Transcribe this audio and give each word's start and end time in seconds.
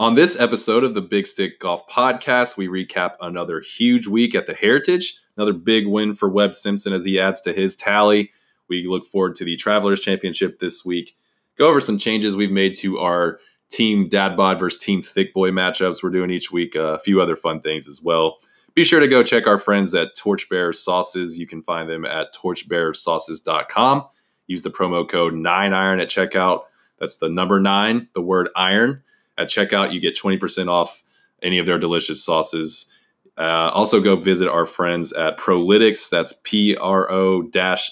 On 0.00 0.14
this 0.14 0.40
episode 0.40 0.82
of 0.82 0.94
the 0.94 1.02
Big 1.02 1.26
Stick 1.26 1.60
Golf 1.60 1.86
Podcast, 1.86 2.56
we 2.56 2.68
recap 2.68 3.16
another 3.20 3.60
huge 3.60 4.06
week 4.06 4.34
at 4.34 4.46
the 4.46 4.54
Heritage, 4.54 5.20
another 5.36 5.52
big 5.52 5.86
win 5.86 6.14
for 6.14 6.26
Webb 6.30 6.54
Simpson 6.54 6.94
as 6.94 7.04
he 7.04 7.20
adds 7.20 7.42
to 7.42 7.52
his 7.52 7.76
tally. 7.76 8.30
We 8.66 8.86
look 8.86 9.04
forward 9.04 9.34
to 9.34 9.44
the 9.44 9.56
Travelers 9.56 10.00
Championship 10.00 10.58
this 10.58 10.86
week. 10.86 11.14
Go 11.58 11.68
over 11.68 11.82
some 11.82 11.98
changes 11.98 12.34
we've 12.34 12.50
made 12.50 12.76
to 12.76 12.98
our 12.98 13.40
team 13.68 14.08
dad 14.08 14.38
bod 14.38 14.58
versus 14.58 14.82
team 14.82 15.02
thick 15.02 15.34
boy 15.34 15.50
matchups 15.50 16.02
we're 16.02 16.08
doing 16.08 16.30
each 16.30 16.50
week, 16.50 16.74
a 16.76 16.98
few 17.00 17.20
other 17.20 17.36
fun 17.36 17.60
things 17.60 17.86
as 17.86 18.00
well. 18.02 18.38
Be 18.72 18.84
sure 18.84 19.00
to 19.00 19.06
go 19.06 19.22
check 19.22 19.46
our 19.46 19.58
friends 19.58 19.94
at 19.94 20.16
Torchbearer 20.16 20.74
Sauces. 20.74 21.38
You 21.38 21.46
can 21.46 21.62
find 21.62 21.90
them 21.90 22.06
at 22.06 22.34
torchbearersauces.com. 22.34 24.06
Use 24.46 24.62
the 24.62 24.70
promo 24.70 25.06
code 25.06 25.34
9iron 25.34 26.00
at 26.00 26.08
checkout. 26.08 26.62
That's 26.98 27.18
the 27.18 27.28
number 27.28 27.60
9, 27.60 28.08
the 28.14 28.22
word 28.22 28.48
iron 28.56 29.02
at 29.40 29.48
checkout, 29.48 29.92
you 29.92 30.00
get 30.00 30.16
20% 30.16 30.68
off 30.68 31.02
any 31.42 31.58
of 31.58 31.66
their 31.66 31.78
delicious 31.78 32.22
sauces. 32.22 32.96
Uh, 33.36 33.70
also, 33.72 34.00
go 34.00 34.16
visit 34.16 34.48
our 34.48 34.66
friends 34.66 35.12
at 35.12 35.38
Prolytics. 35.38 36.10
That's 36.10 36.34
P 36.44 36.76
R 36.76 37.10
O 37.10 37.48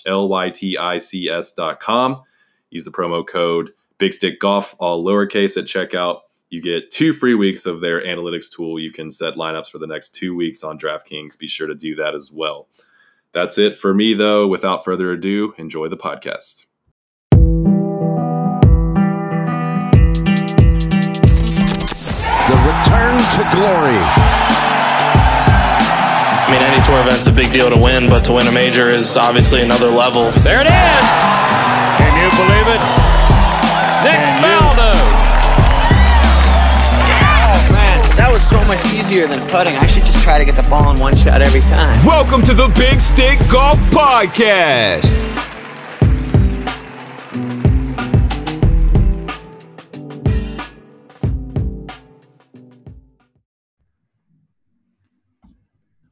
L 0.07 0.29
Y 0.29 0.51
T 0.51 0.77
I 0.77 0.99
C 0.99 1.29
S 1.29 1.53
dot 1.53 1.81
com. 1.81 2.23
Use 2.71 2.85
the 2.85 2.91
promo 2.91 3.27
code 3.27 3.73
Big 3.97 4.13
Stick 4.13 4.41
Golf, 4.41 4.75
all 4.79 5.05
lowercase 5.05 5.57
at 5.57 5.65
checkout. 5.65 6.21
You 6.51 6.63
get 6.63 6.91
two 6.91 7.13
free 7.13 7.35
weeks 7.35 7.67
of 7.67 7.81
their 7.81 8.03
analytics 8.03 8.51
tool. 8.55 8.79
You 8.79 8.91
can 8.91 9.11
set 9.11 9.35
lineups 9.35 9.71
for 9.71 9.79
the 9.79 9.87
next 9.87 10.15
two 10.15 10.35
weeks 10.35 10.63
on 10.63 10.79
DraftKings. 10.79 11.39
Be 11.39 11.47
sure 11.47 11.67
to 11.67 11.75
do 11.75 11.95
that 11.97 12.15
as 12.15 12.31
well. 12.33 12.69
That's 13.33 13.59
it 13.59 13.77
for 13.77 13.93
me, 13.93 14.15
though. 14.15 14.47
Without 14.47 14.85
further 14.85 15.13
ado, 15.13 15.55
enjoy 15.59 15.89
the 15.89 15.97
podcast. 15.97 16.68
To 23.39 23.45
glory. 23.55 23.95
I 26.43 26.51
mean, 26.51 26.59
any 26.59 26.83
tour 26.83 26.99
event's 27.07 27.29
a 27.29 27.33
big 27.33 27.53
deal 27.53 27.71
to 27.71 27.77
win, 27.77 28.09
but 28.09 28.25
to 28.25 28.33
win 28.33 28.49
a 28.49 28.53
major 28.53 28.89
is 28.89 29.17
obviously 29.17 29.63
another 29.63 29.87
level. 29.87 30.33
There 30.43 30.61
it 30.61 30.67
is! 30.67 31.05
Can 32.03 32.19
you 32.19 32.27
believe 32.35 32.67
it? 32.67 32.83
Nick 34.03 34.19
Faldo! 34.43 34.91
Oh, 37.15 37.63
man, 37.71 38.03
that 38.17 38.29
was 38.33 38.43
so 38.43 38.59
much 38.65 38.83
easier 38.93 39.29
than 39.29 39.39
putting. 39.49 39.77
I 39.77 39.87
should 39.87 40.03
just 40.03 40.25
try 40.25 40.39
to 40.39 40.45
get 40.45 40.57
the 40.57 40.69
ball 40.69 40.91
in 40.91 40.99
one 40.99 41.15
shot 41.15 41.41
every 41.41 41.61
time. 41.61 42.05
Welcome 42.05 42.43
to 42.43 42.55
the 42.55 42.67
Big 42.75 43.01
Stick 43.01 43.39
Golf 43.53 43.79
Podcast. 43.95 45.28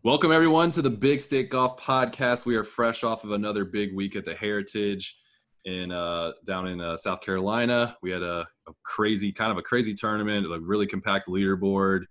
Welcome, 0.07 0.31
everyone, 0.31 0.71
to 0.71 0.83
the 0.83 0.89
Big 0.89 1.21
Stick 1.21 1.51
Golf 1.51 1.81
Podcast. 1.83 2.47
We 2.47 2.55
are 2.55 2.63
fresh 2.63 3.03
off 3.03 3.25
of 3.25 3.33
another 3.33 3.65
big 3.65 3.93
week 3.93 4.15
at 4.15 4.25
the 4.25 4.37
Heritage 4.37 5.19
in 5.65 5.91
uh, 5.91 6.31
down 6.47 6.69
in 6.69 6.81
uh, 6.81 6.97
South 6.97 7.21
Carolina. 7.21 7.97
We 8.03 8.13
had 8.13 8.23
a, 8.23 8.47
a, 8.69 8.73
crazy, 8.85 9.33
kind 9.33 9.51
of 9.51 9.59
a 9.59 9.63
crazy 9.63 9.93
tournament, 9.93 10.47
a 10.47 10.61
really 10.61 10.87
compact 10.87 11.27
leaderboard. 11.27 12.03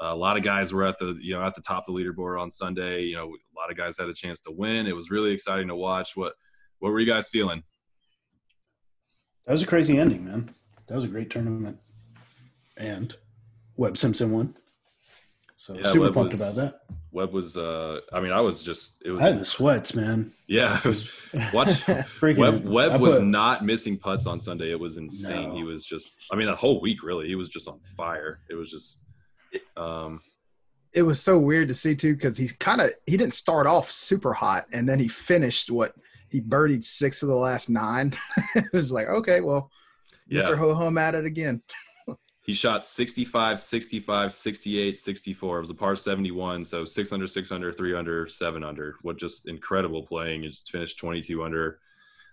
Uh, 0.00 0.12
a 0.12 0.14
lot 0.14 0.36
of 0.36 0.44
guys 0.44 0.72
were 0.72 0.84
at 0.84 0.98
the 0.98 1.18
you 1.20 1.34
know 1.34 1.42
at 1.42 1.56
the 1.56 1.62
top 1.62 1.82
of 1.88 1.92
the 1.92 2.00
leaderboard 2.00 2.40
on 2.40 2.48
Sunday. 2.48 3.02
You 3.02 3.16
know, 3.16 3.24
a 3.24 3.58
lot 3.58 3.72
of 3.72 3.76
guys 3.76 3.98
had 3.98 4.08
a 4.08 4.14
chance 4.14 4.38
to 4.42 4.52
win. 4.52 4.86
It 4.86 4.94
was 4.94 5.10
really 5.10 5.32
exciting 5.32 5.66
to 5.66 5.74
watch. 5.74 6.14
What 6.14 6.34
what 6.78 6.92
were 6.92 7.00
you 7.00 7.12
guys 7.12 7.28
feeling? 7.28 7.64
That 9.46 9.52
was 9.54 9.64
a 9.64 9.66
crazy 9.66 9.98
ending, 9.98 10.26
man. 10.26 10.54
That 10.86 10.94
was 10.94 11.04
a 11.04 11.08
great 11.08 11.28
tournament, 11.28 11.80
and 12.76 13.16
Webb 13.76 13.98
Simpson 13.98 14.30
won. 14.30 14.54
So 15.62 15.76
yeah, 15.76 15.92
super 15.92 16.06
Webb 16.06 16.14
pumped 16.14 16.32
was, 16.32 16.40
about 16.40 16.54
that. 16.56 16.80
Webb 17.12 17.32
was, 17.32 17.56
uh, 17.56 18.00
I 18.12 18.18
mean, 18.18 18.32
I 18.32 18.40
was 18.40 18.64
just, 18.64 19.00
it 19.04 19.12
was. 19.12 19.22
I 19.22 19.28
had 19.28 19.38
the 19.38 19.44
sweats, 19.44 19.94
man. 19.94 20.32
Yeah, 20.48 20.78
it 20.78 20.84
was. 20.84 21.12
Watch. 21.52 21.86
Webb, 22.20 22.66
Webb 22.66 23.00
was 23.00 23.20
not 23.20 23.64
missing 23.64 23.96
putts 23.96 24.26
on 24.26 24.40
Sunday. 24.40 24.72
It 24.72 24.80
was 24.80 24.96
insane. 24.96 25.50
No. 25.50 25.54
He 25.54 25.62
was 25.62 25.84
just, 25.84 26.20
I 26.32 26.34
mean, 26.34 26.48
the 26.48 26.56
whole 26.56 26.80
week 26.80 27.04
really, 27.04 27.28
he 27.28 27.36
was 27.36 27.48
just 27.48 27.68
on 27.68 27.78
fire. 27.96 28.40
It 28.50 28.54
was 28.54 28.72
just. 28.72 29.04
um 29.76 30.20
It 30.94 31.02
was 31.02 31.22
so 31.22 31.38
weird 31.38 31.68
to 31.68 31.74
see 31.74 31.94
too 31.94 32.14
because 32.14 32.36
he 32.36 32.48
kind 32.58 32.80
of 32.80 32.90
he 33.06 33.16
didn't 33.16 33.34
start 33.34 33.68
off 33.68 33.88
super 33.88 34.32
hot 34.32 34.66
and 34.72 34.88
then 34.88 34.98
he 34.98 35.06
finished 35.06 35.70
what 35.70 35.94
he 36.28 36.40
birdied 36.40 36.82
six 36.82 37.22
of 37.22 37.28
the 37.28 37.36
last 37.36 37.70
nine. 37.70 38.14
it 38.56 38.72
was 38.72 38.90
like 38.90 39.06
okay, 39.06 39.40
well, 39.40 39.70
yeah. 40.26 40.40
Mr. 40.40 40.58
Ho 40.58 40.74
Hum 40.74 40.98
at 40.98 41.14
it 41.14 41.24
again. 41.24 41.62
He 42.44 42.52
shot 42.52 42.84
65, 42.84 43.60
65, 43.60 44.32
68, 44.32 44.98
64. 44.98 45.56
It 45.56 45.60
was 45.60 45.70
a 45.70 45.74
par 45.74 45.94
71. 45.94 46.64
So 46.64 46.84
6 46.84 47.12
under, 47.12 47.26
6 47.28 47.52
under, 47.52 47.72
3 47.72 47.94
under, 47.94 48.26
7 48.26 48.64
under. 48.64 48.96
What 49.02 49.16
just 49.16 49.48
incredible 49.48 50.02
playing. 50.02 50.42
He 50.42 50.52
finished 50.68 50.98
22 50.98 51.42
under. 51.44 51.78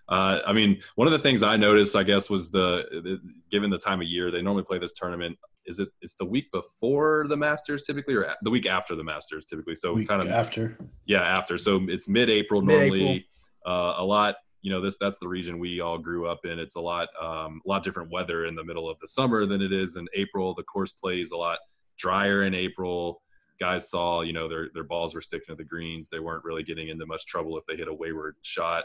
Uh, 0.08 0.40
I 0.44 0.52
mean, 0.52 0.80
one 0.96 1.06
of 1.06 1.12
the 1.12 1.20
things 1.20 1.44
I 1.44 1.56
noticed, 1.56 1.94
I 1.94 2.02
guess, 2.02 2.28
was 2.28 2.50
the, 2.50 2.84
the, 2.90 3.20
given 3.52 3.70
the 3.70 3.78
time 3.78 4.00
of 4.00 4.08
year 4.08 4.32
they 4.32 4.42
normally 4.42 4.64
play 4.64 4.78
this 4.78 4.92
tournament. 4.92 5.38
Is 5.66 5.78
it? 5.78 5.90
It's 6.00 6.14
the 6.14 6.24
week 6.24 6.50
before 6.50 7.26
the 7.28 7.36
Masters 7.36 7.84
typically, 7.86 8.14
or 8.14 8.34
the 8.42 8.50
week 8.50 8.66
after 8.66 8.96
the 8.96 9.04
Masters 9.04 9.44
typically. 9.44 9.76
So 9.76 9.92
week 9.92 10.08
kind 10.08 10.20
of 10.20 10.28
after. 10.28 10.76
Yeah, 11.06 11.20
after. 11.20 11.56
So 11.56 11.82
it's 11.86 12.08
mid-April, 12.08 12.62
mid-April. 12.62 12.98
normally. 12.98 13.26
Uh, 13.64 13.94
a 13.98 14.04
lot 14.04 14.36
you 14.62 14.70
know 14.70 14.80
this 14.80 14.98
that's 14.98 15.18
the 15.18 15.28
region 15.28 15.58
we 15.58 15.80
all 15.80 15.98
grew 15.98 16.28
up 16.28 16.44
in. 16.44 16.58
It's 16.58 16.76
a 16.76 16.80
lot 16.80 17.08
um, 17.20 17.60
a 17.64 17.68
lot 17.68 17.82
different 17.82 18.10
weather 18.10 18.46
in 18.46 18.54
the 18.54 18.64
middle 18.64 18.88
of 18.88 18.98
the 19.00 19.08
summer 19.08 19.46
than 19.46 19.62
it 19.62 19.72
is 19.72 19.96
in 19.96 20.06
april. 20.14 20.54
The 20.54 20.62
course 20.62 20.92
plays 20.92 21.30
a 21.30 21.36
lot 21.36 21.58
drier 21.98 22.44
in 22.44 22.54
april. 22.54 23.22
Guys 23.58 23.90
saw 23.90 24.22
you 24.22 24.32
know 24.32 24.48
their 24.48 24.68
their 24.74 24.84
balls 24.84 25.14
were 25.14 25.20
sticking 25.20 25.54
to 25.54 25.56
the 25.56 25.64
greens. 25.64 26.08
They 26.08 26.20
weren't 26.20 26.44
really 26.44 26.62
getting 26.62 26.88
into 26.88 27.06
much 27.06 27.26
trouble 27.26 27.56
if 27.58 27.64
they 27.66 27.76
hit 27.76 27.88
a 27.88 27.94
wayward 27.94 28.36
shot. 28.42 28.84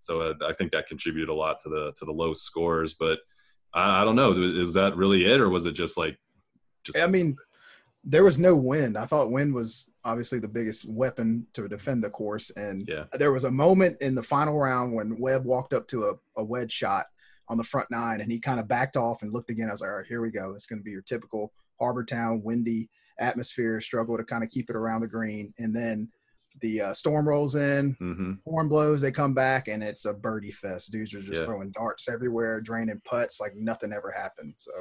So 0.00 0.20
uh, 0.22 0.34
i 0.48 0.52
think 0.54 0.72
that 0.72 0.86
contributed 0.86 1.28
a 1.28 1.34
lot 1.34 1.58
to 1.60 1.68
the 1.68 1.92
to 1.96 2.04
the 2.04 2.12
low 2.12 2.32
scores. 2.34 2.94
But 2.94 3.18
I, 3.74 4.02
I 4.02 4.04
don't 4.04 4.16
know. 4.16 4.32
Is 4.32 4.74
that 4.74 4.96
really 4.96 5.26
it 5.26 5.40
or 5.40 5.50
was 5.50 5.66
it 5.66 5.72
just 5.72 5.98
like 5.98 6.18
just 6.82 6.98
i 6.98 7.06
mean 7.06 7.36
there 8.04 8.24
was 8.24 8.38
no 8.38 8.56
wind. 8.56 8.96
I 8.96 9.04
thought 9.04 9.30
wind 9.30 9.54
was 9.54 9.90
obviously 10.04 10.38
the 10.38 10.48
biggest 10.48 10.88
weapon 10.88 11.46
to 11.52 11.68
defend 11.68 12.02
the 12.02 12.10
course. 12.10 12.50
And 12.50 12.88
yeah. 12.88 13.04
there 13.12 13.32
was 13.32 13.44
a 13.44 13.50
moment 13.50 14.00
in 14.00 14.14
the 14.14 14.22
final 14.22 14.58
round 14.58 14.94
when 14.94 15.18
Webb 15.18 15.44
walked 15.44 15.74
up 15.74 15.86
to 15.88 16.04
a, 16.04 16.40
a 16.40 16.44
wedge 16.44 16.72
shot 16.72 17.06
on 17.48 17.58
the 17.58 17.64
front 17.64 17.90
nine 17.90 18.20
and 18.20 18.32
he 18.32 18.38
kind 18.38 18.60
of 18.60 18.68
backed 18.68 18.96
off 18.96 19.22
and 19.22 19.32
looked 19.32 19.50
again. 19.50 19.68
I 19.68 19.72
was 19.72 19.82
like, 19.82 19.90
all 19.90 19.96
right, 19.96 20.06
here 20.06 20.22
we 20.22 20.30
go. 20.30 20.54
It's 20.54 20.66
going 20.66 20.78
to 20.78 20.84
be 20.84 20.92
your 20.92 21.02
typical 21.02 21.52
Harbour 21.78 22.04
Town 22.04 22.42
windy 22.42 22.88
atmosphere, 23.18 23.80
struggle 23.80 24.16
to 24.16 24.24
kind 24.24 24.42
of 24.42 24.50
keep 24.50 24.70
it 24.70 24.76
around 24.76 25.02
the 25.02 25.06
green. 25.06 25.52
And 25.58 25.76
then 25.76 26.08
the 26.60 26.80
uh, 26.80 26.92
storm 26.94 27.28
rolls 27.28 27.54
in, 27.54 27.96
mm-hmm. 28.00 28.32
horn 28.44 28.68
blows, 28.68 29.00
they 29.00 29.12
come 29.12 29.34
back, 29.34 29.68
and 29.68 29.82
it's 29.82 30.04
a 30.04 30.12
birdie 30.12 30.50
fest. 30.50 30.90
Dudes 30.90 31.14
are 31.14 31.20
just 31.20 31.40
yeah. 31.40 31.46
throwing 31.46 31.70
darts 31.70 32.08
everywhere, 32.08 32.60
draining 32.60 33.00
putts 33.04 33.40
like 33.40 33.54
nothing 33.56 33.92
ever 33.92 34.10
happened. 34.10 34.54
So 34.58 34.72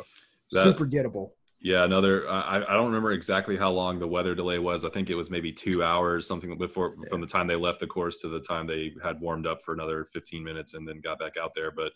that, 0.52 0.64
super 0.64 0.86
gettable. 0.86 1.32
Yeah, 1.62 1.84
another. 1.84 2.30
I, 2.30 2.58
I 2.58 2.74
don't 2.74 2.88
remember 2.88 3.12
exactly 3.12 3.58
how 3.58 3.72
long 3.72 4.00
the 4.00 4.08
weather 4.08 4.34
delay 4.34 4.60
was. 4.60 4.86
I 4.86 4.90
think 4.90 5.10
it 5.10 5.16
was 5.16 5.30
maybe 5.30 5.52
two 5.52 5.84
hours, 5.84 6.26
something 6.26 6.58
before 6.58 6.96
yeah. 7.02 7.10
from 7.10 7.20
the 7.20 7.28
time 7.28 7.48
they 7.48 7.58
left 7.58 7.82
the 7.82 7.88
course 7.88 8.22
to 8.22 8.30
the 8.30 8.40
time 8.40 8.66
they 8.66 8.94
had 9.04 9.20
warmed 9.20 9.46
up 9.46 9.62
for 9.62 9.74
another 9.74 10.06
15 10.06 10.42
minutes 10.42 10.74
and 10.74 10.88
then 10.88 11.02
got 11.02 11.20
back 11.20 11.34
out 11.42 11.52
there. 11.56 11.72
But 11.72 11.92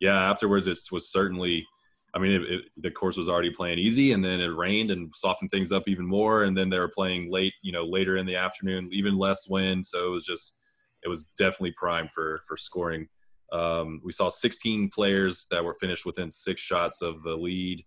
yeah, 0.00 0.30
afterwards 0.30 0.66
it 0.66 0.78
was 0.90 1.10
certainly. 1.10 1.66
I 2.14 2.18
mean, 2.18 2.32
it, 2.32 2.42
it, 2.50 2.64
the 2.78 2.90
course 2.90 3.18
was 3.18 3.28
already 3.28 3.50
playing 3.50 3.78
easy, 3.78 4.12
and 4.12 4.24
then 4.24 4.40
it 4.40 4.46
rained 4.46 4.90
and 4.90 5.12
softened 5.14 5.50
things 5.50 5.70
up 5.70 5.82
even 5.86 6.06
more. 6.06 6.44
And 6.44 6.56
then 6.56 6.70
they 6.70 6.78
were 6.78 6.88
playing 6.88 7.30
late, 7.30 7.52
you 7.60 7.72
know, 7.72 7.84
later 7.84 8.16
in 8.16 8.24
the 8.24 8.36
afternoon, 8.36 8.88
even 8.92 9.18
less 9.18 9.46
wind. 9.46 9.84
So 9.84 10.06
it 10.06 10.10
was 10.10 10.24
just, 10.24 10.62
it 11.04 11.08
was 11.08 11.26
definitely 11.38 11.72
primed 11.72 12.12
for 12.12 12.40
for 12.48 12.56
scoring. 12.56 13.08
Um, 13.52 14.00
we 14.02 14.12
saw 14.12 14.30
16 14.30 14.88
players 14.88 15.46
that 15.50 15.62
were 15.62 15.76
finished 15.78 16.06
within 16.06 16.30
six 16.30 16.62
shots 16.62 17.02
of 17.02 17.22
the 17.22 17.36
lead. 17.36 17.84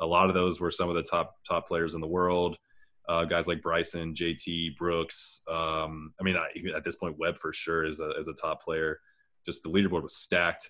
A 0.00 0.06
lot 0.06 0.28
of 0.28 0.34
those 0.34 0.60
were 0.60 0.70
some 0.70 0.88
of 0.88 0.94
the 0.94 1.02
top 1.02 1.36
top 1.46 1.66
players 1.66 1.94
in 1.94 2.00
the 2.00 2.06
world. 2.06 2.58
Uh, 3.08 3.24
guys 3.24 3.48
like 3.48 3.62
Bryson, 3.62 4.14
JT, 4.14 4.76
Brooks. 4.76 5.42
Um, 5.50 6.12
I 6.20 6.24
mean, 6.24 6.36
I, 6.36 6.48
at 6.76 6.84
this 6.84 6.96
point, 6.96 7.18
Webb 7.18 7.38
for 7.38 7.54
sure 7.54 7.86
is 7.86 8.00
a, 8.00 8.10
is 8.18 8.28
a 8.28 8.34
top 8.34 8.62
player. 8.62 9.00
Just 9.46 9.62
the 9.62 9.70
leaderboard 9.70 10.02
was 10.02 10.14
stacked. 10.14 10.68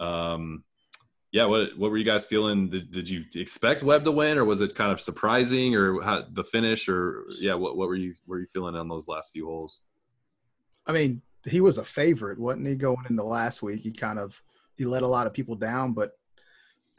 Um, 0.00 0.64
yeah, 1.32 1.44
what 1.44 1.76
what 1.78 1.90
were 1.90 1.98
you 1.98 2.04
guys 2.04 2.24
feeling? 2.24 2.70
Did, 2.70 2.90
did 2.90 3.08
you 3.08 3.24
expect 3.34 3.82
Webb 3.82 4.04
to 4.04 4.10
win, 4.10 4.38
or 4.38 4.44
was 4.44 4.60
it 4.60 4.74
kind 4.74 4.90
of 4.90 5.00
surprising, 5.00 5.74
or 5.74 6.02
how, 6.02 6.24
the 6.32 6.44
finish, 6.44 6.88
or 6.88 7.24
yeah, 7.38 7.54
what 7.54 7.76
what 7.76 7.88
were 7.88 7.96
you 7.96 8.14
were 8.26 8.40
you 8.40 8.46
feeling 8.46 8.74
on 8.74 8.88
those 8.88 9.06
last 9.06 9.32
few 9.32 9.46
holes? 9.46 9.82
I 10.86 10.92
mean, 10.92 11.22
he 11.44 11.60
was 11.60 11.78
a 11.78 11.84
favorite, 11.84 12.38
wasn't 12.38 12.66
he? 12.66 12.74
Going 12.74 13.04
into 13.08 13.22
last 13.22 13.62
week, 13.62 13.80
he 13.80 13.90
kind 13.90 14.18
of 14.18 14.42
he 14.76 14.84
let 14.84 15.02
a 15.02 15.08
lot 15.08 15.26
of 15.26 15.34
people 15.34 15.54
down, 15.54 15.92
but 15.92 16.12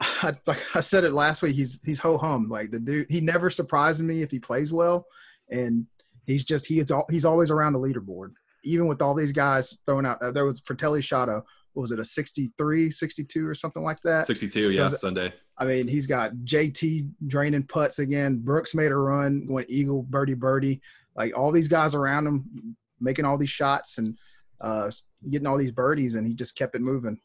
I, 0.00 0.34
like 0.46 0.64
I 0.74 0.80
said 0.80 1.04
it 1.04 1.12
last 1.12 1.42
week. 1.42 1.56
He's 1.56 1.80
he's 1.84 1.98
ho 1.98 2.18
hum. 2.18 2.48
Like 2.48 2.70
the 2.70 2.78
dude, 2.78 3.10
he 3.10 3.20
never 3.20 3.50
surprises 3.50 4.02
me 4.02 4.22
if 4.22 4.30
he 4.30 4.38
plays 4.38 4.72
well, 4.72 5.06
and 5.50 5.86
he's 6.26 6.44
just 6.44 6.66
he 6.66 6.78
is 6.78 6.90
all, 6.90 7.06
he's 7.10 7.24
always 7.24 7.50
around 7.50 7.72
the 7.72 7.80
leaderboard. 7.80 8.32
Even 8.64 8.86
with 8.86 9.02
all 9.02 9.14
these 9.14 9.32
guys 9.32 9.76
throwing 9.86 10.06
out, 10.06 10.20
uh, 10.22 10.30
there 10.30 10.44
was 10.44 10.60
Frittelli 10.60 11.02
shot 11.02 11.28
a 11.28 11.42
what 11.78 11.82
was 11.82 11.92
it 11.92 12.00
a 12.00 12.04
63, 12.04 12.90
62 12.90 13.46
or 13.46 13.54
something 13.54 13.84
like 13.84 14.00
that? 14.00 14.26
62, 14.26 14.70
yeah, 14.70 14.82
Was 14.82 15.00
Sunday. 15.00 15.32
I 15.56 15.64
mean, 15.64 15.86
he's 15.86 16.06
got 16.08 16.32
JT 16.44 17.08
draining 17.28 17.62
putts 17.64 18.00
again. 18.00 18.38
Brooks 18.38 18.74
made 18.74 18.90
a 18.90 18.96
run, 18.96 19.46
going 19.46 19.66
eagle, 19.68 20.02
birdie, 20.02 20.34
birdie. 20.34 20.80
Like 21.14 21.38
all 21.38 21.52
these 21.52 21.68
guys 21.68 21.94
around 21.94 22.26
him 22.26 22.76
making 23.00 23.24
all 23.24 23.38
these 23.38 23.50
shots 23.50 23.98
and 23.98 24.18
uh, 24.60 24.90
getting 25.30 25.46
all 25.46 25.56
these 25.56 25.70
birdies, 25.70 26.16
and 26.16 26.26
he 26.26 26.34
just 26.34 26.56
kept 26.56 26.74
it 26.74 26.80
moving. 26.80 27.20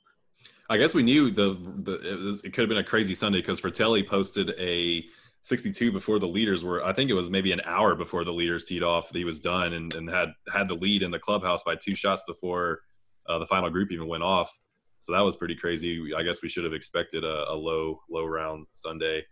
I 0.69 0.77
guess 0.77 0.93
we 0.93 1.03
knew 1.03 1.29
the, 1.29 1.57
the 1.83 2.13
it, 2.13 2.19
was, 2.19 2.43
it 2.43 2.53
could 2.53 2.61
have 2.61 2.69
been 2.69 2.77
a 2.77 2.83
crazy 2.83 3.15
Sunday 3.15 3.39
because 3.39 3.59
Frittelli 3.59 4.07
posted 4.07 4.51
a 4.57 5.03
62 5.41 5.91
before 5.91 6.19
the 6.19 6.27
leaders 6.27 6.63
were. 6.63 6.83
I 6.83 6.93
think 6.93 7.09
it 7.09 7.13
was 7.13 7.29
maybe 7.29 7.51
an 7.51 7.61
hour 7.65 7.95
before 7.95 8.23
the 8.23 8.31
leaders 8.31 8.65
teed 8.65 8.81
off. 8.81 9.09
That 9.09 9.17
he 9.17 9.25
was 9.25 9.39
done 9.39 9.73
and, 9.73 9.93
and 9.93 10.09
had 10.09 10.29
had 10.51 10.67
the 10.67 10.75
lead 10.75 11.03
in 11.03 11.11
the 11.11 11.19
clubhouse 11.19 11.63
by 11.63 11.75
two 11.75 11.95
shots 11.95 12.23
before 12.25 12.79
uh, 13.27 13.39
the 13.39 13.45
final 13.45 13.69
group 13.69 13.91
even 13.91 14.07
went 14.07 14.23
off. 14.23 14.57
So 15.01 15.11
that 15.11 15.19
was 15.19 15.35
pretty 15.35 15.55
crazy. 15.55 16.11
I 16.17 16.23
guess 16.23 16.41
we 16.41 16.47
should 16.47 16.63
have 16.63 16.73
expected 16.73 17.25
a, 17.25 17.51
a 17.51 17.55
low 17.55 17.99
low 18.09 18.25
round 18.25 18.67
Sunday. 18.71 19.25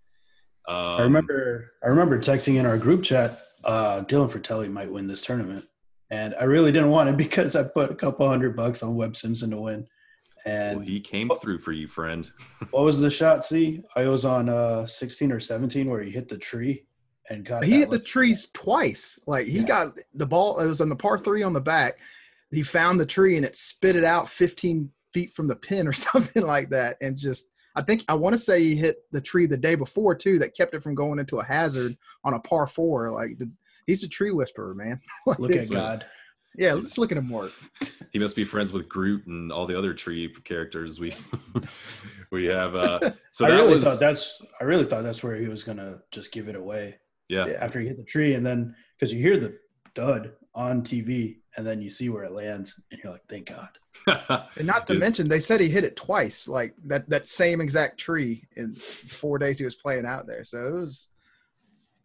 Um, 0.67 0.75
I 0.75 1.01
remember 1.03 1.71
I 1.83 1.87
remember 1.87 2.19
texting 2.19 2.57
in 2.57 2.65
our 2.65 2.77
group 2.77 3.03
chat, 3.03 3.39
uh, 3.63 4.03
Dylan 4.03 4.29
Frittelli 4.29 4.69
might 4.69 4.91
win 4.91 5.07
this 5.07 5.21
tournament. 5.21 5.65
And 6.09 6.35
I 6.39 6.43
really 6.43 6.73
didn't 6.73 6.89
want 6.89 7.09
it 7.09 7.17
because 7.25 7.55
I 7.55 7.63
put 7.63 7.89
a 7.89 7.95
couple 7.95 8.27
hundred 8.27 8.55
bucks 8.55 8.83
on 8.83 8.95
Webb 8.95 9.15
Simpson 9.15 9.51
to 9.51 9.61
win. 9.61 9.87
And 10.45 10.77
Well, 10.79 10.85
he 10.87 10.99
came 10.99 11.29
through 11.41 11.59
for 11.59 11.71
you, 11.71 11.87
friend. 11.87 12.29
what 12.71 12.83
was 12.83 12.99
the 12.99 13.09
shot? 13.11 13.45
See, 13.45 13.83
I 13.95 14.07
was 14.07 14.25
on 14.25 14.49
uh 14.49 14.85
16 14.85 15.31
or 15.31 15.39
17 15.39 15.89
where 15.89 16.01
he 16.01 16.11
hit 16.11 16.27
the 16.29 16.37
tree 16.37 16.85
and 17.29 17.45
got 17.45 17.63
He 17.63 17.71
that 17.71 17.77
hit 17.77 17.89
the 17.91 17.97
lucky- 17.97 18.05
trees 18.05 18.47
twice. 18.53 19.19
Like 19.27 19.45
he 19.47 19.59
Yeah. 19.59 19.63
got 19.67 19.99
the 20.15 20.25
ball. 20.25 20.59
It 20.59 20.67
was 20.67 20.81
on 20.81 20.89
the 20.89 20.95
par 20.95 21.17
three 21.19 21.43
on 21.43 21.53
the 21.53 21.61
back. 21.61 21.99
He 22.51 22.63
found 22.63 22.99
the 22.99 23.05
tree 23.05 23.37
and 23.37 23.45
it 23.45 23.55
spit 23.55 23.95
it 23.95 24.03
out 24.03 24.27
15 24.27 24.89
feet 25.13 25.31
from 25.31 25.47
the 25.47 25.55
pin 25.55 25.87
or 25.87 25.93
something 26.09 26.45
like 26.45 26.69
that. 26.69 26.97
And 27.01 27.17
just, 27.17 27.49
I 27.75 27.81
think 27.81 28.03
I 28.09 28.15
want 28.15 28.33
to 28.33 28.39
say 28.39 28.61
he 28.61 28.75
hit 28.75 28.97
the 29.11 29.21
tree 29.21 29.45
the 29.45 29.55
day 29.57 29.75
before 29.75 30.15
too 30.15 30.39
that 30.39 30.55
kept 30.57 30.73
it 30.73 30.83
from 30.83 30.95
going 30.95 31.19
into 31.19 31.39
a 31.39 31.43
hazard 31.45 31.95
on 32.23 32.33
a 32.33 32.39
par 32.39 32.67
four. 32.67 33.11
Like 33.11 33.37
the, 33.37 33.49
he's 33.85 34.03
a 34.03 34.09
tree 34.09 34.31
whisperer, 34.31 34.73
man. 34.73 34.99
Like, 35.25 35.39
Look 35.39 35.51
at 35.51 35.57
it's- 35.57 35.69
God. 35.69 36.05
Yeah, 36.55 36.73
let's 36.73 36.97
look 36.97 37.11
at 37.11 37.17
him 37.17 37.27
more. 37.27 37.49
He 38.11 38.19
must 38.19 38.35
be 38.35 38.43
friends 38.43 38.73
with 38.73 38.89
Groot 38.89 39.25
and 39.27 39.51
all 39.51 39.65
the 39.65 39.77
other 39.77 39.93
tree 39.93 40.33
characters 40.43 40.99
we 40.99 41.15
we 42.31 42.45
have. 42.45 42.75
Uh, 42.75 43.11
so 43.31 43.45
I 43.45 43.51
that 43.51 43.55
really 43.55 43.75
was 43.75 43.83
thought 43.83 43.99
that's 43.99 44.41
I 44.59 44.65
really 44.65 44.85
thought 44.85 45.03
that's 45.03 45.23
where 45.23 45.35
he 45.35 45.47
was 45.47 45.63
gonna 45.63 45.99
just 46.11 46.31
give 46.31 46.47
it 46.49 46.55
away 46.55 46.99
yeah. 47.29 47.45
Yeah. 47.47 47.57
after 47.61 47.79
he 47.79 47.87
hit 47.87 47.97
the 47.97 48.03
tree, 48.03 48.33
and 48.33 48.45
then 48.45 48.75
because 48.99 49.13
you 49.13 49.21
hear 49.21 49.37
the 49.37 49.57
thud 49.95 50.33
on 50.53 50.81
TV, 50.81 51.37
and 51.55 51.65
then 51.65 51.81
you 51.81 51.89
see 51.89 52.09
where 52.09 52.25
it 52.25 52.31
lands, 52.31 52.79
and 52.91 52.99
you're 53.01 53.13
like, 53.13 53.25
thank 53.29 53.47
God. 53.47 53.69
And 54.57 54.67
not 54.67 54.87
to 54.87 54.93
Dude. 54.93 54.99
mention, 54.99 55.29
they 55.29 55.39
said 55.39 55.61
he 55.61 55.69
hit 55.69 55.83
it 55.83 55.95
twice, 55.95 56.47
like 56.47 56.73
that 56.85 57.09
that 57.09 57.27
same 57.27 57.61
exact 57.61 57.99
tree 57.99 58.47
in 58.55 58.75
four 58.75 59.37
days 59.37 59.59
he 59.59 59.65
was 59.65 59.75
playing 59.75 60.05
out 60.05 60.27
there. 60.27 60.43
So 60.43 60.67
it 60.67 60.73
was, 60.73 61.07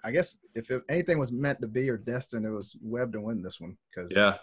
I 0.06 0.12
guess, 0.12 0.38
if 0.54 0.70
it, 0.70 0.82
anything 0.88 1.18
was 1.18 1.32
meant 1.32 1.60
to 1.60 1.66
be 1.66 1.90
or 1.90 1.96
destined, 1.96 2.46
it 2.46 2.50
was 2.50 2.76
Webb 2.80 3.12
to 3.12 3.20
win 3.20 3.42
this 3.42 3.60
one. 3.60 3.76
Because 3.94 4.12
Yeah. 4.16 4.36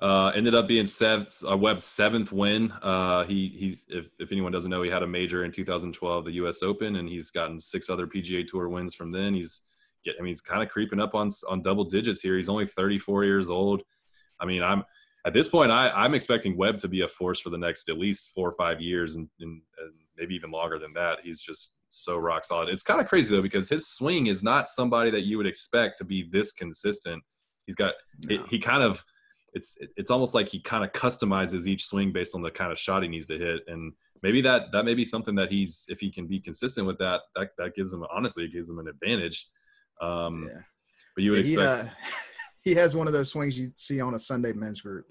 Uh, 0.00 0.30
ended 0.36 0.54
up 0.54 0.68
being 0.68 0.86
seventh, 0.86 1.42
uh, 1.48 1.56
Webb's 1.56 1.82
seventh 1.82 2.30
win. 2.30 2.70
Uh, 2.82 3.24
he 3.24 3.48
he's 3.48 3.84
if, 3.88 4.06
if 4.20 4.30
anyone 4.30 4.52
doesn't 4.52 4.70
know, 4.70 4.82
he 4.82 4.90
had 4.90 5.02
a 5.02 5.06
major 5.08 5.44
in 5.44 5.50
2012, 5.50 6.24
the 6.24 6.32
U.S. 6.32 6.62
Open, 6.62 6.96
and 6.96 7.08
he's 7.08 7.32
gotten 7.32 7.58
six 7.58 7.90
other 7.90 8.06
PGA 8.06 8.46
Tour 8.46 8.68
wins 8.68 8.94
from 8.94 9.10
then. 9.10 9.34
He's 9.34 9.62
get, 10.04 10.14
I 10.16 10.22
mean, 10.22 10.28
he's 10.28 10.40
kind 10.40 10.62
of 10.62 10.68
creeping 10.68 11.00
up 11.00 11.16
on 11.16 11.30
on 11.48 11.62
double 11.62 11.84
digits 11.84 12.20
here. 12.20 12.36
He's 12.36 12.48
only 12.48 12.64
34 12.64 13.24
years 13.24 13.50
old. 13.50 13.82
I 14.38 14.46
mean, 14.46 14.62
I'm 14.62 14.84
at 15.26 15.34
this 15.34 15.48
point, 15.48 15.72
I, 15.72 15.90
I'm 15.90 16.14
expecting 16.14 16.56
Webb 16.56 16.78
to 16.78 16.88
be 16.88 17.00
a 17.00 17.08
force 17.08 17.40
for 17.40 17.50
the 17.50 17.58
next 17.58 17.88
at 17.88 17.98
least 17.98 18.30
four 18.30 18.48
or 18.48 18.52
five 18.52 18.80
years, 18.80 19.16
and, 19.16 19.28
and, 19.40 19.60
and 19.78 19.92
maybe 20.18 20.34
even 20.34 20.50
longer 20.50 20.78
than 20.78 20.92
that. 20.94 21.18
He's 21.22 21.40
just 21.40 21.78
so 21.88 22.18
rock 22.18 22.44
solid. 22.44 22.68
It's 22.68 22.82
kind 22.82 23.00
of 23.00 23.06
crazy 23.06 23.34
though 23.34 23.42
because 23.42 23.68
his 23.68 23.86
swing 23.86 24.26
is 24.26 24.42
not 24.42 24.68
somebody 24.68 25.10
that 25.10 25.22
you 25.22 25.36
would 25.36 25.46
expect 25.46 25.98
to 25.98 26.04
be 26.04 26.28
this 26.30 26.52
consistent. 26.52 27.22
He's 27.66 27.76
got 27.76 27.94
it, 28.28 28.40
he 28.48 28.58
kind 28.58 28.82
of 28.82 29.04
it's 29.54 29.78
it's 29.96 30.10
almost 30.10 30.34
like 30.34 30.48
he 30.48 30.60
kind 30.60 30.84
of 30.84 30.92
customizes 30.92 31.66
each 31.66 31.86
swing 31.86 32.12
based 32.12 32.34
on 32.34 32.42
the 32.42 32.50
kind 32.50 32.72
of 32.72 32.78
shot 32.78 33.02
he 33.02 33.08
needs 33.08 33.26
to 33.26 33.38
hit 33.38 33.62
and 33.66 33.94
maybe 34.22 34.42
that 34.42 34.64
that 34.72 34.84
may 34.84 34.92
be 34.92 35.06
something 35.06 35.34
that 35.34 35.50
he's 35.50 35.86
if 35.88 36.00
he 36.00 36.10
can 36.10 36.26
be 36.26 36.38
consistent 36.38 36.86
with 36.86 36.98
that 36.98 37.22
that 37.34 37.48
that 37.56 37.74
gives 37.74 37.90
him 37.90 38.04
honestly 38.14 38.44
it 38.44 38.52
gives 38.52 38.68
him 38.68 38.78
an 38.78 38.88
advantage 38.88 39.48
um 40.02 40.46
yeah, 40.46 40.60
but 41.14 41.24
you 41.24 41.30
would 41.30 41.46
he, 41.46 41.54
expect 41.54 41.88
uh, 41.88 41.90
he 42.62 42.74
has 42.74 42.94
one 42.94 43.06
of 43.06 43.14
those 43.14 43.30
swings 43.30 43.58
you 43.58 43.72
see 43.74 44.02
on 44.02 44.14
a 44.14 44.18
Sunday 44.18 44.52
men's 44.52 44.82
group 44.82 45.10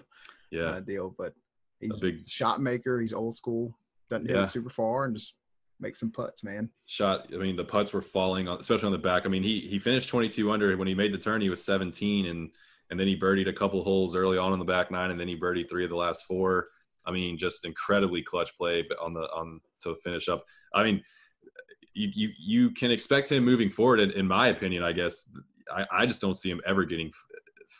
yeah 0.50 0.62
uh, 0.62 0.80
deal. 0.80 1.14
But 1.18 1.34
he's 1.80 1.98
a 1.98 2.00
big 2.00 2.28
shot 2.28 2.60
maker. 2.60 3.00
He's 3.00 3.12
old 3.12 3.36
school. 3.36 3.76
Doesn't 4.10 4.26
hit 4.26 4.36
Yeah. 4.36 4.42
it 4.42 4.46
super 4.48 4.70
far 4.70 5.04
and 5.04 5.14
just 5.16 5.34
make 5.80 5.94
some 5.96 6.10
putts, 6.10 6.42
man. 6.42 6.70
shot 6.86 7.28
i 7.32 7.36
mean 7.36 7.54
the 7.54 7.64
putts 7.64 7.92
were 7.92 8.02
falling 8.02 8.48
on 8.48 8.58
especially 8.58 8.86
on 8.86 8.92
the 8.92 8.98
back. 8.98 9.24
I 9.26 9.28
mean 9.28 9.42
he 9.42 9.60
he 9.60 9.78
finished 9.78 10.08
22 10.08 10.50
under. 10.50 10.76
When 10.76 10.88
he 10.88 10.94
made 10.94 11.12
the 11.12 11.18
turn 11.18 11.40
he 11.40 11.50
was 11.50 11.64
17 11.64 12.26
and 12.26 12.50
and 12.90 12.98
then 12.98 13.06
he 13.06 13.16
birdied 13.18 13.48
a 13.48 13.52
couple 13.52 13.82
holes 13.84 14.16
early 14.16 14.38
on 14.38 14.52
in 14.52 14.58
the 14.58 14.64
back 14.64 14.90
nine 14.90 15.10
and 15.10 15.20
then 15.20 15.28
he 15.28 15.36
birdied 15.36 15.68
three 15.68 15.84
of 15.84 15.90
the 15.90 15.96
last 15.96 16.24
four. 16.24 16.68
I 17.06 17.12
mean 17.12 17.38
just 17.38 17.64
incredibly 17.64 18.22
clutch 18.22 18.56
play 18.56 18.84
on 19.00 19.14
the 19.14 19.20
on 19.34 19.60
to 19.82 19.94
finish 19.96 20.28
up. 20.28 20.44
I 20.74 20.82
mean 20.82 21.02
you 21.94 22.08
you, 22.12 22.28
you 22.38 22.70
can 22.70 22.90
expect 22.90 23.30
him 23.30 23.44
moving 23.44 23.70
forward. 23.70 24.00
In, 24.00 24.10
in 24.12 24.26
my 24.26 24.48
opinion 24.48 24.82
i 24.82 24.92
guess 24.92 25.30
I, 25.72 25.84
I 25.92 26.06
just 26.06 26.20
don't 26.20 26.34
see 26.34 26.50
him 26.50 26.60
ever 26.66 26.84
getting 26.84 27.08
f- 27.08 27.26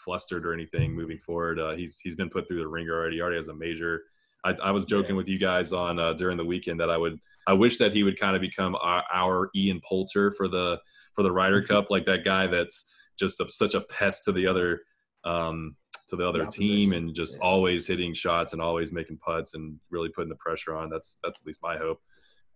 flustered 0.05 0.45
or 0.47 0.53
anything 0.53 0.93
moving 0.95 1.19
forward. 1.19 1.59
Uh, 1.59 1.73
he's 1.75 1.99
he's 1.99 2.15
been 2.15 2.29
put 2.31 2.47
through 2.47 2.59
the 2.61 2.69
ringer 2.69 2.95
already. 2.95 3.17
He 3.17 3.23
already 3.23 3.37
has 3.37 3.49
a 3.49 3.55
major 3.55 4.03
I, 4.45 4.55
I 4.63 4.71
was 4.71 4.85
joking 4.85 5.11
Yeah. 5.11 5.17
with 5.17 5.29
you 5.29 5.39
guys 5.39 5.73
on 5.73 5.99
uh, 5.99 6.13
during 6.15 6.37
the 6.37 6.45
weekend 6.45 6.81
that 6.81 6.91
I 6.91 6.97
would 6.97 7.19
I 7.47 7.55
wish 7.55 7.79
that 7.79 7.93
he 7.93 8.03
would 8.03 8.21
kind 8.21 8.37
of 8.37 8.43
become 8.43 8.77
our, 8.77 9.03
our 9.13 9.51
Ian 9.57 9.81
Poulter 9.87 10.31
for 10.33 10.49
the 10.49 10.79
for 11.15 11.23
the 11.23 11.33
Ryder 11.33 11.63
Cup, 11.63 11.91
like 11.91 12.05
that 12.07 12.25
guy 12.25 12.47
that's 12.47 12.95
just 13.19 13.41
a, 13.41 13.49
such 13.51 13.75
a 13.75 13.81
pest 13.81 14.25
to 14.25 14.33
the 14.33 14.47
other 14.47 14.83
um, 15.25 15.75
to 16.09 16.17
the 16.17 16.27
other 16.29 16.45
The 16.45 16.51
team 16.51 16.93
and 16.93 17.15
just 17.15 17.37
Yeah. 17.39 17.47
always 17.49 17.87
hitting 17.87 18.15
shots 18.15 18.53
and 18.53 18.63
always 18.63 18.93
making 18.93 19.19
putts 19.19 19.55
and 19.55 19.79
really 19.91 20.09
putting 20.11 20.29
the 20.29 20.37
pressure 20.37 20.75
on. 20.77 20.89
That's 20.91 21.19
that's 21.23 21.41
at 21.41 21.47
least 21.47 21.61
my 21.63 21.77
hope. 21.77 22.01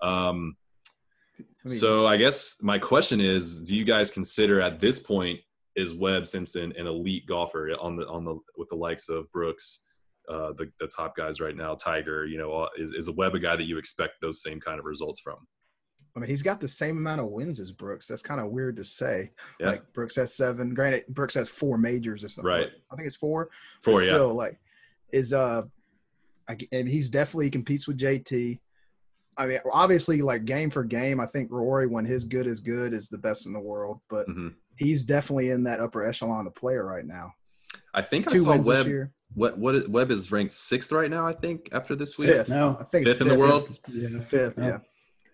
Um, 0.01 0.57
so 1.67 2.07
I 2.07 2.17
guess 2.17 2.59
my 2.63 2.79
question 2.79 3.21
is: 3.21 3.67
Do 3.67 3.77
you 3.77 3.85
guys 3.85 4.11
consider 4.11 4.61
at 4.61 4.79
this 4.81 5.01
point 5.01 5.41
is 5.75 5.95
Webb 5.95 6.27
Simpson 6.27 6.73
an 6.77 6.87
elite 6.87 7.27
golfer 7.27 7.71
on 7.81 7.97
the 7.97 8.07
on 8.09 8.25
the 8.25 8.39
with 8.57 8.69
the 8.69 8.75
likes 8.77 9.09
of 9.09 9.31
Brooks, 9.33 9.89
uh, 10.29 10.53
the 10.53 10.71
the 10.81 10.87
top 10.87 11.17
guys 11.17 11.41
right 11.41 11.57
now, 11.57 11.75
Tiger? 11.75 12.25
You 12.27 12.39
know, 12.39 12.69
is 12.79 12.93
is 12.93 13.09
a 13.09 13.13
Webb 13.13 13.35
a 13.35 13.39
guy 13.39 13.57
that 13.57 13.65
you 13.65 13.79
expect 13.79 14.21
those 14.21 14.43
same 14.43 14.61
kind 14.61 14.79
of 14.79 14.85
results 14.85 15.21
from? 15.21 15.47
I 16.15 16.21
mean, 16.21 16.29
he's 16.29 16.43
got 16.43 16.61
the 16.61 16.69
same 16.69 16.99
amount 16.99 17.23
of 17.23 17.29
wins 17.29 17.59
as 17.59 17.73
Brooks. 17.73 18.07
That's 18.07 18.21
kind 18.21 18.39
of 18.41 18.51
weird 18.51 18.77
to 18.77 18.85
say. 18.85 19.31
Yeah. 19.59 19.69
Like 19.69 19.93
Brooks 19.95 20.17
has 20.17 20.35
seven. 20.35 20.75
Granted, 20.75 21.07
Brooks 21.09 21.35
has 21.35 21.49
four 21.49 21.79
majors 21.79 22.23
or 22.23 22.29
something. 22.29 22.51
Right. 22.51 22.71
I 22.91 22.97
think 22.97 23.07
it's 23.07 23.17
four. 23.17 23.49
Four, 23.83 23.95
but 23.95 24.05
yeah. 24.05 24.09
Still, 24.11 24.35
like, 24.35 24.61
is 25.11 25.33
uh, 25.33 25.63
I, 26.49 26.59
and 26.71 26.87
he's 26.87 27.09
definitely 27.09 27.49
competes 27.51 27.89
with 27.89 27.99
JT. 27.99 28.61
I 29.39 29.47
mean, 29.47 29.61
obviously, 29.73 30.21
like 30.21 30.45
game 30.45 30.69
for 30.69 30.85
game, 30.85 31.19
I 31.19 31.25
think 31.25 31.51
Rory, 31.51 31.87
when 31.87 32.05
his 32.05 32.27
good 32.27 32.47
is 32.47 32.61
good, 32.61 32.93
is 32.93 33.09
the 33.09 33.17
best 33.17 33.47
in 33.47 33.55
the 33.55 33.61
world. 33.61 34.01
But 34.11 34.29
Mhm. 34.29 34.53
he's 34.77 35.05
definitely 35.05 35.49
in 35.49 35.63
that 35.65 35.81
upper 35.81 36.05
echelon 36.05 36.47
of 36.47 36.55
player 36.55 36.85
right 36.85 37.07
now. 37.07 37.33
I 37.95 38.03
think 38.03 38.29
I 38.29 38.33
Two 38.33 38.41
saw 38.41 38.51
wins 38.51 38.67
this 38.67 38.79
Webb. 38.79 38.87
year. 38.87 39.13
What 39.35 39.59
what 39.59 39.75
is, 39.75 39.89
Webb 39.89 40.11
is 40.11 40.31
ranked 40.31 40.53
sixth 40.53 40.93
right 40.93 41.11
now. 41.11 41.27
I 41.27 41.33
think 41.33 41.69
after 41.73 41.95
this 41.97 42.19
week. 42.19 42.29
Fifth. 42.31 42.49
No. 42.49 42.77
I 42.79 42.85
think 42.85 43.07
it's 43.07 43.13
Fifth 43.19 43.23
in 43.23 43.29
the 43.29 43.39
world? 43.39 43.79
Yeah. 43.89 44.21
Fifth, 44.29 44.59
Yeah. 44.59 44.67
yeah. 44.67 44.79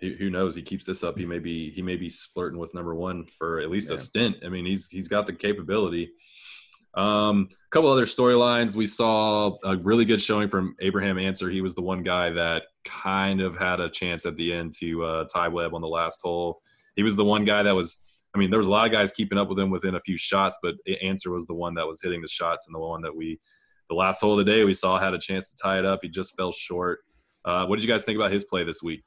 Who, 0.00 0.14
who 0.14 0.30
knows? 0.30 0.54
He 0.54 0.62
keeps 0.62 0.84
this 0.86 1.02
up. 1.02 1.18
He 1.18 1.26
may 1.26 1.40
be 1.40 1.70
he 1.70 1.82
may 1.82 1.96
be 1.96 2.08
flirting 2.08 2.58
with 2.60 2.72
number 2.74 2.94
one 2.94 3.24
for 3.26 3.58
at 3.60 3.70
least 3.70 3.90
Yeah. 3.90 3.96
a 3.96 3.98
stint. 3.98 4.36
I 4.44 4.48
mean, 4.48 4.64
he's 4.66 4.86
he's 4.88 5.08
got 5.08 5.26
the 5.26 5.32
capability. 5.32 6.12
Um, 6.94 7.48
a 7.52 7.70
couple 7.70 7.90
other 7.90 8.06
storylines. 8.06 8.74
We 8.74 8.86
saw 8.86 9.56
a 9.64 9.76
really 9.76 10.04
good 10.04 10.20
showing 10.22 10.48
from 10.48 10.74
Abraham 10.80 11.18
Ancer. 11.18 11.50
He 11.50 11.60
was 11.60 11.74
the 11.74 11.82
one 11.82 12.02
guy 12.02 12.30
that 12.30 12.64
kind 12.84 13.40
of 13.40 13.56
had 13.56 13.78
a 13.80 13.90
chance 13.90 14.26
at 14.26 14.36
the 14.36 14.52
end 14.52 14.72
to 14.80 15.04
uh, 15.04 15.24
tie 15.32 15.48
Webb 15.48 15.74
on 15.74 15.80
the 15.80 15.88
last 15.88 16.20
hole. 16.22 16.60
He 16.96 17.02
was 17.02 17.14
the 17.16 17.24
one 17.24 17.44
guy 17.44 17.62
that 17.64 17.74
was. 17.74 18.04
I 18.38 18.40
mean, 18.40 18.50
there 18.50 18.58
was 18.58 18.68
a 18.68 18.70
lot 18.70 18.86
of 18.86 18.92
guys 18.92 19.10
keeping 19.10 19.36
up 19.36 19.48
with 19.48 19.58
him 19.58 19.68
within 19.68 19.96
a 19.96 20.00
few 20.00 20.16
shots, 20.16 20.58
but 20.62 20.76
Ancer 21.02 21.32
was 21.32 21.44
the 21.46 21.54
one 21.54 21.74
that 21.74 21.88
was 21.88 22.00
hitting 22.00 22.22
the 22.22 22.28
shots 22.28 22.68
and 22.68 22.74
the 22.74 22.78
one 22.78 23.02
that 23.02 23.14
we, 23.14 23.40
the 23.88 23.96
last 23.96 24.20
hole 24.20 24.38
of 24.38 24.46
the 24.46 24.50
day, 24.50 24.62
we 24.62 24.74
saw 24.74 24.96
had 24.96 25.12
a 25.12 25.18
chance 25.18 25.48
to 25.50 25.56
tie 25.56 25.80
it 25.80 25.84
up. 25.84 25.98
He 26.02 26.08
just 26.08 26.36
fell 26.36 26.52
short. 26.52 27.00
Uh, 27.44 27.66
what 27.66 27.76
did 27.76 27.84
you 27.84 27.92
guys 27.92 28.04
think 28.04 28.14
about 28.14 28.30
his 28.30 28.44
play 28.44 28.62
this 28.62 28.80
week? 28.80 29.02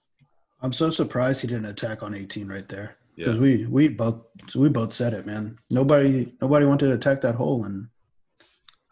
I'm 0.61 0.73
so 0.73 0.89
surprised 0.89 1.39
he 1.41 1.47
didn't 1.47 1.67
attack 1.67 2.03
on 2.03 2.13
18 2.13 2.49
right 2.49 2.67
there. 2.67 2.97
Yeah. 3.15 3.27
Because 3.27 3.39
we 3.39 3.65
we 3.67 3.87
both 3.87 4.21
we 4.53 4.67
both 4.67 4.93
said 4.93 5.13
it, 5.13 5.25
man. 5.25 5.57
Nobody 5.69 6.33
nobody 6.41 6.65
wanted 6.65 6.87
to 6.87 6.93
attack 6.93 7.21
that 7.21 7.35
hole, 7.35 7.65
and 7.65 7.87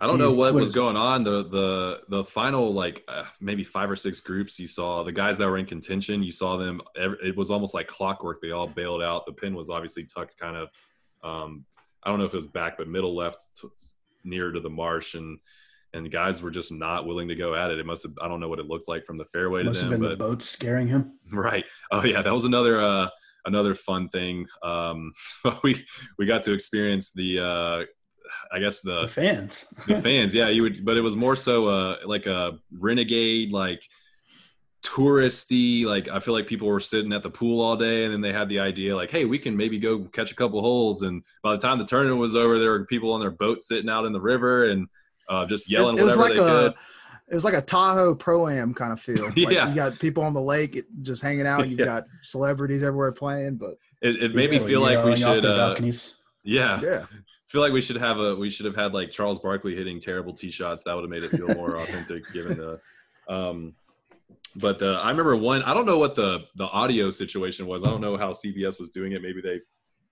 I 0.02 0.08
don't 0.08 0.18
know 0.18 0.32
what 0.32 0.54
was 0.54 0.72
going 0.72 0.96
on. 0.96 1.24
The 1.24 1.44
the 1.44 2.02
the 2.08 2.24
final 2.24 2.74
like 2.74 3.04
uh, 3.08 3.26
maybe 3.42 3.64
five 3.64 3.92
or 3.92 3.98
six 3.98 4.20
groups 4.20 4.60
you 4.60 4.68
saw 4.68 5.04
the 5.04 5.12
guys 5.12 5.38
that 5.38 5.48
were 5.48 5.58
in 5.58 5.66
contention. 5.66 6.24
You 6.24 6.32
saw 6.32 6.58
them. 6.58 6.82
It 6.96 7.36
was 7.36 7.52
almost 7.52 7.74
like 7.74 7.88
clockwork. 7.88 8.42
They 8.42 8.52
all 8.52 8.68
bailed 8.68 9.02
out. 9.02 9.26
The 9.26 9.34
pin 9.34 9.56
was 9.56 9.70
obviously 9.70 10.06
tucked 10.06 10.38
kind 10.38 10.56
of. 10.56 10.70
Um, 11.22 11.66
I 12.02 12.10
don't 12.10 12.20
know 12.20 12.26
if 12.26 12.34
it 12.34 12.38
was 12.38 12.48
back, 12.48 12.78
but 12.78 12.88
middle 12.88 13.14
left, 13.14 13.44
near 14.24 14.52
to 14.52 14.60
the 14.62 14.70
marsh, 14.70 15.16
and 15.16 15.38
and 15.94 16.06
the 16.06 16.10
guys 16.10 16.42
were 16.42 16.52
just 16.52 16.72
not 16.72 17.06
willing 17.06 17.28
to 17.28 17.36
go 17.36 17.56
at 17.56 17.72
it. 17.72 17.80
It 17.80 17.86
must 17.86 18.04
have 18.04 18.14
I 18.22 18.28
don't 18.28 18.40
know 18.40 18.48
what 18.48 18.60
it 18.60 18.68
looked 18.68 18.88
like 18.88 19.06
from 19.06 19.18
the 19.18 19.26
fairway 19.26 19.64
Must 19.64 19.80
to 19.80 19.86
have 19.86 19.92
them, 19.92 20.02
been 20.02 20.10
but 20.12 20.20
the 20.20 20.26
boats 20.30 20.48
scaring 20.50 20.88
him. 20.88 21.20
Right. 21.32 21.66
Oh 21.92 22.06
yeah, 22.06 22.22
that 22.22 22.34
was 22.34 22.46
another 22.46 22.82
uh 22.82 23.10
another 23.46 23.76
fun 23.76 24.10
thing. 24.10 24.48
Um 24.64 25.14
we 25.64 25.86
we 26.18 26.26
got 26.26 26.44
to 26.44 26.54
experience 26.54 27.12
the 27.12 27.40
uh 27.40 27.86
I 28.52 28.60
guess 28.60 28.82
The 28.82 29.02
the 29.04 29.08
fans. 29.08 29.66
the 29.88 30.02
fans. 30.02 30.34
Yeah, 30.36 30.50
you 30.50 30.62
would 30.64 30.84
but 30.86 30.98
it 30.98 31.02
was 31.02 31.16
more 31.16 31.36
so 31.36 31.68
uh 31.68 31.98
like 32.06 32.26
a 32.26 32.60
renegade 32.80 33.52
like 33.52 33.82
touristy 34.82 35.84
like 35.86 36.08
I 36.08 36.20
feel 36.20 36.34
like 36.34 36.48
people 36.48 36.68
were 36.68 36.80
sitting 36.80 37.12
at 37.12 37.22
the 37.22 37.30
pool 37.30 37.62
all 37.62 37.76
day 37.76 38.06
and 38.06 38.14
then 38.14 38.22
they 38.22 38.32
had 38.32 38.48
the 38.48 38.60
idea 38.60 38.96
like 38.96 39.12
hey 39.12 39.26
we 39.26 39.38
can 39.38 39.56
maybe 39.58 39.78
go 39.78 40.00
catch 40.06 40.32
a 40.32 40.36
couple 40.36 40.62
holes 40.62 41.02
and 41.02 41.22
by 41.44 41.52
the 41.52 41.58
time 41.58 41.80
the 41.80 41.86
tournament 41.86 42.18
was 42.18 42.34
over 42.36 42.58
there 42.60 42.72
were 42.72 42.86
people 42.86 43.12
on 43.12 43.20
their 43.20 43.30
boats 43.32 43.68
sitting 43.68 43.90
out 43.90 44.06
in 44.06 44.14
the 44.14 44.22
river 44.22 44.70
and 44.70 44.88
uh, 45.30 45.46
just 45.46 45.70
yelling 45.70 45.98
it 45.98 46.04
was 46.04 46.16
whatever 46.16 46.22
like 46.34 46.46
they 46.46 46.54
a 46.54 46.70
could. 46.70 46.74
it 47.30 47.36
was 47.36 47.44
like 47.44 47.54
a 47.56 47.62
Tahoe 47.62 48.16
pro 48.16 48.48
am 48.48 48.74
kind 48.74 48.92
of 48.94 49.00
feel. 49.02 49.26
Like 49.36 49.52
Yeah. 49.52 49.68
you 49.70 49.76
got 49.76 50.00
people 50.00 50.24
on 50.24 50.34
the 50.34 50.42
lake 50.42 50.84
just 51.04 51.22
hanging 51.22 51.46
out. 51.46 51.70
You've 51.70 51.80
Yeah. 51.80 51.86
got 51.86 52.06
celebrities 52.24 52.82
everywhere 52.82 53.12
playing, 53.12 53.58
but 53.58 53.76
It, 54.02 54.16
it 54.24 54.34
made 54.34 54.52
Yeah, 54.52 54.60
me 54.60 54.66
feel 54.66 54.82
like 54.82 55.04
we 55.04 55.16
should 55.16 55.46
uh, 55.46 55.76
yeah 56.44 56.82
yeah, 56.82 57.06
feel 57.50 57.62
like 57.62 57.74
we 57.74 57.82
should 57.82 57.98
have 57.98 58.20
a 58.20 58.36
we 58.36 58.50
should 58.50 58.66
have 58.68 58.76
had 58.76 58.94
like 58.94 59.12
Charles 59.12 59.40
Barkley 59.40 59.76
hitting 59.76 60.00
terrible 60.00 60.34
tee 60.34 60.52
shots. 60.52 60.84
That 60.84 60.94
would 60.94 61.02
have 61.02 61.10
made 61.10 61.24
it 61.24 61.32
feel 61.32 61.48
more 61.56 61.78
authentic, 61.82 62.32
given 62.32 62.58
the. 62.58 62.80
Um, 63.28 63.74
but 64.56 64.82
I 64.82 65.10
remember 65.10 65.36
one. 65.36 65.64
I 65.64 65.74
don't 65.74 65.86
know 65.86 65.98
what 65.98 66.16
the 66.16 66.46
the 66.56 66.66
audio 66.66 67.10
situation 67.10 67.66
was. 67.66 67.84
I 67.84 67.88
don't 67.88 68.02
know 68.02 68.18
how 68.18 68.32
CBS 68.32 68.80
was 68.80 68.90
doing 68.90 69.14
it. 69.14 69.22
Maybe 69.22 69.42
they 69.42 69.60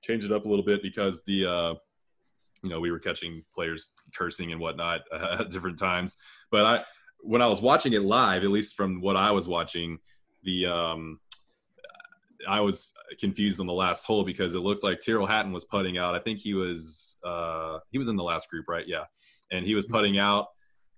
changed 0.03 0.25
it 0.25 0.31
up 0.31 0.45
a 0.45 0.47
little 0.47 0.65
bit 0.65 0.81
because 0.81 1.23
the 1.25 1.45
uh, 1.45 1.73
you 2.63 2.69
know 2.69 2.79
we 2.79 2.91
were 2.91 2.99
catching 2.99 3.43
players 3.53 3.89
cursing 4.15 4.51
and 4.51 4.59
whatnot 4.59 5.01
uh, 5.13 5.37
at 5.39 5.51
different 5.51 5.77
times. 5.77 6.17
But 6.51 6.65
I 6.65 6.83
when 7.21 7.41
I 7.41 7.47
was 7.47 7.61
watching 7.61 7.93
it 7.93 8.01
live, 8.01 8.43
at 8.43 8.49
least 8.49 8.75
from 8.75 9.01
what 9.01 9.15
I 9.15 9.31
was 9.31 9.47
watching, 9.47 9.99
the 10.43 10.65
um, 10.65 11.19
I 12.47 12.59
was 12.61 12.93
confused 13.19 13.59
on 13.59 13.67
the 13.67 13.73
last 13.73 14.05
hole 14.05 14.23
because 14.23 14.55
it 14.55 14.59
looked 14.59 14.83
like 14.83 14.99
Tyrrell 14.99 15.25
Hatton 15.25 15.51
was 15.51 15.65
putting 15.65 15.97
out. 15.97 16.15
I 16.15 16.19
think 16.19 16.39
he 16.39 16.53
was 16.53 17.17
uh, 17.23 17.79
he 17.91 17.97
was 17.97 18.07
in 18.07 18.15
the 18.15 18.23
last 18.23 18.49
group, 18.49 18.67
right? 18.67 18.85
Yeah, 18.87 19.05
and 19.51 19.65
he 19.65 19.75
was 19.75 19.85
putting 19.85 20.17
out, 20.17 20.47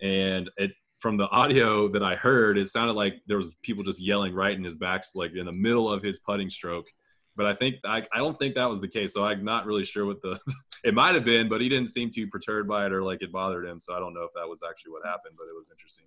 and 0.02 0.50
it 0.58 0.72
from 1.00 1.18
the 1.18 1.30
audio 1.30 1.88
that 1.88 2.04
I 2.04 2.16
heard, 2.16 2.58
it 2.58 2.68
sounded 2.68 2.94
like 2.94 3.22
there 3.26 3.38
was 3.38 3.54
people 3.64 3.84
just 3.84 4.02
yelling 4.02 4.34
right 4.34 4.56
in 4.56 4.64
his 4.64 4.76
back, 4.76 5.04
like 5.16 5.34
in 5.34 5.46
the 5.46 5.54
middle 5.54 5.92
of 5.92 6.04
his 6.04 6.20
putting 6.20 6.50
stroke. 6.50 6.88
But 7.36 7.46
I 7.46 7.54
think 7.54 7.76
I, 7.86 8.04
I 8.14 8.18
don't 8.18 8.38
think 8.38 8.56
that 8.56 8.70
was 8.70 8.82
the 8.82 8.88
case. 8.88 9.14
So 9.14 9.24
I'm 9.26 9.46
not 9.46 9.66
really 9.66 9.86
sure 9.86 10.06
what 10.06 10.22
the 10.22 10.40
it 10.84 10.94
might 10.94 11.16
have 11.16 11.26
been, 11.26 11.48
but 11.48 11.62
he 11.62 11.70
didn't 11.70 11.90
seem 11.90 12.10
too 12.10 12.28
perturbed 12.28 12.68
by 12.68 12.86
it 12.86 12.92
or 12.92 13.04
like 13.04 13.22
it 13.22 13.32
bothered 13.32 13.66
him. 13.66 13.80
So 13.80 13.94
I 13.94 14.00
don't 14.00 14.14
know 14.14 14.24
if 14.24 14.32
that 14.36 14.48
was 14.48 14.62
actually 14.68 14.92
what 14.92 15.06
happened, 15.06 15.36
but 15.38 15.46
it 15.46 15.56
was 15.56 15.70
interesting. 15.72 16.06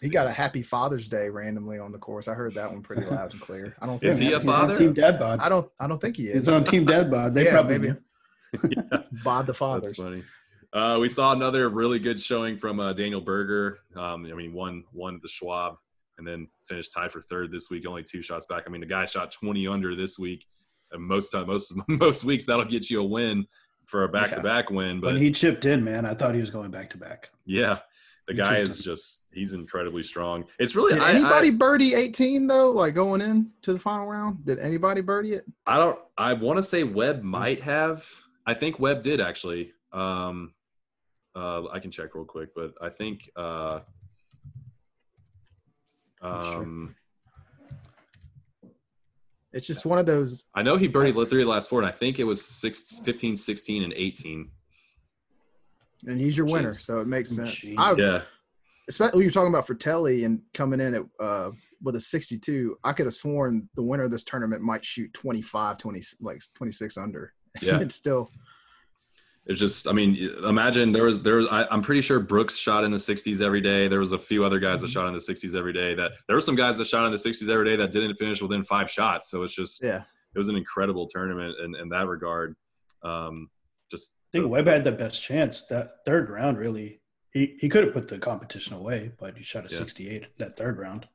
He 0.00 0.08
got 0.08 0.26
a 0.26 0.30
Happy 0.32 0.62
Father's 0.62 1.08
Day 1.08 1.28
randomly 1.28 1.78
on 1.78 1.92
the 1.92 1.98
course. 1.98 2.28
I 2.28 2.34
heard 2.34 2.54
that 2.54 2.70
one 2.70 2.82
pretty 2.82 3.04
loud 3.06 3.32
and 3.32 3.40
clear. 3.40 3.74
I 3.80 3.86
don't 3.86 3.96
Is 4.02 4.18
think 4.18 4.28
he 4.28 4.34
a 4.34 4.38
He's 4.40 4.48
on 4.48 4.54
father? 4.68 4.74
Team 4.76 4.92
Dad 4.92 5.18
Bod. 5.18 5.38
I 5.40 5.48
don't 5.48 5.70
I 5.80 5.86
don't 5.86 6.00
think 6.00 6.16
he 6.16 6.24
is. 6.28 6.40
He's 6.40 6.48
on 6.48 6.64
Team 6.64 6.84
Dad 6.84 7.10
Bod. 7.10 7.34
They 7.34 7.44
Yeah, 7.46 7.52
probably 7.52 7.78
maybe. 7.78 7.94
do. 8.68 8.82
Bod 9.24 9.46
the 9.46 9.52
That's 9.52 9.58
fathers. 9.58 9.96
funny. 9.96 10.22
Uh, 10.72 10.98
we 11.00 11.08
saw 11.08 11.32
another 11.32 11.68
really 11.68 12.00
good 12.00 12.20
showing 12.20 12.56
from 12.56 12.80
uh, 12.80 12.92
Daniel 12.92 13.20
Berger. 13.20 13.78
Um, 13.96 14.26
I 14.26 14.34
mean, 14.34 14.52
won 14.52 14.84
won 14.92 15.20
the 15.22 15.28
Schwab 15.28 15.76
and 16.18 16.26
then 16.26 16.48
finished 16.64 16.92
tied 16.92 17.12
for 17.12 17.20
third 17.20 17.50
this 17.52 17.70
week, 17.70 17.86
only 17.86 18.02
two 18.02 18.22
shots 18.22 18.46
back. 18.46 18.64
I 18.66 18.70
mean, 18.70 18.80
the 18.80 18.86
guy 18.86 19.04
shot 19.04 19.30
20 19.32 19.66
under 19.68 19.94
this 19.96 20.18
week. 20.18 20.46
And 20.92 21.02
most 21.02 21.30
time, 21.30 21.46
most 21.46 21.72
most 21.88 22.24
weeks, 22.24 22.44
that'll 22.46 22.64
get 22.64 22.90
you 22.90 23.00
a 23.00 23.04
win 23.04 23.46
for 23.86 24.04
a 24.04 24.08
back 24.08 24.32
to 24.32 24.40
back 24.40 24.70
win. 24.70 25.00
But 25.00 25.14
When 25.14 25.22
he 25.22 25.30
chipped 25.30 25.64
in, 25.64 25.82
man, 25.84 26.04
I 26.06 26.14
thought 26.14 26.34
he 26.34 26.40
was 26.40 26.50
going 26.50 26.70
back 26.70 26.90
to 26.90 26.98
back. 26.98 27.30
yeah, 27.44 27.78
the 28.26 28.34
guy 28.34 28.58
is 28.58 28.80
just 28.80 29.26
he's 29.32 29.52
incredibly 29.52 30.02
strong. 30.02 30.44
It's 30.58 30.74
really 30.74 30.94
Did 30.94 31.02
I, 31.02 31.12
anybody 31.12 31.48
I, 31.48 31.52
birdie 31.52 31.94
18 31.94 32.46
though? 32.46 32.70
Like 32.70 32.94
going 32.94 33.20
in 33.20 33.50
to 33.62 33.72
the 33.72 33.78
final 33.78 34.06
round? 34.06 34.44
Did 34.44 34.58
anybody 34.58 35.00
birdie 35.00 35.34
it? 35.34 35.44
I 35.66 35.76
don't. 35.76 35.98
I 36.16 36.32
want 36.32 36.56
to 36.58 36.62
say 36.62 36.84
Webb 36.84 37.22
might 37.22 37.62
have. 37.62 38.06
I 38.46 38.54
think 38.54 38.78
Webb 38.78 39.02
did 39.02 39.20
actually. 39.20 39.72
Um, 39.92 40.54
uh, 41.36 41.66
I 41.68 41.80
can 41.80 41.90
check 41.90 42.14
real 42.14 42.24
quick, 42.24 42.54
but 42.54 42.74
I 42.80 42.88
think. 42.88 43.30
Uh, 43.36 43.80
um, 46.22 46.94
It's 49.54 49.68
just 49.68 49.86
one 49.86 50.00
of 50.00 50.06
those. 50.06 50.44
I 50.52 50.62
know 50.62 50.76
he 50.76 50.88
birdied 50.88 51.14
the 51.14 51.26
three 51.26 51.42
of 51.42 51.46
the 51.46 51.52
last 51.52 51.70
four, 51.70 51.78
and 51.80 51.88
I 51.88 51.92
think 51.92 52.18
it 52.18 52.24
was 52.24 52.44
six, 52.44 52.98
15, 53.04 53.36
16, 53.36 53.84
and 53.84 53.92
18. 53.92 54.50
And 56.06 56.20
he's 56.20 56.36
your 56.36 56.46
winner, 56.46 56.72
Jeez. 56.72 56.80
so 56.80 57.00
it 57.00 57.06
makes 57.06 57.30
sense. 57.30 57.50
Machine. 57.50 57.78
I, 57.78 57.94
Yeah, 57.94 58.20
especially 58.88 59.18
when 59.18 59.22
you're 59.24 59.32
talking 59.32 59.48
about 59.48 59.66
Frittelli 59.66 60.24
and 60.24 60.40
coming 60.52 60.80
in 60.80 60.94
at 60.94 61.02
uh, 61.20 61.50
with 61.82 61.96
a 61.96 62.00
62, 62.00 62.76
I 62.84 62.92
could 62.92 63.06
have 63.06 63.14
sworn 63.14 63.68
the 63.74 63.82
winner 63.82 64.04
of 64.04 64.10
this 64.10 64.24
tournament 64.24 64.62
might 64.62 64.84
shoot 64.84 65.12
25, 65.14 65.78
20, 65.78 66.00
like 66.20 66.40
26 66.54 66.96
under. 66.96 67.32
Yeah. 67.62 67.78
it's 67.78 67.94
still 67.94 68.28
it's 69.46 69.60
just. 69.60 69.86
I 69.86 69.92
mean, 69.92 70.16
imagine 70.44 70.90
there 70.90 71.04
was 71.04 71.22
there 71.22 71.36
was. 71.36 71.46
I, 71.50 71.66
I'm 71.70 71.82
pretty 71.82 72.00
sure 72.00 72.18
Brooks 72.18 72.56
shot 72.56 72.82
in 72.82 72.90
the 72.90 72.96
60s 72.96 73.42
every 73.42 73.60
day. 73.60 73.88
There 73.88 74.00
was 74.00 74.12
a 74.12 74.18
few 74.18 74.44
other 74.44 74.58
guys 74.58 74.80
that 74.80 74.90
shot 74.90 75.06
in 75.06 75.12
the 75.12 75.20
60s 75.20 75.54
every 75.54 75.72
day. 75.72 75.94
That 75.94 76.12
there 76.26 76.36
were 76.36 76.40
some 76.40 76.54
guys 76.54 76.78
that 76.78 76.86
shot 76.86 77.04
in 77.04 77.12
the 77.12 77.18
60s 77.18 77.48
every 77.50 77.66
day 77.66 77.76
that 77.76 77.92
didn't 77.92 78.16
finish 78.16 78.40
within 78.40 78.64
five 78.64 78.90
shots. 78.90 79.30
So 79.30 79.42
it's 79.42 79.54
just. 79.54 79.82
yeah. 79.82 80.02
It 80.34 80.38
was 80.38 80.48
an 80.48 80.56
incredible 80.56 81.06
tournament 81.06 81.54
in, 81.62 81.76
in 81.76 81.88
that 81.90 82.08
regard. 82.08 82.56
Um, 83.04 83.48
just 83.90 84.16
I 84.16 84.26
think 84.32 84.44
the- 84.44 84.48
Webb 84.48 84.66
had 84.66 84.84
the 84.84 84.92
best 84.92 85.22
chance. 85.22 85.62
That 85.70 86.04
third 86.04 86.30
round, 86.30 86.58
really, 86.58 87.00
he, 87.32 87.56
he 87.60 87.68
could 87.68 87.84
have 87.84 87.92
put 87.92 88.08
the 88.08 88.18
competition 88.18 88.74
away, 88.74 89.12
but 89.18 89.36
he 89.36 89.42
shot 89.44 89.70
a 89.70 89.72
Yeah. 89.72 89.78
68 89.78 90.26
that 90.38 90.56
third 90.56 90.78
round, 90.78 91.06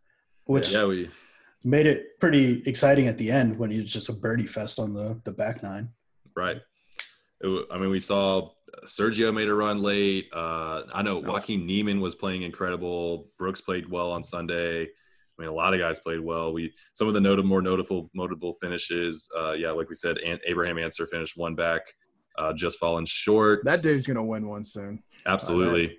which 0.46 0.72
Yeah, 0.72 0.86
we 0.86 1.10
made 1.64 1.86
it 1.86 2.20
pretty 2.20 2.64
exciting 2.66 3.08
at 3.08 3.18
the 3.18 3.32
end 3.32 3.58
when 3.58 3.70
he 3.72 3.82
was 3.82 3.92
just 3.92 4.10
a 4.10 4.14
birdie 4.14 4.48
fest 4.48 4.80
on 4.80 4.94
the, 4.94 5.20
the 5.26 5.32
back 5.32 5.62
nine. 5.64 5.90
Right. 6.36 6.62
It, 7.42 7.68
I 7.72 7.78
mean, 7.78 7.90
we 7.90 8.00
saw 8.00 8.52
Sergio 8.86 9.34
made 9.34 9.48
a 9.50 9.54
run 9.54 9.82
late. 9.82 10.28
Uh, 10.34 10.84
I 10.94 11.02
know 11.02 11.20
Joaquin 11.20 11.66
Niemann 11.66 12.00
was 12.02 12.16
playing 12.16 12.44
incredible. 12.44 13.30
Brooks 13.38 13.62
played 13.62 13.90
well 13.90 14.12
on 14.12 14.24
Sunday. 14.24 14.84
I 14.84 15.42
mean, 15.42 15.50
a 15.50 15.54
lot 15.54 15.74
of 15.74 15.80
guys 15.80 16.00
played 16.00 16.20
well. 16.20 16.52
We 16.52 16.74
some 16.94 17.08
of 17.08 17.14
the 17.14 17.22
notable, 17.22 17.48
more 17.48 17.62
notable, 17.62 18.10
notable 18.14 18.54
finishes. 18.56 19.30
Uh, 19.38 19.54
yeah, 19.54 19.72
like 19.72 19.88
we 19.90 19.96
said, 19.96 20.18
Abraham 20.46 20.78
Ancer 20.78 21.08
finished 21.08 21.38
one 21.38 21.56
back, 21.56 21.82
uh, 22.40 22.54
just 22.54 22.80
falling 22.80 23.06
short. 23.06 23.62
That 23.66 23.82
dude's 23.82 24.08
gonna 24.08 24.24
win 24.24 24.48
one 24.48 24.64
soon. 24.64 25.04
Absolutely. 25.26 25.98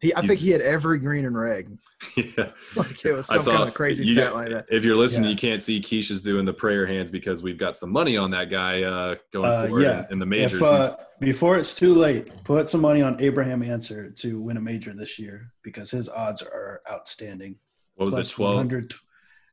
He, 0.00 0.14
I 0.14 0.26
think 0.26 0.38
he 0.40 0.50
had 0.50 0.60
every 0.60 0.98
green 0.98 1.24
and 1.24 1.38
red. 1.38 1.78
yeah. 2.16 2.50
Like 2.76 3.02
it 3.06 3.12
was 3.12 3.30
I 3.30 3.38
some 3.38 3.54
kind 3.56 3.68
of 3.68 3.74
crazy 3.74 4.04
you 4.04 4.14
stat 4.14 4.34
like 4.34 4.50
that. 4.50 4.66
If 4.68 4.84
you're 4.84 4.96
listening, 4.96 5.24
Yeah. 5.24 5.30
you 5.30 5.36
can't 5.36 5.62
see 5.62 5.80
Keisha's 5.80 6.20
doing 6.20 6.44
the 6.44 6.52
prayer 6.52 6.86
hands 6.86 7.10
because 7.10 7.42
we've 7.42 7.56
got 7.56 7.74
some 7.76 7.90
money 7.90 8.16
on 8.18 8.30
that 8.32 8.50
guy 8.50 8.82
uh, 8.82 9.14
going 9.32 9.46
Uh, 9.46 9.66
forward 9.66 9.82
yeah. 9.82 10.04
in, 10.06 10.14
in 10.14 10.18
the 10.18 10.26
majors. 10.26 10.54
If, 10.54 10.62
uh, 10.62 10.96
before 11.20 11.56
it's 11.56 11.74
too 11.74 11.94
late, 11.94 12.44
put 12.44 12.68
some 12.68 12.82
money 12.82 13.00
on 13.00 13.18
Abraham 13.22 13.62
Ancer 13.62 14.10
to 14.10 14.40
win 14.40 14.58
a 14.58 14.60
major 14.60 14.92
this 14.92 15.18
year 15.18 15.52
because 15.62 15.90
his 15.90 16.08
odds 16.10 16.42
are 16.42 16.82
outstanding. 16.90 17.56
what 17.94 18.06
was 18.06 18.14
it? 18.14 18.16
Plus 18.16 18.30
Twelve. 18.32 18.72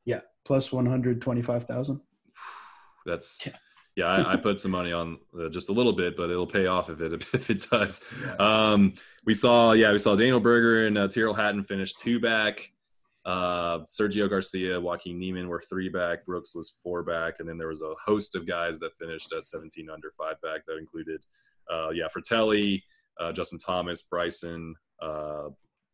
Yeah, 0.04 0.20
plus 0.44 0.72
125,000. 0.74 2.02
That's 3.06 3.40
Yeah. 3.46 3.54
Yeah. 4.02 4.28
I, 4.28 4.34
I 4.34 4.38
put 4.38 4.60
some 4.60 4.72
money 4.72 4.92
on 4.92 5.18
uh, 5.40 5.50
just 5.50 5.70
a 5.70 5.72
little 5.72 5.94
bit, 5.94 6.16
but 6.18 6.30
it'll 6.30 6.48
pay 6.48 6.68
off 6.68 6.90
if 6.90 7.02
it 7.02 7.14
if 7.34 7.50
it 7.50 7.68
does. 7.70 8.04
Um, 8.40 8.94
we 9.26 9.34
saw 9.34 9.74
yeah, 9.74 9.92
we 9.92 10.00
saw 10.00 10.16
Daniel 10.16 10.40
Berger 10.40 10.88
and 10.88 10.98
uh, 10.98 11.08
Tyrrell 11.08 11.34
Hatton 11.34 11.64
finish 11.64 11.94
two 11.94 12.20
back. 12.20 12.72
Uh, 13.24 13.80
Sergio 13.86 14.28
Garcia, 14.28 14.82
Joaquin 14.82 15.20
Niemann 15.20 15.48
were 15.48 15.62
three 15.70 15.90
back. 15.90 16.26
Brooks 16.26 16.56
was 16.56 16.74
four 16.84 17.04
back, 17.04 17.36
and 17.40 17.48
then 17.48 17.58
there 17.58 17.68
was 17.68 17.84
a 17.84 17.94
host 18.04 18.36
of 18.36 18.48
guys 18.48 18.80
that 18.80 18.98
finished 18.98 19.32
at 19.32 19.46
17 19.46 19.90
under 19.92 20.12
five 20.18 20.42
back. 20.42 20.62
That 20.66 20.78
included 20.78 21.22
uh, 21.72 21.90
yeah, 21.92 22.08
Frittelli, 22.16 22.82
uh, 23.20 23.32
Justin 23.32 23.60
Thomas, 23.60 24.02
Bryson. 24.02 24.76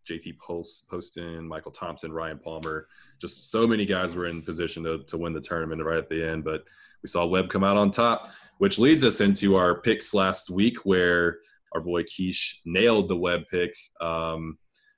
JT 0.08 0.38
Post, 0.40 0.88
Poston, 0.90 1.48
Michael 1.48 1.72
Thompson, 1.72 2.12
Ryan 2.12 2.40
Palmer. 2.40 2.88
Just 3.20 3.52
so 3.52 3.68
many 3.68 3.86
guys 3.86 4.16
were 4.16 4.28
in 4.28 4.42
position 4.42 4.84
to, 4.84 5.04
to 5.04 5.18
win 5.18 5.34
the 5.34 5.42
tournament 5.42 5.84
right 5.84 5.98
at 5.98 6.10
the 6.10 6.28
end. 6.28 6.44
But 6.44 6.64
we 7.04 7.10
saw 7.10 7.26
Webb 7.26 7.50
come 7.50 7.64
out 7.64 7.78
on 7.78 7.92
top, 7.92 8.30
which 8.58 8.80
leads 8.80 9.04
us 9.04 9.22
into 9.22 9.56
our 9.56 9.82
picks 9.82 10.14
last 10.14 10.50
week, 10.50 10.78
where 10.86 11.40
our 11.74 11.82
boy 11.82 12.04
Keish 12.04 12.60
nailed 12.66 13.08
the 13.08 13.18
Webb 13.18 13.44
pick. 13.52 13.76
Um, 14.02 14.58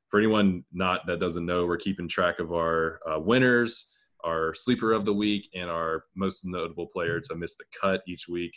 for 0.09 0.19
anyone 0.19 0.63
not 0.71 1.05
that 1.07 1.19
doesn't 1.19 1.45
know, 1.45 1.65
we're 1.65 1.77
keeping 1.77 2.07
track 2.07 2.39
of 2.39 2.51
our 2.51 2.99
uh, 3.09 3.19
winners, 3.19 3.95
our 4.23 4.53
sleeper 4.53 4.91
of 4.91 5.05
the 5.05 5.13
week, 5.13 5.49
and 5.53 5.69
our 5.69 6.05
most 6.15 6.45
notable 6.45 6.87
player 6.87 7.19
to 7.21 7.35
miss 7.35 7.55
the 7.55 7.65
cut 7.79 8.01
each 8.07 8.27
week. 8.27 8.53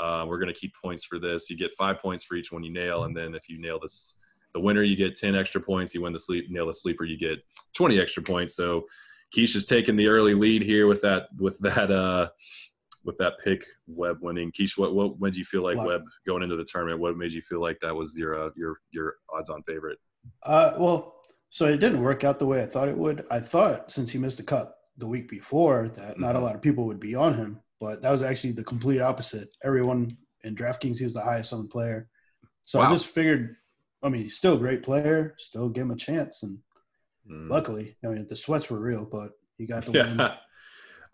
Uh, 0.00 0.24
we're 0.26 0.38
going 0.38 0.52
to 0.52 0.58
keep 0.58 0.72
points 0.80 1.04
for 1.04 1.18
this. 1.18 1.50
You 1.50 1.56
get 1.56 1.70
five 1.76 1.98
points 1.98 2.24
for 2.24 2.34
each 2.34 2.52
one 2.52 2.62
you 2.62 2.72
nail, 2.72 3.04
and 3.04 3.16
then 3.16 3.34
if 3.34 3.48
you 3.48 3.60
nail 3.60 3.78
this, 3.80 4.18
the 4.54 4.60
winner, 4.60 4.82
you 4.82 4.96
get 4.96 5.16
ten 5.16 5.34
extra 5.34 5.60
points. 5.60 5.94
You 5.94 6.02
win 6.02 6.12
the 6.12 6.18
sleep, 6.18 6.50
nail 6.50 6.66
the 6.66 6.74
sleeper, 6.74 7.04
you 7.04 7.18
get 7.18 7.38
twenty 7.74 8.00
extra 8.00 8.22
points. 8.22 8.54
So 8.54 8.84
Keish 9.36 9.56
is 9.56 9.64
taking 9.64 9.96
the 9.96 10.08
early 10.08 10.34
lead 10.34 10.62
here 10.62 10.86
with 10.86 11.00
that 11.02 11.28
with 11.38 11.58
that 11.60 11.90
uh 11.90 12.28
with 13.04 13.16
that 13.18 13.32
pick 13.42 13.64
Webb 13.86 14.18
winning. 14.20 14.52
Keish, 14.52 14.76
what 14.78 14.94
what 14.94 15.18
when 15.18 15.30
did 15.32 15.38
you 15.38 15.44
feel 15.44 15.62
like 15.62 15.76
Wow. 15.76 15.86
Webb 15.86 16.02
going 16.26 16.42
into 16.42 16.56
the 16.56 16.64
tournament? 16.64 17.00
What 17.00 17.16
made 17.16 17.32
you 17.32 17.42
feel 17.42 17.60
like 17.60 17.78
that 17.80 17.94
was 17.94 18.16
your 18.16 18.46
uh, 18.46 18.50
your 18.56 18.78
your 18.90 19.14
odds 19.34 19.48
on 19.48 19.62
favorite? 19.64 19.98
Uh, 20.44 20.74
well, 20.78 21.20
so 21.50 21.66
it 21.66 21.78
didn't 21.78 22.02
work 22.02 22.22
out 22.24 22.38
the 22.38 22.46
way 22.46 22.62
I 22.62 22.66
thought 22.66 22.88
it 22.88 22.96
would. 22.96 23.24
I 23.30 23.40
thought 23.40 23.90
since 23.90 24.10
he 24.10 24.18
missed 24.18 24.36
the 24.36 24.44
cut 24.44 24.74
the 24.98 25.06
week 25.06 25.28
before 25.28 25.88
that 25.96 26.20
not 26.20 26.36
a 26.36 26.38
Mhm. 26.38 26.42
lot 26.42 26.54
of 26.54 26.62
people 26.62 26.84
would 26.86 27.00
be 27.00 27.14
on 27.14 27.34
him, 27.34 27.60
but 27.80 28.02
that 28.02 28.10
was 28.10 28.22
actually 28.22 28.52
the 28.52 28.62
complete 28.64 29.00
opposite. 29.00 29.48
Everyone 29.64 30.16
in 30.44 30.54
DraftKings, 30.54 30.98
he 30.98 31.04
was 31.04 31.14
the 31.14 31.22
highest 31.22 31.52
owned 31.54 31.70
player. 31.70 32.08
So 32.64 32.78
Wow. 32.78 32.88
I 32.88 32.92
just 32.92 33.06
figured, 33.06 33.56
I 34.02 34.08
mean, 34.08 34.22
he's 34.22 34.36
still 34.36 34.54
a 34.54 34.58
great 34.58 34.82
player, 34.82 35.34
still 35.38 35.68
give 35.68 35.82
him 35.82 35.90
a 35.92 35.96
chance. 35.96 36.42
And 36.42 36.58
Mm. 37.30 37.48
luckily, 37.48 37.96
I 38.04 38.08
mean, 38.08 38.26
the 38.28 38.34
sweats 38.34 38.68
were 38.68 38.80
real, 38.80 39.04
but 39.04 39.30
he 39.56 39.64
got 39.64 39.84
the 39.84 39.92
win. 39.92 40.16
Yeah. 40.18 40.36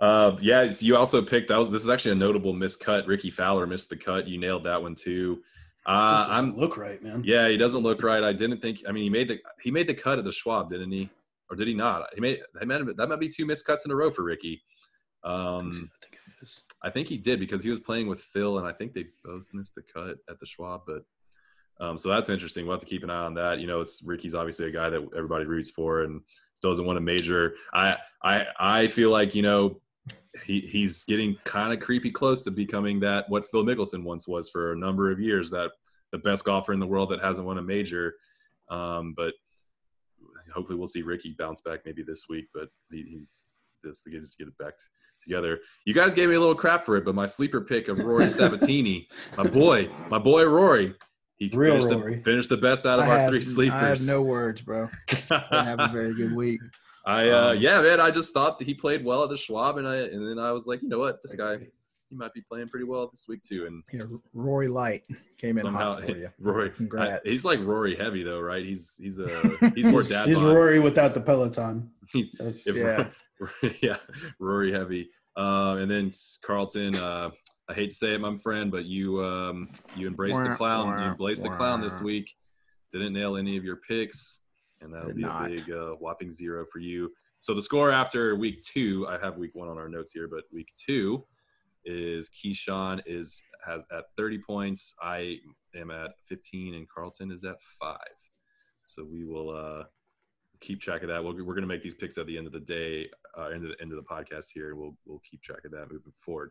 Uh, 0.00 0.37
yeah, 0.40 0.62
you 0.78 0.97
also 0.97 1.21
picked 1.21 1.49
that 1.49 1.57
was 1.59 1.71
this 1.73 1.83
is 1.83 1.88
actually 1.88 2.12
a 2.12 2.14
notable 2.14 2.54
miscut. 2.54 3.07
Rickie 3.09 3.30
Fowler 3.33 3.66
missed 3.66 3.90
the 3.90 3.97
cut. 3.97 4.28
You 4.28 4.38
nailed 4.38 4.64
that 4.64 4.80
one 4.80 4.95
too. 4.95 5.42
Uh, 5.85 6.26
I'm 6.30 6.57
look 6.57 6.76
right, 6.76 7.02
man. 7.02 7.23
yeah, 7.26 7.49
he 7.49 7.57
doesn't 7.57 7.83
look 7.83 8.02
right. 8.04 8.23
I 8.23 8.33
didn't 8.33 8.61
think. 8.61 8.85
I 8.88 8.92
mean, 8.92 9.02
he 9.02 9.11
made 9.11 9.26
the 9.28 9.38
he 9.61 9.71
made 9.73 9.87
the 9.88 9.95
cut 9.95 10.18
at 10.18 10.25
the 10.25 10.30
Schwab, 10.33 10.71
didn't 10.71 10.92
he? 10.92 11.11
Or 11.50 11.57
did 11.57 11.66
he 11.66 11.75
not? 11.75 12.09
He 12.14 12.21
made 12.21 12.40
that 12.54 12.66
might, 12.68 12.97
that 12.97 13.09
might 13.09 13.18
be 13.21 13.28
two 13.28 13.45
miscuts 13.45 13.85
in 13.85 13.90
a 13.90 13.97
row 13.97 14.11
for 14.11 14.23
Rickie. 14.23 14.62
Um, 15.25 15.90
I 15.92 16.07
think 16.07 16.14
it 16.14 16.42
is. 16.45 16.61
I 16.83 16.90
think 16.90 17.09
he 17.09 17.16
did 17.18 17.40
because 17.40 17.64
he 17.64 17.71
was 17.71 17.80
playing 17.80 18.07
with 18.07 18.21
Phil, 18.21 18.59
and 18.59 18.66
I 18.68 18.73
think 18.73 18.95
they 18.95 19.07
both 19.25 19.47
missed 19.52 19.75
the 19.75 19.83
cut 19.92 20.16
at 20.30 20.38
the 20.38 20.47
Schwab. 20.47 20.83
But 20.87 21.02
um, 21.80 21.99
so 21.99 22.08
that's 22.08 22.28
interesting. 22.28 22.66
We'll 22.66 22.75
have 22.75 22.80
to 22.80 22.87
keep 22.87 23.04
an 23.04 23.11
eye 23.11 23.25
on 23.25 23.35
that. 23.35 23.61
You 23.61 23.66
know, 23.66 23.80
it's 23.80 24.02
Rickie's 24.04 24.35
obviously 24.35 24.66
a 24.66 24.70
guy 24.70 24.90
that 24.90 25.08
everybody 25.16 25.44
roots 25.44 25.70
for, 25.70 26.02
and 26.02 26.20
still 26.54 26.70
doesn't 26.70 26.87
want 26.87 26.97
to 26.97 27.00
major. 27.00 27.54
I 27.73 27.97
I 28.23 28.44
I 28.58 28.88
feel 28.88 29.11
like 29.11 29.35
you 29.35 29.42
know 29.42 29.80
he 30.44 30.61
he's 30.61 31.04
getting 31.04 31.37
kind 31.44 31.73
of 31.73 31.80
creepy 31.80 32.11
close 32.11 32.42
to 32.42 32.50
becoming 32.50 33.00
that 33.00 33.28
what 33.28 33.47
Phil 33.47 33.64
Mickelson 33.64 34.02
once 34.02 34.26
was 34.26 34.50
for 34.50 34.73
a 34.73 34.78
number 34.78 35.11
of 35.12 35.20
years, 35.20 35.50
that 35.50 35.70
the 36.12 36.18
best 36.18 36.44
golfer 36.44 36.73
in 36.73 36.80
the 36.80 36.87
world 36.87 37.11
that 37.11 37.20
hasn't 37.20 37.47
won 37.47 37.58
a 37.58 37.62
major. 37.62 38.14
Um, 38.70 39.14
but 39.16 39.35
hopefully 40.54 40.78
we'll 40.78 40.88
see 40.88 41.02
Rickie 41.02 41.37
bounce 41.38 41.61
back 41.61 41.80
maybe 41.87 42.02
this 42.02 42.25
week. 42.28 42.47
But 42.52 42.68
he, 42.90 43.02
he's 43.02 43.52
this 43.85 44.02
get 44.04 44.20
to 44.20 44.28
get 44.38 44.49
it 44.49 44.58
back 44.58 44.75
together. 45.23 45.61
You 45.85 45.94
guys 45.94 46.14
gave 46.14 46.28
me 46.28 46.35
a 46.35 46.40
little 46.40 46.54
crap 46.54 46.85
for 46.85 46.97
it, 46.97 47.04
but 47.04 47.14
my 47.14 47.26
sleeper 47.26 47.61
pick 47.61 47.88
of 47.88 48.00
Rory 48.00 48.30
Sabatini, 48.30 49.08
my 49.37 49.44
boy, 49.44 49.88
my 50.11 50.18
boy 50.18 50.44
Rory, 50.44 50.94
he 51.38 51.49
Real 51.54 51.75
finished, 51.80 51.90
Rory. 51.90 52.16
The, 52.16 52.23
finished 52.23 52.49
the 52.49 52.57
best 52.57 52.85
out 52.87 52.99
of 52.99 53.07
I 53.07 53.11
our 53.11 53.18
have, 53.18 53.28
three 53.30 53.42
sleepers. 53.57 53.75
I 53.83 53.88
have 53.88 54.07
no 54.07 54.23
words, 54.23 54.61
bro. 54.61 54.88
Didn't 55.07 55.42
have 55.52 55.80
a 55.80 55.88
very 55.92 56.14
good 56.14 56.35
week. 56.35 56.61
I 57.07 57.28
uh, 57.30 57.50
Um, 57.52 57.59
yeah, 57.59 57.80
man. 57.80 58.00
I 58.00 58.11
just 58.11 58.35
thought 58.35 58.59
that 58.59 58.66
he 58.66 58.75
played 58.75 59.04
well 59.04 59.23
at 59.25 59.30
the 59.30 59.37
Schwab, 59.37 59.78
and 59.78 59.87
I 59.88 59.97
and 59.97 60.28
then 60.28 60.38
I 60.38 60.52
was 60.52 60.66
like, 60.66 60.83
you 60.83 60.88
know 60.88 60.99
what, 60.99 61.23
this 61.23 61.35
guy 61.35 61.57
he 62.11 62.16
might 62.16 62.33
be 62.33 62.40
playing 62.40 62.68
pretty 62.68 62.85
well 62.87 63.07
this 63.09 63.26
week 63.28 63.42
too. 63.42 63.66
And 63.66 63.83
You 63.92 63.99
know, 64.00 64.23
Rory 64.33 64.68
Light 64.68 65.04
came 65.38 65.59
in 65.59 65.64
somehow 65.64 65.95
hot 65.95 66.04
for 66.04 66.16
you. 66.16 66.30
Rory, 66.40 66.71
Congrats. 66.71 67.21
I- 67.26 67.30
he's 67.30 67.45
like 67.45 67.61
Rory 67.61 67.95
heavy 67.97 68.23
though, 68.23 68.40
right? 68.40 68.64
He's 68.64 68.97
he's 69.00 69.18
a 69.21 69.59
he's 69.75 69.87
more 69.87 70.02
dad. 70.02 70.28
He's 70.28 70.38
bod. 70.38 70.54
Rory 70.54 70.80
without 70.80 71.14
the 71.14 71.21
Peloton. 71.21 71.90
He's- 72.12 72.66
if- 72.66 72.76
Yeah. 72.76 73.07
yeah, 73.83 73.99
Rory 74.40 74.73
heavy. 74.73 75.11
Um, 75.37 75.78
and 75.78 75.90
then 75.90 76.12
Carlton. 76.42 76.97
Uh, 76.97 77.30
I 77.68 77.75
hate 77.75 77.90
to 77.90 77.96
say 77.96 78.14
it, 78.14 78.20
my 78.20 78.37
friend, 78.38 78.70
but 78.70 78.87
you 78.87 79.22
um, 79.22 79.68
you 79.94 80.06
embraced 80.06 80.42
the 80.42 80.54
clown. 80.54 80.98
You 81.00 81.08
embraced 81.08 81.42
the 81.42 81.50
clown 81.50 81.80
this 81.80 82.00
week. 82.00 82.34
Didn't 82.92 83.12
nail 83.12 83.37
any 83.37 83.58
of 83.58 83.64
your 83.64 83.76
picks, 83.76 84.44
and 84.80 84.92
that'll 84.92 85.12
be 85.12 85.22
not. 85.22 85.46
a 85.46 85.48
big 85.48 85.70
uh, 85.70 85.90
whopping 86.00 86.30
zero 86.30 86.64
for 86.72 86.78
you. 86.78 87.12
So 87.38 87.54
the 87.54 87.62
score 87.62 87.92
after 87.92 88.34
week 88.37 88.62
two, 88.62 89.06
I 89.08 89.18
have 89.18 89.37
week 89.37 89.54
one 89.54 89.68
on 89.68 89.76
our 89.76 89.88
notes 89.88 90.12
here, 90.12 90.28
but 90.28 90.44
week 90.52 90.68
two 90.75 91.25
is 91.84 92.30
Keyshawn 92.30 93.02
is 93.06 93.42
has 93.64 93.82
at 93.92 94.04
30 94.16 94.38
points. 94.38 94.94
I 95.02 95.37
am 95.76 95.90
at 95.90 96.12
15, 96.28 96.75
and 96.75 96.88
Carlton 96.88 97.30
is 97.30 97.44
at 97.44 97.56
five. 97.80 97.98
So 98.84 99.04
we 99.04 99.25
will 99.25 99.50
uh, 99.50 99.84
keep 100.60 100.80
track 100.80 101.02
of 101.02 101.08
that. 101.08 101.22
We'll, 101.22 101.34
we're 101.34 101.54
going 101.54 101.60
to 101.60 101.66
make 101.68 101.82
these 101.82 101.94
picks 101.94 102.16
at 102.18 102.26
the 102.26 102.38
end 102.38 102.46
of 102.46 102.52
the 102.52 102.60
day, 102.60 103.10
uh, 103.37 103.48
end 103.48 103.64
of 103.64 103.70
the 103.70 103.82
end 103.82 103.92
of 103.92 103.96
the 103.96 104.02
podcast 104.02 104.46
here. 104.52 104.75
We'll 104.75 104.96
we'll 105.06 105.22
keep 105.30 105.42
track 105.42 105.64
of 105.64 105.70
that 105.72 105.92
moving 105.92 106.12
forward. 106.18 106.50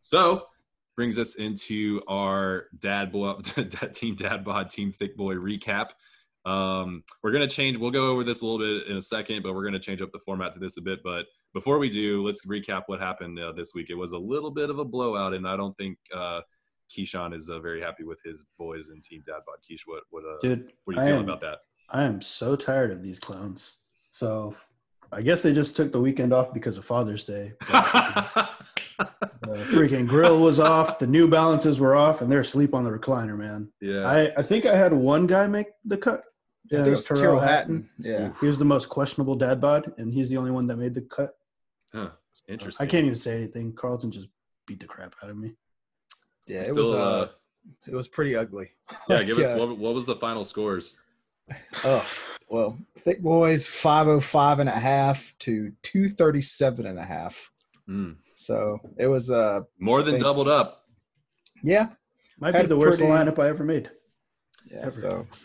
So 0.00 0.46
brings 0.96 1.18
us 1.18 1.34
into 1.36 2.00
our 2.08 2.66
dad 2.78 3.10
boy, 3.12 3.34
team 3.92 4.14
dad 4.14 4.44
bod, 4.44 4.70
team 4.70 4.92
thick 4.92 5.16
boy 5.16 5.34
recap. 5.34 5.88
Um, 6.44 7.02
we're 7.22 7.32
gonna 7.32 7.48
change. 7.48 7.78
We'll 7.78 7.90
go 7.90 8.08
over 8.08 8.22
this 8.22 8.42
a 8.42 8.46
little 8.46 8.58
bit 8.58 8.88
in 8.88 8.96
a 8.96 9.02
second, 9.02 9.42
but 9.42 9.54
we're 9.54 9.64
gonna 9.64 9.80
change 9.80 10.02
up 10.02 10.12
the 10.12 10.18
format 10.18 10.52
to 10.52 10.58
this 10.58 10.76
a 10.76 10.82
bit. 10.82 11.00
But 11.02 11.24
before 11.54 11.78
we 11.78 11.88
do, 11.88 12.24
let's 12.24 12.44
recap 12.46 12.82
what 12.86 13.00
happened 13.00 13.38
uh, 13.38 13.52
this 13.52 13.72
week. 13.74 13.88
It 13.90 13.94
was 13.94 14.12
a 14.12 14.18
little 14.18 14.50
bit 14.50 14.68
of 14.70 14.78
a 14.78 14.84
blowout, 14.84 15.32
and 15.34 15.48
I 15.48 15.56
don't 15.56 15.76
think 15.78 15.96
uh, 16.14 16.40
Keyshawn 16.94 17.34
is 17.34 17.48
uh, 17.48 17.60
very 17.60 17.80
happy 17.80 18.04
with 18.04 18.20
his 18.24 18.44
boys 18.58 18.90
and 18.90 19.02
team 19.02 19.22
dad 19.26 19.40
bod. 19.46 19.56
Keish, 19.68 19.80
what 19.86 20.02
what 20.10 20.22
uh, 20.24 20.36
Dude, 20.42 20.72
what 20.84 20.96
are 20.96 21.00
you 21.00 21.02
I 21.02 21.06
feeling 21.06 21.22
am- 21.22 21.28
about 21.28 21.40
that? 21.40 21.58
I 21.90 22.02
am 22.04 22.20
so 22.20 22.56
tired 22.56 22.90
of 22.90 23.02
these 23.02 23.18
clowns. 23.18 23.76
So 24.10 24.54
I 25.12 25.22
guess 25.22 25.42
they 25.42 25.52
just 25.54 25.76
took 25.76 25.92
the 25.92 26.00
weekend 26.00 26.32
off 26.32 26.52
because 26.52 26.76
of 26.76 26.84
Father's 26.84 27.24
Day. 27.24 27.52
The 29.46 29.64
freaking 29.76 30.06
grill 30.06 30.40
was 30.40 30.60
off, 30.60 30.98
the 30.98 31.06
New 31.06 31.28
Balances 31.28 31.78
were 31.80 31.94
off, 31.94 32.20
and 32.20 32.30
they're 32.30 32.40
asleep 32.40 32.74
on 32.74 32.84
the 32.84 32.90
recliner, 32.90 33.36
man. 33.36 33.70
yeah. 33.80 34.08
I, 34.08 34.32
I 34.36 34.42
think 34.42 34.66
I 34.66 34.76
had 34.76 34.92
one 34.92 35.26
guy 35.26 35.46
make 35.46 35.68
the 35.84 35.96
cut. 35.96 36.24
Yeah, 36.70 36.78
think 36.78 36.86
it 36.86 36.88
it 36.88 36.90
was 36.90 36.98
was 37.00 37.06
Tyrrell 37.06 37.20
Tyrrell 37.20 37.40
Hatton. 37.40 37.88
Hatton. 37.98 38.12
Yeah. 38.12 38.32
He 38.40 38.46
was 38.46 38.58
the 38.58 38.64
most 38.64 38.88
questionable 38.88 39.36
dad 39.36 39.60
bod, 39.60 39.92
and 39.98 40.12
he's 40.12 40.30
the 40.30 40.36
only 40.36 40.50
one 40.50 40.66
that 40.68 40.76
made 40.76 40.94
the 40.94 41.02
cut. 41.02 41.36
Huh. 41.92 42.10
Interesting. 42.48 42.86
I 42.86 42.90
can't 42.90 43.04
even 43.04 43.14
say 43.16 43.36
anything. 43.36 43.72
Carlton 43.74 44.10
just 44.10 44.28
beat 44.66 44.80
the 44.80 44.86
crap 44.86 45.14
out 45.22 45.30
of 45.30 45.36
me. 45.36 45.54
Yeah, 46.46 46.60
I'm 46.62 46.66
it 46.66 46.74
was 46.74 46.90
uh, 46.90 46.94
uh, 46.94 47.28
it 47.86 47.94
was 47.94 48.08
pretty 48.08 48.34
ugly. 48.36 48.70
yeah, 49.08 49.22
give 49.22 49.38
us 49.38 49.58
what, 49.58 49.78
what 49.78 49.94
was 49.94 50.06
the 50.06 50.16
final 50.16 50.44
scores? 50.44 50.98
Oh, 51.84 52.06
well, 52.48 52.78
Thick 53.00 53.20
Boys 53.20 53.66
505 53.66 54.60
and 54.60 54.68
a 54.68 54.72
half 54.72 55.34
to 55.40 55.72
237 55.82 56.86
and 56.86 56.98
a 56.98 57.04
half. 57.04 57.50
Mm. 57.88 58.16
So 58.34 58.78
it 58.98 59.06
was 59.06 59.30
uh 59.30 59.60
More 59.78 60.02
than 60.02 60.12
Thank 60.14 60.22
doubled 60.24 60.48
up. 60.48 60.84
yeah. 61.62 61.88
Might 62.40 62.54
Had 62.54 62.62
be 62.62 62.68
the 62.68 62.76
worst 62.76 62.98
pretty- 62.98 63.12
lineup 63.12 63.38
I 63.38 63.48
ever 63.48 63.64
made. 63.64 63.90
Yeah. 64.70 64.80
Ever. 64.82 64.90
So 64.90 65.26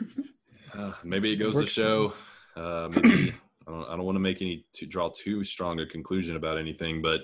Uh, 0.77 0.93
maybe 1.03 1.31
it 1.33 1.37
goes 1.37 1.59
to 1.59 1.65
show. 1.65 2.13
Uh, 2.55 2.89
maybe 2.95 3.33
I 3.67 3.71
don't, 3.71 3.85
I 3.89 3.95
don't 3.97 4.05
want 4.05 4.15
to 4.15 4.19
make 4.21 4.41
any 4.41 4.65
to 4.73 4.85
draw 4.85 5.09
too 5.09 5.43
strong 5.43 5.79
a 5.79 5.85
conclusion 5.85 6.35
about 6.35 6.57
anything, 6.59 7.01
but 7.01 7.21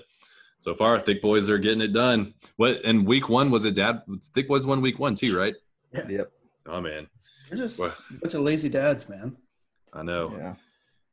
so 0.58 0.74
far, 0.74 0.98
thick 0.98 1.22
boys 1.22 1.48
are 1.48 1.56
getting 1.56 1.80
it 1.80 1.92
done. 1.92 2.34
What 2.56 2.84
and 2.84 3.06
week 3.06 3.28
one 3.28 3.50
was 3.50 3.64
it? 3.64 3.74
Dad, 3.74 4.02
thick 4.34 4.48
boys 4.48 4.66
won 4.66 4.82
week 4.82 4.98
one 4.98 5.14
too, 5.14 5.38
right? 5.38 5.54
Yeah. 5.94 6.08
yep. 6.08 6.32
Oh 6.66 6.80
man, 6.80 7.06
We're 7.50 7.56
just 7.56 7.78
Well- 7.78 7.94
a 8.10 8.14
bunch 8.20 8.34
of 8.34 8.40
lazy 8.42 8.68
dads, 8.68 9.08
man. 9.08 9.36
I 9.92 10.02
know. 10.02 10.34
Yeah. 10.36 10.54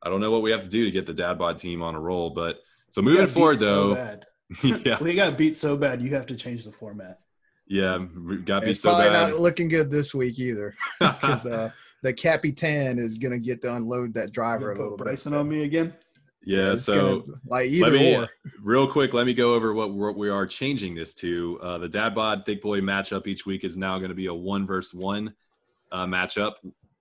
I 0.02 0.10
don't 0.10 0.20
know 0.20 0.30
what 0.32 0.42
we 0.42 0.50
have 0.50 0.62
to 0.62 0.68
do 0.68 0.84
to 0.84 0.90
get 0.90 1.06
the 1.06 1.14
dad 1.14 1.38
bod 1.38 1.56
team 1.56 1.82
on 1.82 1.94
a 1.94 2.00
roll, 2.00 2.30
but 2.30 2.58
so 2.90 3.00
moving 3.00 3.26
forward 3.28 3.54
beat 3.54 3.60
so 3.60 3.88
though, 3.90 3.94
bad. 3.94 4.26
yeah, 4.84 4.98
We 5.00 5.14
got 5.14 5.36
beat 5.36 5.56
so 5.56 5.76
bad, 5.76 6.00
you 6.02 6.14
have 6.14 6.26
to 6.26 6.36
change 6.36 6.64
the 6.64 6.72
format. 6.72 7.20
yeah, 7.66 7.98
got 8.44 8.60
to 8.60 8.66
be 8.66 8.70
It's 8.72 8.80
so 8.80 8.90
probably 8.90 9.08
bad. 9.10 9.30
not 9.30 9.40
looking 9.40 9.68
good 9.68 9.90
this 9.90 10.14
week 10.14 10.38
either 10.38 10.74
because 11.00 11.46
uh, 11.46 11.70
the 12.02 12.12
Capitan 12.12 12.98
is 12.98 13.16
gonna 13.18 13.38
get 13.38 13.62
to 13.62 13.74
unload 13.74 14.12
that 14.14 14.32
driver 14.32 14.72
a 14.72 14.74
little 14.76 14.90
put 14.92 14.98
bit. 14.98 15.04
Bryson 15.04 15.32
on 15.34 15.48
me 15.48 15.64
again. 15.64 15.94
yeah, 16.44 16.72
It's 16.72 16.82
so 16.82 17.20
gonna- 17.20 17.38
like 17.46 17.70
let 17.70 17.72
either 17.72 17.90
me 17.92 18.16
or. 18.16 18.28
real 18.62 18.86
quick 18.86 19.14
let 19.14 19.24
me 19.26 19.32
go 19.34 19.54
over 19.54 19.72
what, 19.72 19.92
what 19.94 20.16
we 20.16 20.28
are 20.28 20.46
changing 20.46 20.94
this 20.94 21.14
to 21.14 21.58
uh, 21.62 21.78
the 21.78 21.88
dad 21.88 22.14
bod 22.14 22.44
thick 22.44 22.60
boy 22.62 22.80
matchup 22.80 23.26
each 23.26 23.46
week 23.46 23.64
is 23.64 23.78
now 23.78 23.96
going 23.98 24.10
to 24.10 24.14
be 24.14 24.26
a 24.26 24.34
one 24.34 24.66
versus 24.66 24.92
one 24.92 25.32
uh, 25.92 26.04
matchup 26.04 26.52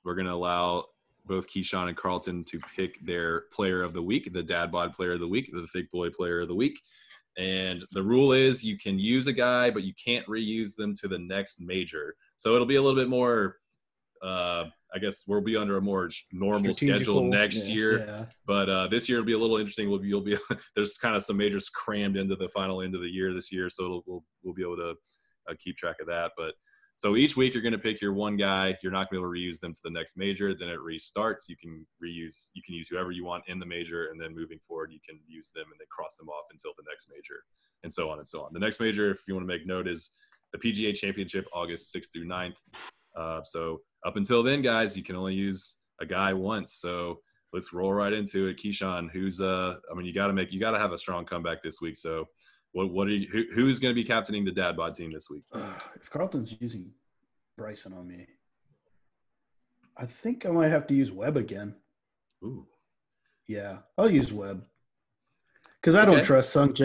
we're 0.06 0.16
going 0.16 0.28
to 0.28 0.34
allow 0.34 0.86
both 1.26 1.48
keyshawn 1.48 1.88
and 1.90 1.98
carlton 1.98 2.44
to 2.46 2.60
pick 2.76 3.00
their 3.06 3.42
player 3.52 3.82
of 3.84 3.92
the 3.94 4.02
week 4.02 4.32
the 4.34 4.44
dad 4.44 4.72
bod 4.72 4.94
player 4.94 5.14
of 5.14 5.20
the 5.20 5.28
week 5.28 5.50
the 5.52 5.68
thick 5.68 5.90
boy 5.92 6.10
player 6.10 6.40
of 6.42 6.48
the 6.48 6.56
week 6.56 6.82
and 7.38 7.84
the 7.92 8.04
rule 8.04 8.32
is 8.32 8.64
you 8.64 8.78
can 8.78 9.00
use 9.00 9.28
a 9.28 9.34
guy 9.34 9.70
but 9.70 9.84
you 9.84 9.94
can't 10.04 10.26
reuse 10.28 10.76
them 10.76 10.94
to 10.94 11.08
the 11.08 11.18
next 11.18 11.60
major 11.60 12.16
so 12.36 12.54
it'll 12.54 12.68
be 12.68 12.76
a 12.76 12.82
little 12.82 13.00
bit 13.00 13.10
more 13.10 13.58
uh, 14.22 14.66
i 14.94 15.00
guess 15.00 15.26
we'll 15.28 15.42
be 15.42 15.58
under 15.58 15.78
a 15.78 15.82
more 15.82 16.10
normal 16.32 16.74
schedule 16.74 17.24
next 17.24 17.66
yeah. 17.66 17.74
year 17.74 18.06
Yeah. 18.06 18.26
but 18.46 18.70
uh, 18.70 18.88
this 18.88 19.10
year 19.10 19.18
will 19.18 19.26
be 19.26 19.34
a 19.34 19.38
little 19.38 19.58
interesting. 19.58 19.90
We'll 19.90 20.00
be, 20.00 20.08
you'll 20.08 20.22
be 20.22 20.38
there's 20.76 20.98
kind 20.98 21.16
of 21.16 21.24
some 21.24 21.38
majors 21.38 21.70
crammed 21.70 22.18
into 22.18 22.36
the 22.36 22.50
final 22.50 22.82
end 22.82 22.94
of 22.96 23.02
the 23.02 23.10
year 23.10 23.34
this 23.34 23.52
year, 23.52 23.70
so 23.70 23.84
it'll, 23.86 24.04
we'll 24.06 24.24
we'll 24.44 24.54
be 24.54 24.62
able 24.62 24.78
to 24.78 24.96
uh, 25.50 25.54
keep 25.60 25.76
track 25.76 25.98
of 26.00 26.08
that. 26.08 26.32
But 26.38 26.54
so 27.04 27.18
each 27.18 27.36
week 27.36 27.54
you're 27.54 27.62
going 27.62 27.74
to 27.74 27.78
pick 27.78 28.00
your 28.00 28.14
one 28.14 28.38
guy. 28.38 28.78
You're 28.82 28.94
not 28.94 29.10
going 29.10 29.22
to 29.22 29.30
be 29.30 29.42
able 29.42 29.52
to 29.52 29.58
reuse 29.58 29.60
them 29.60 29.74
to 29.74 29.80
the 29.84 29.90
next 29.90 30.16
major. 30.16 30.56
Then 30.58 30.70
it 30.70 30.80
restarts. 30.80 31.50
You 31.50 31.58
can 31.58 31.86
reuse. 32.02 32.48
You 32.54 32.62
can 32.66 32.76
use 32.76 32.88
whoever 32.88 33.12
you 33.12 33.26
want 33.26 33.44
in 33.48 33.60
the 33.60 33.66
major, 33.66 34.08
and 34.08 34.22
then 34.22 34.34
moving 34.34 34.58
forward, 34.66 34.90
you 34.94 35.02
can 35.06 35.20
use 35.28 35.52
them 35.54 35.66
and 35.66 35.78
then 35.78 35.88
cross 35.92 36.16
them 36.16 36.30
off 36.30 36.46
until 36.50 36.72
the 36.78 36.84
next 36.90 37.10
major, 37.14 37.44
and 37.84 37.94
so 37.94 38.10
on 38.10 38.20
and 38.20 38.28
so 38.28 38.44
on. 38.44 38.54
The 38.54 38.60
next 38.62 38.80
major, 38.80 39.12
if 39.12 39.20
you 39.28 39.34
want 39.34 39.46
to 39.46 39.54
make 39.54 39.68
note, 39.68 39.86
is 39.86 40.12
the 40.54 40.60
PGA 40.60 40.96
Championship, 40.96 41.46
August 41.54 41.94
6th 41.94 42.14
through 42.14 42.26
9th. 42.26 42.56
Uh, 43.18 43.44
so 43.44 43.82
up 44.06 44.16
until 44.16 44.42
then, 44.42 44.62
guys, 44.62 44.96
you 44.96 45.04
can 45.04 45.18
only 45.18 45.34
use 45.34 45.80
a 46.00 46.06
guy 46.06 46.32
once. 46.32 46.76
So 46.76 47.20
let's 47.52 47.74
roll 47.74 47.92
right 47.92 48.14
into 48.14 48.48
it. 48.48 48.58
Keyshawn, 48.58 49.12
who's 49.12 49.42
uh 49.42 49.76
I 49.92 49.94
mean 49.94 50.06
you 50.06 50.14
gotta 50.14 50.32
make 50.32 50.54
you 50.54 50.60
gotta 50.62 50.80
have 50.80 50.94
a 50.94 50.98
strong 50.98 51.26
comeback 51.26 51.62
this 51.64 51.82
week. 51.82 51.98
So 51.98 52.30
what 52.74 52.90
what 52.92 53.08
are 53.08 53.12
you 53.12 53.28
who, 53.32 53.44
who's 53.54 53.80
gonna 53.80 53.94
be 53.94 54.04
captaining 54.04 54.44
the 54.46 54.52
dad 54.52 54.76
bod 54.76 54.94
team 54.94 55.14
this 55.14 55.30
week? 55.30 55.44
Ugh, 55.54 55.84
if 55.96 56.10
Carlton's 56.10 56.56
using 56.60 56.92
Bryson 57.58 57.94
on 57.94 58.08
me, 58.08 58.28
I 59.96 60.06
think 60.06 60.46
I 60.46 60.50
might 60.50 60.72
have 60.72 60.88
to 60.88 60.94
use 60.94 61.12
Webb 61.12 61.38
again. 61.38 61.76
Ooh. 62.44 62.68
Yeah, 63.48 63.78
I'll 63.98 64.10
use 64.10 64.34
Webb 64.34 64.66
because 65.80 65.96
I 65.96 66.06
don't 66.06 66.24
trust 66.24 66.52
Sunk 66.52 66.80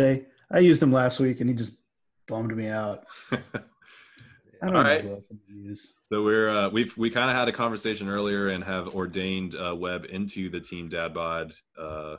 I 0.50 0.58
used 0.58 0.82
him 0.82 0.92
last 0.92 1.20
week 1.20 1.40
and 1.40 1.48
he 1.48 1.54
just 1.54 1.72
bummed 2.26 2.56
me 2.56 2.68
out. 2.68 3.06
I 3.32 4.66
don't 4.66 4.76
All 4.76 4.82
know 4.82 4.88
right. 4.88 5.02
who 5.02 5.12
else 5.12 5.24
I'm 5.30 5.38
gonna 5.46 5.60
use. 5.60 5.94
So 6.08 6.22
we're 6.22 6.48
uh, 6.48 6.68
we've 6.70 6.96
we 6.96 7.10
kind 7.10 7.30
of 7.30 7.36
had 7.36 7.48
a 7.48 7.52
conversation 7.52 8.08
earlier 8.08 8.48
and 8.48 8.64
have 8.64 8.88
ordained 8.88 9.54
uh, 9.54 9.74
Webb 9.74 10.06
into 10.10 10.50
the 10.50 10.60
team 10.60 10.88
dad 10.88 11.14
bod 11.14 11.52
uh, 11.80 12.16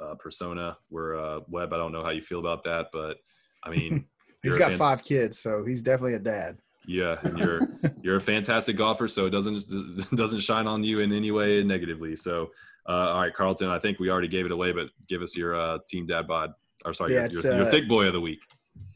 uh, 0.00 0.14
persona. 0.14 0.76
Where 0.88 1.16
uh, 1.16 1.40
Webb, 1.48 1.72
I 1.72 1.76
don't 1.76 1.92
know 1.92 2.02
how 2.02 2.10
you 2.10 2.22
feel 2.22 2.40
about 2.40 2.64
that, 2.64 2.86
but 2.92 3.16
I 3.62 3.70
mean, 3.70 4.04
He's 4.44 4.58
got 4.58 4.70
fan- 4.70 4.78
five 4.78 5.04
kids, 5.04 5.38
so 5.38 5.64
he's 5.64 5.80
definitely 5.80 6.14
a 6.14 6.18
dad. 6.18 6.58
Yeah, 6.86 7.16
and 7.22 7.38
you're 7.38 7.60
you're 8.02 8.16
a 8.16 8.20
fantastic 8.20 8.76
golfer, 8.76 9.08
so 9.08 9.26
it 9.26 9.30
doesn't 9.30 9.64
doesn't 10.14 10.40
shine 10.40 10.66
on 10.66 10.84
you 10.84 11.00
in 11.00 11.12
any 11.12 11.30
way 11.30 11.62
negatively. 11.62 12.14
So, 12.14 12.50
uh, 12.88 12.92
all 12.92 13.20
right, 13.20 13.34
Carlton, 13.34 13.68
I 13.68 13.78
think 13.78 13.98
we 13.98 14.10
already 14.10 14.28
gave 14.28 14.44
it 14.44 14.52
away, 14.52 14.72
but 14.72 14.88
give 15.08 15.22
us 15.22 15.34
your 15.34 15.58
uh, 15.58 15.78
team 15.88 16.06
dad 16.06 16.28
bod, 16.28 16.52
or 16.84 16.92
sorry, 16.92 17.14
Yeah, 17.14 17.28
your, 17.30 17.42
your, 17.42 17.56
your 17.56 17.66
uh, 17.66 17.70
thick 17.70 17.88
boy 17.88 18.04
of 18.04 18.12
the 18.12 18.20
week. 18.20 18.40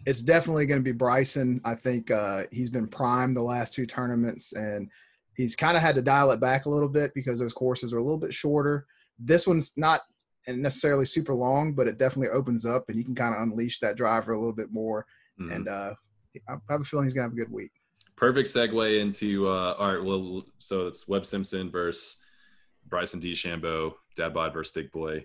It's 0.07 0.23
definitely 0.23 0.67
going 0.67 0.81
to 0.81 0.85
be 0.85 0.93
Bryson. 0.93 1.61
I 1.65 1.75
think 1.75 2.11
uh, 2.11 2.45
he's 2.51 2.71
been 2.71 2.87
primed 2.87 3.37
the 3.37 3.43
last 3.43 3.75
two 3.75 3.87
tournaments, 3.87 4.53
and 4.53 4.91
he's 5.35 5.57
kind 5.57 5.77
of 5.77 5.83
had 5.83 5.95
to 5.95 6.03
dial 6.03 6.31
it 6.31 6.41
back 6.41 6.67
a 6.67 6.71
little 6.71 6.89
bit 6.89 7.13
because 7.15 7.39
those 7.39 7.55
courses 7.55 7.95
are 7.95 7.99
a 7.99 8.03
little 8.03 8.19
bit 8.19 8.35
shorter. 8.35 8.87
This 9.19 9.47
one's 9.47 9.73
not 9.77 10.03
necessarily 10.57 11.05
super 11.05 11.35
long, 11.35 11.73
but 11.75 11.87
it 11.87 11.99
definitely 11.99 12.31
opens 12.31 12.65
up, 12.65 12.89
and 12.89 12.97
you 12.97 13.05
can 13.05 13.15
kind 13.15 13.35
of 13.35 13.43
unleash 13.43 13.81
that 13.81 13.97
driver 13.97 14.33
a 14.33 14.39
little 14.39 14.55
bit 14.55 14.73
more. 14.73 15.07
Mhm. 15.41 15.55
And 15.55 15.69
uh, 15.69 15.95
I 16.49 16.57
have 16.71 16.81
a 16.81 16.85
feeling 16.85 17.05
he's 17.07 17.15
to 17.15 17.23
have 17.23 17.33
a 17.33 17.37
good 17.37 17.53
week. 17.53 17.73
Perfect 18.17 18.49
segue 18.49 19.01
into 19.01 19.49
uh, 19.49 19.75
all 19.79 19.95
right. 19.95 20.03
Well, 20.03 20.43
so 20.59 20.87
it's 20.87 21.07
Webb 21.07 21.27
Simpson 21.27 21.71
versus 21.71 22.19
Bryson 22.89 23.21
DeChambeau, 23.21 23.95
dad 24.17 24.35
bod 24.35 24.53
versus 24.53 24.73
thick 24.73 24.91
boy 24.93 25.25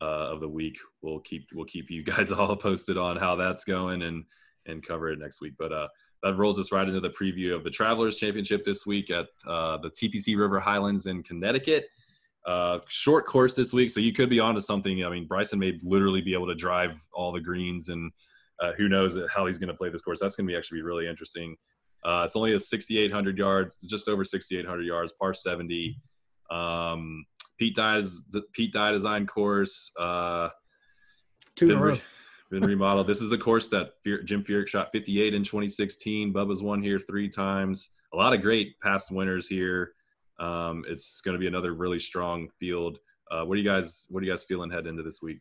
uh, 0.00 0.04
of 0.04 0.40
the 0.40 0.48
week. 0.48 0.78
We'll 1.02 1.20
keep 1.20 1.48
we'll 1.52 1.64
keep 1.64 1.90
you 1.90 2.02
guys 2.02 2.30
all 2.30 2.56
posted 2.56 2.96
on 2.96 3.16
how 3.16 3.36
that's 3.36 3.64
going 3.64 4.02
and 4.02 4.24
and 4.66 4.86
cover 4.86 5.10
it 5.10 5.18
next 5.18 5.40
week. 5.40 5.54
But 5.58 5.72
uh, 5.72 5.88
that 6.22 6.36
rolls 6.36 6.58
us 6.58 6.70
right 6.70 6.86
into 6.86 7.00
the 7.00 7.10
preview 7.10 7.54
of 7.54 7.64
the 7.64 7.70
Travelers 7.70 8.16
Championship 8.16 8.64
this 8.64 8.86
week 8.86 9.10
at 9.10 9.26
uh, 9.46 9.78
the 9.78 9.90
TPC 9.90 10.38
River 10.38 10.60
Highlands 10.60 11.06
in 11.06 11.22
Connecticut. 11.22 11.88
Uh, 12.46 12.78
short 12.88 13.26
course 13.26 13.54
this 13.54 13.72
week, 13.72 13.90
so 13.90 14.00
you 14.00 14.12
could 14.12 14.30
be 14.30 14.40
onto 14.40 14.60
something. 14.60 15.04
I 15.04 15.10
mean, 15.10 15.26
Bryson 15.26 15.58
may 15.58 15.78
literally 15.82 16.22
be 16.22 16.32
able 16.32 16.46
to 16.46 16.54
drive 16.54 17.00
all 17.12 17.32
the 17.32 17.40
greens, 17.40 17.88
and 17.88 18.10
uh, 18.60 18.72
who 18.76 18.88
knows 18.88 19.18
how 19.32 19.46
he's 19.46 19.58
going 19.58 19.68
to 19.68 19.74
play 19.74 19.90
this 19.90 20.02
course. 20.02 20.20
That's 20.20 20.36
going 20.36 20.46
to 20.46 20.52
be 20.52 20.56
actually 20.56 20.78
be 20.78 20.82
really 20.82 21.06
interesting. 21.06 21.56
Uh, 22.04 22.22
it's 22.24 22.36
only 22.36 22.54
a 22.54 22.58
6,800 22.58 23.36
yards, 23.36 23.78
just 23.88 24.08
over 24.08 24.24
6,800 24.24 24.82
yards, 24.82 25.12
par 25.12 25.34
70. 25.34 26.00
Um, 26.50 27.24
Pete 27.58 27.74
Dye 27.76 28.02
Pete 28.54 28.72
Dye 28.72 28.92
design 28.92 29.26
course. 29.26 29.92
Uh, 29.98 30.48
Two 31.56 31.70
in 31.70 31.76
a 31.76 31.80
row. 31.80 31.98
been 32.50 32.62
remodeled. 32.62 33.06
This 33.06 33.20
is 33.20 33.28
the 33.28 33.38
course 33.38 33.68
that 33.68 33.90
Fe- 34.02 34.24
Jim 34.24 34.42
Furyk 34.42 34.66
shot 34.66 34.88
58 34.92 35.34
in 35.34 35.44
2016. 35.44 36.32
Bubba's 36.32 36.62
won 36.62 36.82
here 36.82 36.98
three 36.98 37.28
times. 37.28 37.90
A 38.14 38.16
lot 38.16 38.32
of 38.32 38.40
great 38.40 38.80
past 38.80 39.12
winners 39.12 39.46
here. 39.46 39.92
Um, 40.40 40.84
it's 40.88 41.20
going 41.20 41.34
to 41.34 41.38
be 41.38 41.46
another 41.46 41.74
really 41.74 41.98
strong 41.98 42.48
field. 42.58 42.98
Uh, 43.30 43.44
what 43.44 43.54
do 43.54 43.60
you 43.60 43.68
guys 43.68 44.06
What 44.10 44.22
are 44.22 44.26
you 44.26 44.32
guys 44.32 44.42
feeling 44.42 44.70
heading 44.70 44.88
into 44.88 45.02
this 45.02 45.20
week? 45.22 45.38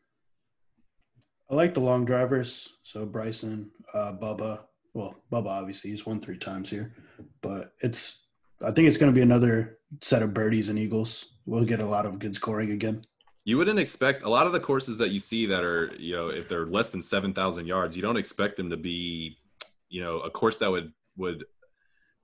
I 1.50 1.56
like 1.56 1.74
the 1.74 1.80
long 1.80 2.06
drivers. 2.06 2.70
So 2.84 3.06
Bryson, 3.06 3.72
uh, 3.94 4.14
Bubba. 4.14 4.62
Well, 4.94 5.16
Bubba 5.32 5.48
obviously 5.48 5.90
he's 5.90 6.06
won 6.06 6.20
three 6.20 6.38
times 6.38 6.70
here, 6.70 6.94
but 7.42 7.74
it's. 7.82 8.26
I 8.62 8.72
think 8.72 8.90
it's 8.90 8.98
going 8.98 9.12
to 9.12 9.16
be 9.16 9.22
another 9.22 9.80
set 10.02 10.22
of 10.22 10.34
birdies 10.34 10.68
and 10.68 10.78
eagles. 10.78 11.28
We'll 11.46 11.64
get 11.64 11.80
a 11.80 11.86
lot 11.86 12.06
of 12.06 12.20
good 12.20 12.36
scoring 12.36 12.72
again. 12.72 13.02
You 13.46 13.58
wouldn't 13.58 13.80
expect 13.80 14.24
a 14.24 14.30
lot 14.30 14.48
of 14.48 14.54
the 14.54 14.60
courses 14.60 14.98
that 14.98 15.12
you 15.12 15.20
see 15.20 15.46
that 15.46 15.64
are, 15.64 15.90
you 15.98 16.14
know, 16.14 16.28
if 16.28 16.50
they're 16.50 16.66
less 16.66 16.90
than 16.90 17.02
7,000 17.02 17.66
yards, 17.66 17.96
you 17.96 18.02
don't 18.02 18.18
expect 18.18 18.58
them 18.58 18.70
to 18.70 18.76
be, 18.76 19.38
you 19.88 20.04
know, 20.04 20.20
a 20.20 20.30
course 20.30 20.58
that 20.58 20.70
would, 20.70 20.92
would 21.18 21.46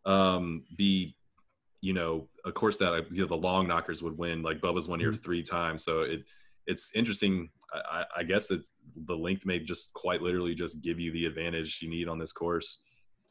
um, 0.06 0.66
be, 0.76 1.16
you 1.86 1.94
know, 1.94 2.26
of 2.46 2.56
course 2.56 2.78
that, 2.78 3.06
you 3.12 3.22
know, 3.22 3.28
the 3.28 3.36
long 3.36 3.68
knockers 3.68 4.02
would 4.02 4.18
win, 4.18 4.42
like 4.42 4.60
Bubba's 4.60 4.88
won 4.88 5.00
here 5.00 5.12
mm-hmm. 5.12 5.22
three 5.22 5.44
times. 5.44 5.84
So 5.84 6.02
it, 6.02 6.24
it's 6.66 6.86
interesting. 6.96 7.52
I, 7.72 8.00
I 8.00 8.06
I 8.18 8.24
guess 8.24 8.50
it's 8.50 8.72
the 9.06 9.16
length 9.16 9.46
may 9.46 9.60
just 9.60 9.94
quite 9.94 10.24
literally 10.24 10.56
just 10.56 10.82
give 10.82 11.00
you 11.00 11.12
the 11.12 11.28
advantage 11.28 11.80
you 11.84 11.90
need 11.90 12.08
on 12.08 12.18
this 12.18 12.32
course. 12.32 12.82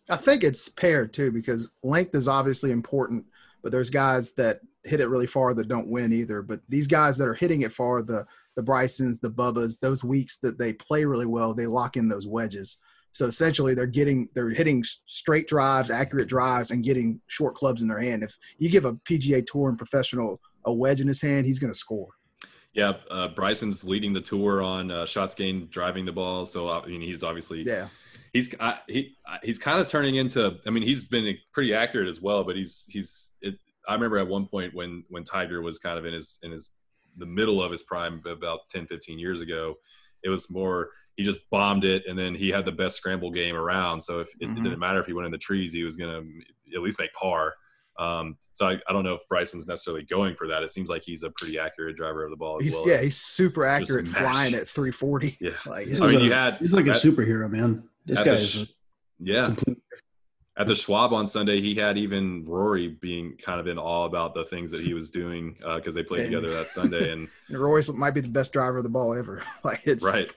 I 0.09 0.17
think 0.17 0.45
it's 0.45 0.69
paired 0.69 1.13
too 1.13 1.33
because 1.33 1.73
length 1.83 2.15
is 2.15 2.29
obviously 2.29 2.71
important, 2.71 3.25
but 3.63 3.73
there's 3.73 3.91
guys 3.91 4.35
that 4.35 4.61
hit 4.85 5.01
it 5.01 5.09
really 5.09 5.27
far 5.27 5.53
that 5.55 5.67
don't 5.67 5.89
win 5.89 6.13
either. 6.13 6.41
But 6.41 6.61
these 6.69 6.87
guys 6.87 7.19
that 7.19 7.27
are 7.27 7.35
hitting 7.35 7.63
it 7.63 7.73
far, 7.73 8.03
the 8.03 8.25
the 8.55 8.63
Brysons, 8.63 9.19
the 9.19 9.31
Bubbas, 9.31 9.81
those 9.81 10.05
weeks 10.05 10.39
that 10.43 10.59
they 10.59 10.73
play 10.75 11.05
really 11.05 11.27
well, 11.27 11.55
they 11.55 11.67
lock 11.67 11.97
in 11.97 12.09
those 12.09 12.29
wedges. 12.29 12.79
So 13.15 13.27
essentially, 13.27 13.75
they're 13.75 13.87
getting 13.87 14.29
they're 14.35 14.51
hitting 14.51 14.83
straight 15.07 15.47
drives, 15.47 15.89
accurate 15.89 16.29
drives, 16.29 16.73
and 16.73 16.83
getting 16.83 17.21
short 17.29 17.55
clubs 17.55 17.81
in 17.81 17.87
their 17.87 18.01
hand. 18.01 18.25
If 18.25 18.37
you 18.59 18.69
give 18.69 18.85
a 18.85 18.95
PGA 18.95 19.47
Tour 19.47 19.69
and 19.69 19.79
professional 19.79 20.41
a 20.65 20.73
wedge 20.73 21.01
in 21.01 21.07
his 21.07 21.23
hand, 21.23 21.47
he's 21.47 21.61
going 21.61 21.73
to 21.73 21.79
score. 21.79 22.09
Yeah, 22.73 22.95
uh, 23.09 23.29
Bryson's 23.29 23.85
leading 23.85 24.13
the 24.13 24.21
tour 24.21 24.61
on 24.61 24.91
uh, 24.91 25.07
shots 25.07 25.33
gained, 25.37 25.71
driving 25.71 26.05
the 26.05 26.11
ball. 26.13 26.45
So 26.45 26.69
uh, 26.69 26.81
I 26.81 26.87
mean, 26.89 27.03
he's 27.03 27.23
obviously 27.23 27.63
Yeah, 27.63 27.87
he's 28.33 28.53
I, 28.59 28.81
he 28.89 29.17
I- 29.25 29.39
he's 29.45 29.61
kind 29.61 29.81
of 29.81 29.87
turning 29.87 30.17
into. 30.17 30.59
I 30.67 30.71
mean, 30.71 30.83
he's 30.83 31.05
been 31.05 31.39
pretty 31.53 31.73
accurate 31.73 32.09
as 32.09 32.21
well, 32.21 32.43
but 32.43 32.57
he's 32.57 32.85
he's. 32.89 33.37
It, 33.43 33.55
I 33.89 33.95
remember 33.95 34.19
at 34.19 34.27
one 34.27 34.47
point 34.49 34.75
when 34.75 35.05
when 35.09 35.23
Tiger 35.23 35.63
was 35.63 35.79
kind 35.79 36.01
of 36.01 36.05
in 36.05 36.15
his 36.15 36.41
in 36.43 36.51
his 36.51 36.73
the 37.17 37.27
middle 37.27 37.63
of 37.63 37.71
his 37.71 37.85
prime 37.85 38.21
about 38.29 38.69
10, 38.71 38.89
15 38.89 39.21
years 39.21 39.41
ago. 39.41 39.77
It 40.25 40.29
was 40.31 40.51
more 40.51 40.91
he 41.17 41.23
just 41.23 41.49
bombed 41.51 41.85
it, 41.85 42.03
and 42.09 42.19
then 42.19 42.35
he 42.35 42.49
had 42.49 42.65
the 42.65 42.73
best 42.73 42.97
scramble 42.97 43.31
game 43.31 43.55
around. 43.55 44.01
So 44.01 44.19
if 44.19 44.29
it, 44.41 44.49
Mhm. 44.49 44.59
it 44.59 44.63
didn't 44.65 44.79
matter 44.81 44.99
if 44.99 45.07
he 45.07 45.13
went 45.13 45.27
in 45.27 45.33
the 45.33 45.39
trees, 45.39 45.73
he 45.73 45.85
was 45.85 45.95
gonna 45.95 46.23
at 46.75 46.83
least 46.83 46.99
make 46.99 47.13
par. 47.13 47.55
Um, 47.97 48.37
so 48.53 48.67
I, 48.67 48.81
I 48.89 48.93
don't 48.93 49.05
know 49.05 49.15
if 49.15 49.21
Bryson's 49.29 49.69
necessarily 49.69 50.03
going 50.03 50.35
for 50.35 50.49
that. 50.49 50.65
It 50.65 50.73
seems 50.73 50.89
like 50.89 51.03
he's 51.05 51.23
a 51.23 51.31
pretty 51.31 51.57
accurate 51.61 51.95
driver 51.97 52.25
of 52.25 52.31
the 52.31 52.37
ball. 52.37 52.59
As 52.59 52.65
he's 52.65 52.75
well 52.75 52.89
yeah 52.89 52.95
as- 52.97 53.03
he's 53.05 53.17
super 53.17 53.65
accurate 53.65 54.09
flying 54.09 54.55
at 54.55 54.69
340. 54.69 55.37
yeah, 55.41 55.51
Like 55.67 55.87
I 55.87 56.07
mean, 56.09 56.21
a- 56.21 56.25
you 56.25 56.33
had 56.33 56.57
He's 56.59 56.73
like 56.73 56.87
a 56.87 56.91
superhero, 56.91 57.49
man. 57.49 57.85
This 58.05 58.19
at 58.19 58.25
guy 58.25 58.33
is 58.33 58.51
sh- 58.51 58.65
yeah 59.21 59.47
complete. 59.55 59.79
At 60.57 60.67
the 60.69 60.75
Schwab 60.75 61.13
on 61.13 61.27
Sunday, 61.27 61.61
he 61.61 61.75
had 61.75 61.99
even 61.99 62.45
Rory 62.45 62.89
being 62.89 63.37
kind 63.45 63.59
of 63.59 63.67
in 63.67 63.77
awe 63.79 64.05
about 64.05 64.35
the 64.35 64.45
things 64.45 64.71
that 64.71 64.81
he 64.81 64.95
was 64.95 65.11
doing 65.11 65.57
because 65.77 65.95
they 65.95 66.03
played 66.05 66.21
And- 66.27 66.33
together 66.33 66.53
that 66.55 66.69
Sunday. 66.69 67.11
And 67.13 67.29
And 67.49 67.59
Royce 67.59 67.89
might 67.91 68.13
be 68.13 68.21
the 68.21 68.29
best 68.29 68.53
driver 68.53 68.79
of 68.79 68.85
the 68.85 68.89
ball 68.91 69.15
ever. 69.15 69.43
like 69.65 69.83
it's 69.85 70.05
right, 70.05 70.31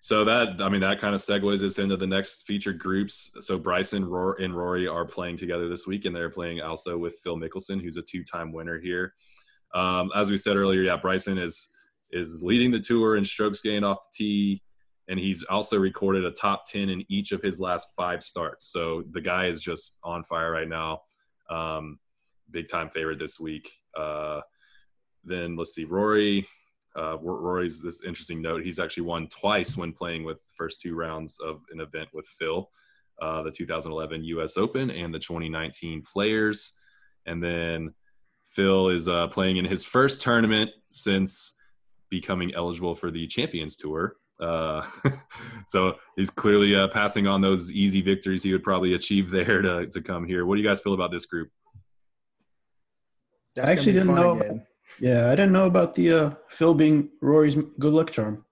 so 0.00 0.24
that 0.24 0.60
I 0.60 0.68
mean 0.68 0.82
that 0.82 1.00
kind 1.00 1.14
of 1.14 1.20
segues 1.22 1.62
us 1.62 1.78
into 1.78 1.96
the 1.96 2.06
next 2.06 2.42
featured 2.42 2.78
groups. 2.78 3.32
So 3.40 3.58
Bryson 3.58 4.04
Roar, 4.04 4.36
and 4.40 4.54
Rory 4.54 4.86
are 4.86 5.06
playing 5.06 5.36
together 5.38 5.68
this 5.68 5.86
week, 5.86 6.04
and 6.04 6.14
they're 6.14 6.28
playing 6.30 6.60
also 6.60 6.98
with 6.98 7.16
Phil 7.24 7.36
Mickelson, 7.38 7.80
who's 7.80 7.96
a 7.96 8.02
two-time 8.02 8.52
winner 8.52 8.78
here. 8.78 9.14
Um, 9.74 10.10
as 10.14 10.30
we 10.30 10.36
said 10.36 10.56
earlier, 10.56 10.82
yeah, 10.82 10.96
Bryson 10.96 11.38
is 11.38 11.70
is 12.10 12.42
leading 12.42 12.70
the 12.70 12.78
tour 12.80 13.16
in 13.16 13.24
strokes 13.24 13.62
gained 13.62 13.86
off 13.86 13.98
the 14.02 14.16
tee. 14.24 14.62
And 15.08 15.18
he's 15.18 15.42
also 15.44 15.78
recorded 15.78 16.24
a 16.24 16.30
top 16.30 16.62
10 16.68 16.88
in 16.88 17.04
each 17.08 17.32
of 17.32 17.42
his 17.42 17.60
last 17.60 17.88
five 17.96 18.22
starts. 18.22 18.66
So 18.66 19.02
the 19.10 19.20
guy 19.20 19.46
is 19.46 19.60
just 19.60 19.98
on 20.04 20.22
fire 20.22 20.50
right 20.50 20.68
now. 20.68 21.00
Um, 21.50 21.98
big 22.50 22.68
time 22.68 22.88
favorite 22.88 23.18
this 23.18 23.40
week. 23.40 23.70
Uh, 23.98 24.40
then 25.24 25.56
let's 25.56 25.74
see, 25.74 25.84
Rory. 25.84 26.46
Uh, 26.96 27.16
Rory's 27.18 27.80
this 27.80 28.02
interesting 28.04 28.42
note. 28.42 28.62
He's 28.62 28.78
actually 28.78 29.04
won 29.04 29.26
twice 29.28 29.76
when 29.76 29.92
playing 29.92 30.24
with 30.24 30.36
the 30.36 30.52
first 30.56 30.80
two 30.80 30.94
rounds 30.94 31.38
of 31.40 31.62
an 31.72 31.80
event 31.80 32.08
with 32.12 32.26
Phil, 32.26 32.68
uh, 33.20 33.42
the 33.42 33.50
2011 33.50 34.24
U.S. 34.24 34.56
Open 34.56 34.90
and 34.90 35.12
the 35.12 35.18
2019 35.18 36.02
Players. 36.02 36.78
And 37.24 37.42
then 37.42 37.94
Phil 38.44 38.90
is 38.90 39.08
uh, 39.08 39.28
playing 39.28 39.56
in 39.56 39.64
his 39.64 39.84
first 39.84 40.20
tournament 40.20 40.70
since 40.90 41.54
becoming 42.10 42.54
eligible 42.54 42.94
for 42.94 43.10
the 43.10 43.26
Champions 43.26 43.76
Tour. 43.76 44.16
Uh, 44.42 44.84
so 45.66 45.94
he's 46.16 46.30
clearly 46.30 46.74
uh, 46.74 46.88
passing 46.88 47.26
on 47.26 47.40
those 47.40 47.70
easy 47.70 48.00
victories 48.02 48.42
he 48.42 48.52
would 48.52 48.64
probably 48.64 48.94
achieve 48.94 49.30
there 49.30 49.62
to, 49.62 49.86
to 49.86 50.02
come 50.02 50.26
here. 50.26 50.44
What 50.44 50.56
do 50.56 50.62
you 50.62 50.68
guys 50.68 50.80
feel 50.80 50.94
about 50.94 51.12
this 51.12 51.26
group? 51.26 51.48
that's 53.54 53.68
I 53.68 53.72
actually 53.72 53.92
didn't 53.92 54.14
know 54.14 54.38
again. 54.40 54.66
Yeah, 54.98 55.28
I 55.28 55.30
didn't 55.30 55.52
know 55.52 55.66
about 55.66 55.94
the 55.94 56.12
uh, 56.12 56.30
Phil 56.48 56.74
being 56.74 57.10
Rory's 57.20 57.56
good 57.78 57.92
luck 57.92 58.10
charm. 58.10 58.44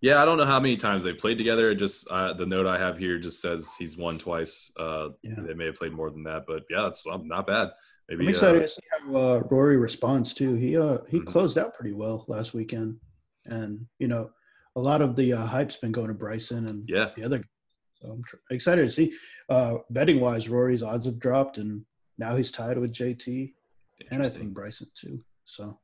Yeah, 0.00 0.20
I 0.22 0.24
don't 0.24 0.38
know 0.38 0.44
how 0.44 0.60
many 0.60 0.76
times 0.76 1.04
they 1.04 1.12
played 1.12 1.38
together. 1.38 1.70
It 1.70 1.76
just 1.76 2.10
uh, 2.10 2.32
the 2.34 2.46
note 2.46 2.66
I 2.66 2.78
have 2.78 2.98
here 2.98 3.18
just 3.18 3.40
says 3.40 3.74
he's 3.78 3.96
won 3.96 4.18
twice. 4.18 4.70
Uh, 4.78 5.08
Yeah. 5.22 5.34
They 5.38 5.54
may 5.54 5.66
have 5.66 5.76
played 5.76 5.92
more 5.92 6.10
than 6.10 6.22
that, 6.24 6.44
but 6.46 6.64
yeah, 6.70 6.82
that's 6.82 7.06
um, 7.06 7.26
not 7.26 7.46
bad. 7.46 7.70
Maybe 8.08 8.24
I'm 8.24 8.30
excited 8.30 8.58
uh, 8.58 8.62
to 8.62 8.68
see 8.68 8.82
how 8.90 9.16
uh, 9.16 9.38
Rory 9.50 9.76
responds 9.78 10.34
too. 10.34 10.54
He 10.54 10.76
uh, 10.76 10.98
he 11.08 11.18
Mhm. 11.20 11.26
closed 11.26 11.58
out 11.58 11.74
pretty 11.74 11.92
well 11.92 12.24
last 12.28 12.54
weekend, 12.54 12.96
and 13.46 13.86
you 13.98 14.06
know, 14.08 14.30
a 14.76 14.80
lot 14.80 15.00
of 15.02 15.16
the 15.16 15.32
uh, 15.32 15.46
hype's 15.46 15.76
been 15.78 15.90
going 15.92 16.08
to 16.08 16.14
Bryson 16.14 16.66
and 16.68 16.88
Yeah. 16.88 17.10
the 17.16 17.24
other. 17.24 17.42
So 17.94 18.10
I'm 18.12 18.22
tr- 18.24 18.36
excited 18.50 18.82
to 18.82 18.90
see. 18.90 19.14
Uh, 19.48 19.78
betting 19.90 20.20
wise, 20.20 20.48
Rory's 20.48 20.82
odds 20.82 21.06
have 21.06 21.18
dropped, 21.18 21.56
and 21.58 21.84
now 22.18 22.36
he's 22.36 22.52
tied 22.52 22.78
with 22.78 22.92
JT. 22.92 23.54
and 24.10 24.22
I 24.22 24.28
think 24.28 24.52
Bryson 24.52 24.88
too. 24.94 25.24
So 25.46 25.78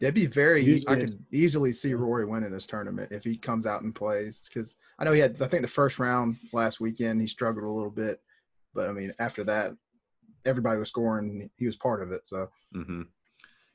It'd 0.00 0.14
be 0.14 0.26
very. 0.26 0.60
Usually 0.62 0.88
I 0.88 0.98
could 1.00 1.24
easily 1.32 1.70
see 1.72 1.94
Rory 1.94 2.26
winning 2.26 2.50
this 2.50 2.66
tournament 2.66 3.12
if 3.12 3.22
he 3.24 3.36
comes 3.36 3.64
out 3.64 3.82
and 3.82 3.94
plays. 3.94 4.46
Because 4.48 4.76
I 4.98 5.04
know 5.04 5.12
he 5.12 5.20
had. 5.20 5.40
I 5.40 5.46
think 5.46 5.62
the 5.62 5.68
first 5.68 5.98
round 6.00 6.36
last 6.52 6.80
weekend 6.80 7.20
he 7.20 7.26
struggled 7.28 7.64
a 7.64 7.70
little 7.70 7.90
bit, 7.92 8.20
but 8.74 8.90
I 8.90 8.92
mean 8.92 9.14
after 9.20 9.44
that, 9.44 9.72
everybody 10.44 10.78
was 10.80 10.88
scoring. 10.88 11.48
He 11.56 11.66
was 11.66 11.76
part 11.76 12.02
of 12.02 12.10
it. 12.12 12.26
So 12.26 12.50
hmm 12.74 13.02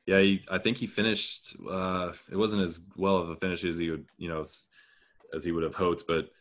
Yeah, 0.09 0.21
he, 0.21 0.41
I 0.49 0.57
think 0.57 0.77
he 0.77 0.87
finished. 0.87 1.55
Uh, 1.69 2.11
it 2.31 2.35
wasn't 2.35 2.63
as 2.63 2.79
well 2.97 3.17
of 3.17 3.29
a 3.29 3.35
finish 3.35 3.63
as 3.63 3.77
he 3.77 3.91
would, 3.91 4.07
you 4.17 4.27
know, 4.27 4.43
as 5.35 5.43
he 5.43 5.51
would 5.51 5.61
have 5.61 5.75
hoped. 5.75 6.05
But 6.07 6.31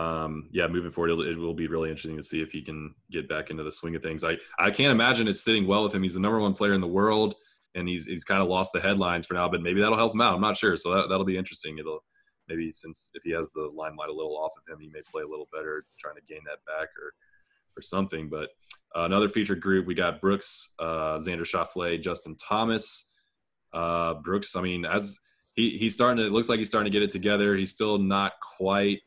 um, 0.00 0.48
yeah, 0.52 0.68
moving 0.68 0.92
forward, 0.92 1.10
it'll, 1.10 1.28
it 1.28 1.36
will 1.36 1.52
be 1.52 1.66
really 1.66 1.90
interesting 1.90 2.16
to 2.18 2.22
see 2.22 2.40
if 2.40 2.52
he 2.52 2.62
can 2.62 2.94
get 3.10 3.28
back 3.28 3.50
into 3.50 3.64
the 3.64 3.72
swing 3.72 3.96
of 3.96 4.02
things. 4.02 4.22
I 4.22 4.36
I 4.60 4.70
can't 4.70 4.92
imagine 4.92 5.26
it's 5.26 5.40
sitting 5.40 5.66
well 5.66 5.82
with 5.82 5.92
him. 5.92 6.04
He's 6.04 6.14
the 6.14 6.20
number 6.20 6.38
one 6.38 6.52
player 6.52 6.72
in 6.72 6.80
the 6.80 6.86
world, 6.86 7.34
and 7.74 7.88
he's 7.88 8.06
he's 8.06 8.22
kind 8.22 8.40
of 8.40 8.46
lost 8.46 8.72
the 8.72 8.80
headlines 8.80 9.26
for 9.26 9.34
now. 9.34 9.48
But 9.48 9.60
maybe 9.60 9.80
that'll 9.80 9.98
help 9.98 10.14
him 10.14 10.20
out. 10.20 10.34
I'm 10.34 10.40
not 10.40 10.56
sure. 10.56 10.76
So 10.76 10.94
that 10.94 11.08
that'll 11.08 11.24
be 11.24 11.36
interesting. 11.36 11.78
It'll 11.78 12.04
maybe 12.48 12.70
since 12.70 13.10
if 13.14 13.24
he 13.24 13.32
has 13.32 13.50
the 13.50 13.68
limelight 13.74 14.10
a 14.10 14.14
little 14.14 14.36
off 14.36 14.52
of 14.56 14.72
him, 14.72 14.78
he 14.78 14.88
may 14.88 15.02
play 15.10 15.24
a 15.24 15.28
little 15.28 15.48
better, 15.52 15.84
trying 15.98 16.14
to 16.14 16.22
gain 16.32 16.42
that 16.46 16.64
back 16.64 16.90
or 17.02 17.12
or 17.76 17.82
something. 17.82 18.28
But 18.28 18.50
uh, 18.94 19.02
another 19.02 19.28
featured 19.28 19.60
group, 19.60 19.84
we 19.84 19.96
got 19.96 20.20
Brooks, 20.20 20.74
uh, 20.78 21.18
Xander 21.18 21.40
Schauffele, 21.40 22.00
Justin 22.00 22.36
Thomas. 22.36 23.14
Uh, 23.76 24.14
Brooks, 24.14 24.56
I 24.56 24.62
mean, 24.62 24.86
as 24.86 25.18
he 25.52 25.76
he's 25.76 25.92
starting 25.92 26.16
to, 26.16 26.26
it 26.26 26.32
looks 26.32 26.48
like 26.48 26.58
he's 26.58 26.68
starting 26.68 26.90
to 26.90 26.98
get 26.98 27.04
it 27.04 27.10
together. 27.10 27.54
He's 27.56 27.72
still 27.72 27.98
not 27.98 28.32
quite. 28.56 29.00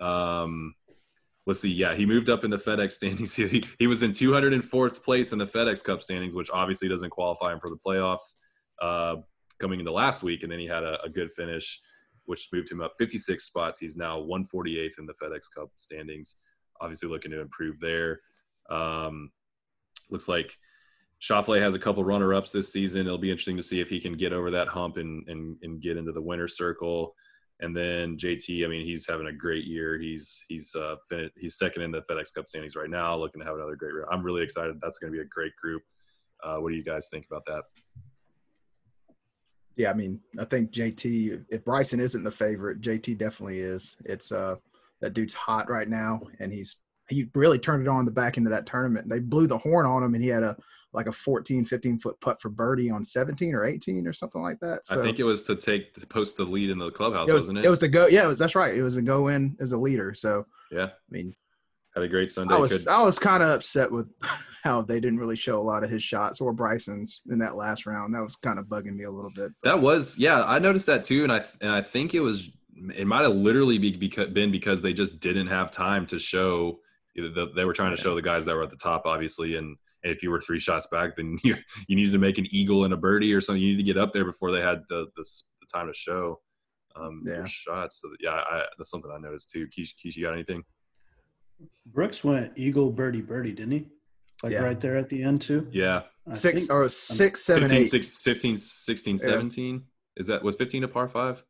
Um, 0.00 0.74
let's 1.46 1.60
see. 1.60 1.70
Yeah, 1.70 1.94
he 1.94 2.06
moved 2.06 2.30
up 2.30 2.42
in 2.42 2.50
the 2.50 2.56
FedEx 2.56 2.92
standings. 2.92 3.34
He, 3.36 3.62
he 3.78 3.86
was 3.86 4.02
in 4.02 4.12
204th 4.12 5.04
place 5.04 5.32
in 5.32 5.38
the 5.38 5.46
FedEx 5.46 5.84
Cup 5.84 6.02
standings, 6.02 6.34
which 6.34 6.50
obviously 6.50 6.88
doesn't 6.88 7.10
qualify 7.10 7.52
him 7.52 7.60
for 7.60 7.68
the 7.68 7.76
playoffs. 7.76 8.36
Uh, 8.80 9.16
coming 9.60 9.78
into 9.78 9.92
last 9.92 10.22
week, 10.22 10.42
and 10.42 10.50
then 10.50 10.58
he 10.58 10.66
had 10.66 10.82
a, 10.82 11.00
a 11.02 11.10
good 11.10 11.30
finish, 11.30 11.80
which 12.24 12.48
moved 12.52 12.72
him 12.72 12.80
up 12.80 12.94
56 12.98 13.44
spots. 13.44 13.78
He's 13.78 13.96
now 13.96 14.18
148th 14.20 14.98
in 14.98 15.06
the 15.06 15.14
FedEx 15.22 15.52
Cup 15.54 15.68
standings. 15.76 16.40
Obviously, 16.80 17.10
looking 17.10 17.30
to 17.30 17.40
improve 17.40 17.78
there. 17.78 18.20
Um, 18.70 19.30
looks 20.10 20.28
like 20.28 20.56
Schauffele 21.22 21.60
has 21.60 21.74
a 21.74 21.78
couple 21.78 22.02
runner-ups 22.02 22.50
this 22.50 22.72
season. 22.72 23.06
It'll 23.06 23.16
be 23.16 23.30
interesting 23.30 23.56
to 23.56 23.62
see 23.62 23.80
if 23.80 23.88
he 23.88 24.00
can 24.00 24.14
get 24.14 24.32
over 24.32 24.50
that 24.50 24.68
hump 24.68 24.96
and 24.96 25.26
and, 25.28 25.56
and 25.62 25.80
get 25.80 25.96
into 25.96 26.12
the 26.12 26.22
winner 26.22 26.48
circle. 26.48 27.14
And 27.60 27.76
then 27.76 28.16
JT, 28.16 28.64
I 28.64 28.68
mean, 28.68 28.84
he's 28.84 29.06
having 29.08 29.28
a 29.28 29.32
great 29.32 29.64
year. 29.64 29.98
He's 29.98 30.44
he's 30.48 30.74
uh, 30.74 30.96
fin- 31.08 31.30
he's 31.38 31.56
second 31.56 31.82
in 31.82 31.92
the 31.92 32.02
FedEx 32.10 32.34
Cup 32.34 32.48
standings 32.48 32.74
right 32.74 32.90
now, 32.90 33.14
looking 33.16 33.40
to 33.40 33.46
have 33.46 33.54
another 33.54 33.76
great 33.76 33.92
year. 33.92 34.06
I'm 34.10 34.24
really 34.24 34.42
excited. 34.42 34.80
That's 34.82 34.98
going 34.98 35.12
to 35.12 35.16
be 35.16 35.22
a 35.22 35.28
great 35.28 35.54
group. 35.56 35.82
Uh, 36.42 36.56
what 36.56 36.70
do 36.70 36.76
you 36.76 36.84
guys 36.84 37.08
think 37.08 37.26
about 37.30 37.44
that? 37.46 37.62
yeah, 39.76 39.90
I 39.90 39.94
mean 39.94 40.20
I 40.38 40.44
think 40.44 40.72
JT. 40.72 41.44
If 41.50 41.64
Bryson 41.64 42.00
isn't 42.00 42.24
the 42.24 42.30
favorite, 42.30 42.80
JT 42.80 43.18
definitely 43.18 43.58
is. 43.58 43.96
It's 44.04 44.32
uh 44.32 44.56
that 45.00 45.14
dude's 45.14 45.34
hot 45.34 45.70
right 45.70 45.88
now, 45.88 46.20
and 46.40 46.52
he's 46.52 46.78
he 47.08 47.28
really 47.34 47.58
turned 47.58 47.82
it 47.82 47.88
on 47.88 48.04
the 48.04 48.10
back 48.10 48.36
end 48.36 48.46
of 48.46 48.52
that 48.52 48.66
tournament. 48.66 49.08
They 49.08 49.18
blew 49.18 49.46
the 49.46 49.58
horn 49.58 49.86
on 49.86 50.02
him, 50.02 50.14
and 50.14 50.22
he 50.22 50.30
had 50.30 50.42
a 50.42 50.56
like 50.92 51.06
a 51.06 51.12
14, 51.12 51.64
15 51.64 51.98
foot 51.98 52.20
putt 52.20 52.40
for 52.40 52.48
birdie 52.48 52.90
on 52.90 53.04
17 53.04 53.54
or 53.54 53.64
18 53.64 54.06
or 54.06 54.12
something 54.12 54.42
like 54.42 54.60
that. 54.60 54.86
So 54.86 55.00
I 55.00 55.02
think 55.02 55.18
it 55.18 55.24
was 55.24 55.42
to 55.44 55.56
take 55.56 55.94
to 55.94 56.06
post 56.06 56.36
the 56.36 56.44
lead 56.44 56.70
in 56.70 56.78
the 56.78 56.90
clubhouse, 56.90 57.28
it 57.28 57.32
was, 57.32 57.44
wasn't 57.44 57.58
it? 57.58 57.64
it 57.64 57.70
was 57.70 57.78
to 57.80 57.88
go. 57.88 58.06
Yeah, 58.06 58.24
it 58.24 58.28
was, 58.28 58.38
that's 58.38 58.54
right. 58.54 58.74
It 58.74 58.82
was 58.82 58.94
to 58.94 59.02
go 59.02 59.28
in 59.28 59.56
as 59.60 59.72
a 59.72 59.78
leader. 59.78 60.12
So 60.14 60.46
yeah, 60.70 60.86
I 60.86 61.10
mean, 61.10 61.34
had 61.94 62.04
a 62.04 62.08
great 62.08 62.30
Sunday. 62.30 62.54
I 62.54 62.58
was 62.58 62.78
Could- 62.78 62.88
I 62.88 63.02
was 63.04 63.18
kind 63.18 63.42
of 63.42 63.50
upset 63.50 63.90
with 63.90 64.08
how 64.64 64.82
they 64.82 65.00
didn't 65.00 65.18
really 65.18 65.36
show 65.36 65.60
a 65.60 65.62
lot 65.62 65.82
of 65.82 65.90
his 65.90 66.02
shots 66.02 66.40
or 66.40 66.52
Bryson's 66.52 67.22
in 67.30 67.38
that 67.38 67.56
last 67.56 67.86
round. 67.86 68.14
That 68.14 68.22
was 68.22 68.36
kind 68.36 68.58
of 68.58 68.66
bugging 68.66 68.96
me 68.96 69.04
a 69.04 69.10
little 69.10 69.32
bit. 69.34 69.52
That 69.62 69.80
was 69.80 70.18
yeah, 70.18 70.44
I 70.44 70.58
noticed 70.58 70.86
that 70.86 71.04
too, 71.04 71.22
and 71.22 71.32
I 71.32 71.44
and 71.60 71.70
I 71.70 71.82
think 71.82 72.14
it 72.14 72.20
was 72.20 72.50
it 72.94 73.06
might 73.06 73.22
have 73.22 73.34
literally 73.34 73.78
be 73.78 73.92
because, 73.92 74.28
been 74.30 74.50
because 74.50 74.82
they 74.82 74.92
just 74.92 75.20
didn't 75.20 75.48
have 75.48 75.70
time 75.70 76.06
to 76.06 76.18
show. 76.18 76.80
The, 77.14 77.52
they 77.54 77.66
were 77.66 77.74
trying 77.74 77.94
to 77.94 78.02
show 78.02 78.14
the 78.14 78.22
guys 78.22 78.46
that 78.46 78.54
were 78.54 78.62
at 78.62 78.70
the 78.70 78.76
top, 78.76 79.02
obviously, 79.04 79.56
and 79.56 79.76
if 80.02 80.22
you 80.22 80.30
were 80.30 80.40
three 80.40 80.58
shots 80.58 80.86
back, 80.88 81.14
then 81.14 81.38
you 81.44 81.56
you 81.88 81.96
needed 81.96 82.12
to 82.12 82.18
make 82.18 82.38
an 82.38 82.46
eagle 82.50 82.84
and 82.84 82.92
a 82.94 82.96
birdie 82.96 83.32
or 83.32 83.40
something. 83.40 83.62
You 83.62 83.70
needed 83.72 83.86
to 83.86 83.92
get 83.94 83.98
up 84.00 84.12
there 84.12 84.24
before 84.24 84.52
they 84.52 84.60
had 84.60 84.82
the 84.88 85.06
the, 85.16 85.22
the 85.60 85.66
time 85.72 85.86
to 85.86 85.94
show 85.94 86.40
um, 86.96 87.22
Yeah. 87.26 87.36
your 87.38 87.46
shots. 87.46 88.00
So 88.02 88.08
yeah, 88.20 88.30
I, 88.32 88.64
that's 88.78 88.90
something 88.90 89.10
I 89.10 89.18
noticed 89.18 89.50
too. 89.50 89.66
Keish, 89.66 89.94
Keish, 89.94 90.16
you 90.16 90.24
got 90.24 90.34
anything? 90.34 90.62
Brooks 91.86 92.24
went 92.24 92.52
eagle 92.56 92.90
birdie 92.90 93.20
birdie, 93.20 93.52
didn't 93.52 93.72
he? 93.72 93.86
Like 94.42 94.52
Yeah. 94.52 94.62
right 94.64 94.80
there 94.80 94.96
at 94.96 95.08
the 95.08 95.22
end 95.22 95.40
too. 95.42 95.68
Yeah, 95.70 96.02
I 96.28 96.34
six 96.34 96.62
think- 96.66 96.72
or 96.72 96.88
six, 96.88 97.42
seven, 97.42 97.62
15, 97.68 97.78
eight. 97.80 97.84
six- 97.90 98.22
15, 98.22 98.56
16, 98.56 99.16
Yeah. 99.18 99.24
17? 99.24 99.82
Is 100.16 100.26
that 100.26 100.42
was 100.42 100.56
15 100.56 100.84
a 100.84 100.88
par 100.88 101.08
five? 101.08 101.42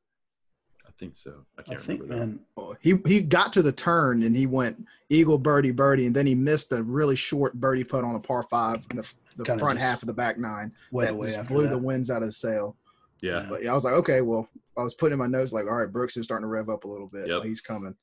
I 0.93 0.99
think 0.99 1.17
so. 1.17 1.45
I 1.59 1.61
I 1.61 1.65
can't 1.65 1.81
think, 1.81 2.03
remember. 2.03 2.21
that. 2.21 2.27
man, 2.27 2.41
Oh, 2.57 2.77
He 2.81 2.99
he 3.07 3.21
got 3.23 3.53
to 3.55 3.63
the 3.63 3.73
turn 3.73 4.23
and 4.23 4.37
he 4.37 4.47
went 4.47 4.85
eagle 5.09 5.39
birdie 5.39 5.71
birdie 5.71 6.07
and 6.07 6.15
then 6.15 6.27
he 6.27 6.35
missed 6.35 6.71
a 6.73 6.83
really 6.83 7.17
short 7.17 7.55
birdie 7.55 7.85
putt 7.85 8.05
on 8.05 8.15
a 8.15 8.21
par 8.21 8.45
five 8.51 8.87
in 8.91 8.97
the, 8.99 9.13
the 9.37 9.45
Kinda 9.45 9.63
front 9.63 9.79
half 9.81 10.03
of 10.03 10.07
the 10.07 10.13
back 10.13 10.39
nine 10.39 10.73
way 10.91 11.07
that 11.07 11.21
just 11.23 11.47
blew 11.47 11.65
that. 11.65 11.71
the 11.71 11.79
winds 11.79 12.11
out 12.11 12.23
of 12.23 12.29
the 12.29 12.33
sail. 12.33 12.77
Yeah, 13.21 13.47
But 13.49 13.63
yeah, 13.63 13.71
I 13.71 13.75
was 13.75 13.85
like, 13.85 13.95
okay, 13.95 14.21
well, 14.21 14.49
I 14.77 14.83
was 14.83 14.95
putting 14.95 15.13
in 15.13 15.19
my 15.21 15.29
notes 15.29 15.53
like, 15.53 15.67
all 15.67 15.75
right, 15.77 15.91
Brooks 15.91 16.17
is 16.17 16.25
starting 16.25 16.43
to 16.43 16.49
rev 16.49 16.69
up 16.69 16.83
a 16.85 16.89
little 16.89 17.07
bit. 17.07 17.29
Yep. 17.29 17.39
Like, 17.41 17.49
he's 17.49 17.61
coming. 17.61 17.95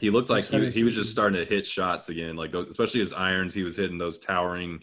He 0.00 0.08
looked 0.08 0.30
like 0.30 0.46
he, 0.46 0.70
he 0.70 0.84
was 0.84 0.94
just 0.94 1.12
starting 1.12 1.38
to 1.38 1.44
hit 1.44 1.66
shots 1.66 2.08
again, 2.08 2.34
like 2.34 2.50
those, 2.50 2.68
especially 2.68 3.00
his 3.00 3.12
irons. 3.12 3.52
He 3.52 3.62
was 3.62 3.76
hitting 3.76 3.98
those 3.98 4.18
towering, 4.18 4.80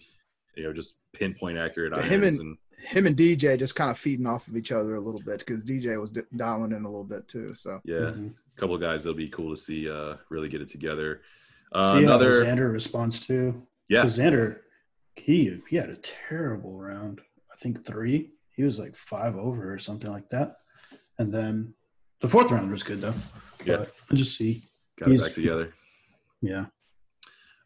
you 0.56 0.62
know, 0.62 0.72
just 0.72 0.98
pinpoint 1.12 1.58
accurate 1.58 1.94
To 1.94 2.00
irons. 2.00 2.12
him 2.12 2.22
and- 2.24 2.40
and 2.40 2.58
Him 2.82 3.06
and 3.06 3.16
DJ 3.16 3.58
just 3.58 3.74
kind 3.74 3.90
of 3.90 3.98
feeding 3.98 4.26
off 4.26 4.48
of 4.48 4.56
each 4.56 4.72
other 4.72 4.94
a 4.96 5.00
little 5.00 5.20
bit 5.20 5.38
because 5.40 5.62
DJ 5.64 6.00
was 6.00 6.10
di- 6.10 6.22
dialing 6.36 6.72
in 6.72 6.84
a 6.84 6.88
little 6.88 7.04
bit 7.04 7.28
too. 7.28 7.54
So 7.54 7.80
yeah, 7.84 7.96
Mhm. 8.12 8.30
a 8.56 8.60
couple 8.60 8.74
of 8.74 8.80
guys. 8.80 9.04
It'll 9.06 9.16
be 9.16 9.28
cool 9.28 9.54
to 9.54 9.60
see 9.60 9.88
uh, 9.88 10.16
really 10.30 10.48
get 10.48 10.60
it 10.62 10.68
together. 10.68 11.22
Uh, 11.72 11.92
See 11.94 12.02
another, 12.04 12.44
how 12.44 12.50
Xander 12.50 12.72
responds 12.72 13.20
too. 13.26 13.66
Yeah, 13.88 14.04
Xander, 14.04 14.60
he 15.16 15.60
he 15.68 15.76
had 15.76 15.90
a 15.90 15.96
terrible 15.96 16.76
round. 16.78 17.20
I 17.52 17.56
think 17.56 17.84
three. 17.84 18.30
He 18.56 18.62
was 18.64 18.78
like 18.78 18.96
five 18.96 19.36
over 19.36 19.72
or 19.72 19.78
something 19.78 20.10
like 20.10 20.28
that. 20.30 20.56
And 21.18 21.32
then 21.32 21.74
the 22.20 22.28
fourth 22.28 22.50
round 22.50 22.70
was 22.70 22.82
good 22.82 23.00
though. 23.00 23.14
Yeah. 23.64 23.76
But 23.76 23.92
I 24.10 24.14
just 24.14 24.36
see, 24.36 24.62
got 24.98 25.10
it 25.12 25.20
back 25.20 25.32
together. 25.34 25.72
yeah. 26.40 26.66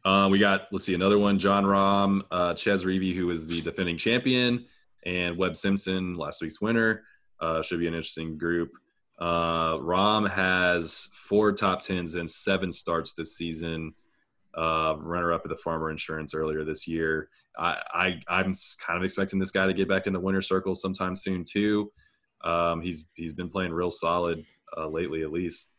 Uh, 0.05 0.29
we 0.31 0.39
got 0.39 0.69
let's 0.71 0.85
see 0.85 0.95
another 0.95 1.19
one. 1.19 1.39
Jon 1.39 1.65
Rahm, 1.65 2.23
uh, 2.31 2.55
Chez 2.55 2.85
Reavie, 2.85 3.15
who 3.15 3.31
is 3.31 3.47
the 3.47 3.61
defending 3.63 3.97
champion, 3.97 4.67
and 5.05 5.37
Webb 5.37 5.57
Simpson, 5.57 6.15
last 6.15 6.43
week's 6.43 6.61
winner. 6.61 7.03
Uh, 7.41 7.63
should 7.63 7.81
be 7.81 7.87
an 7.87 7.95
interesting 7.95 8.39
group. 8.39 8.71
Uh, 9.19 9.77
Rahm 9.79 10.29
has 10.29 11.09
four 11.29 11.53
top 11.53 11.83
tens 11.83 12.15
and 12.15 12.31
seven 12.31 12.73
starts 12.73 13.15
this 13.15 13.37
season. 13.37 13.95
Uh, 14.57 14.95
runner 14.99 15.33
up 15.33 15.43
at 15.45 15.49
the 15.49 15.57
Farmer 15.57 15.91
Insurance 15.91 16.35
earlier 16.35 16.65
this 16.65 16.87
year. 16.87 17.29
I, 17.57 17.81
I 17.93 18.07
I'm 18.29 18.55
kind 18.85 18.97
of 18.97 19.05
expecting 19.05 19.39
this 19.39 19.51
guy 19.51 19.67
to 19.67 19.75
get 19.75 19.89
back 19.89 20.07
in 20.07 20.13
the 20.13 20.21
winner 20.21 20.43
circle 20.43 20.75
sometime 20.75 21.17
soon 21.17 21.45
too. 21.45 21.93
Um, 22.43 22.81
he's 22.81 23.09
he's 23.15 23.33
been 23.33 23.49
playing 23.49 23.73
real 23.73 23.91
solid 23.91 24.45
uh, 24.77 24.89
lately, 24.89 25.23
at 25.23 25.33
least. 25.33 25.73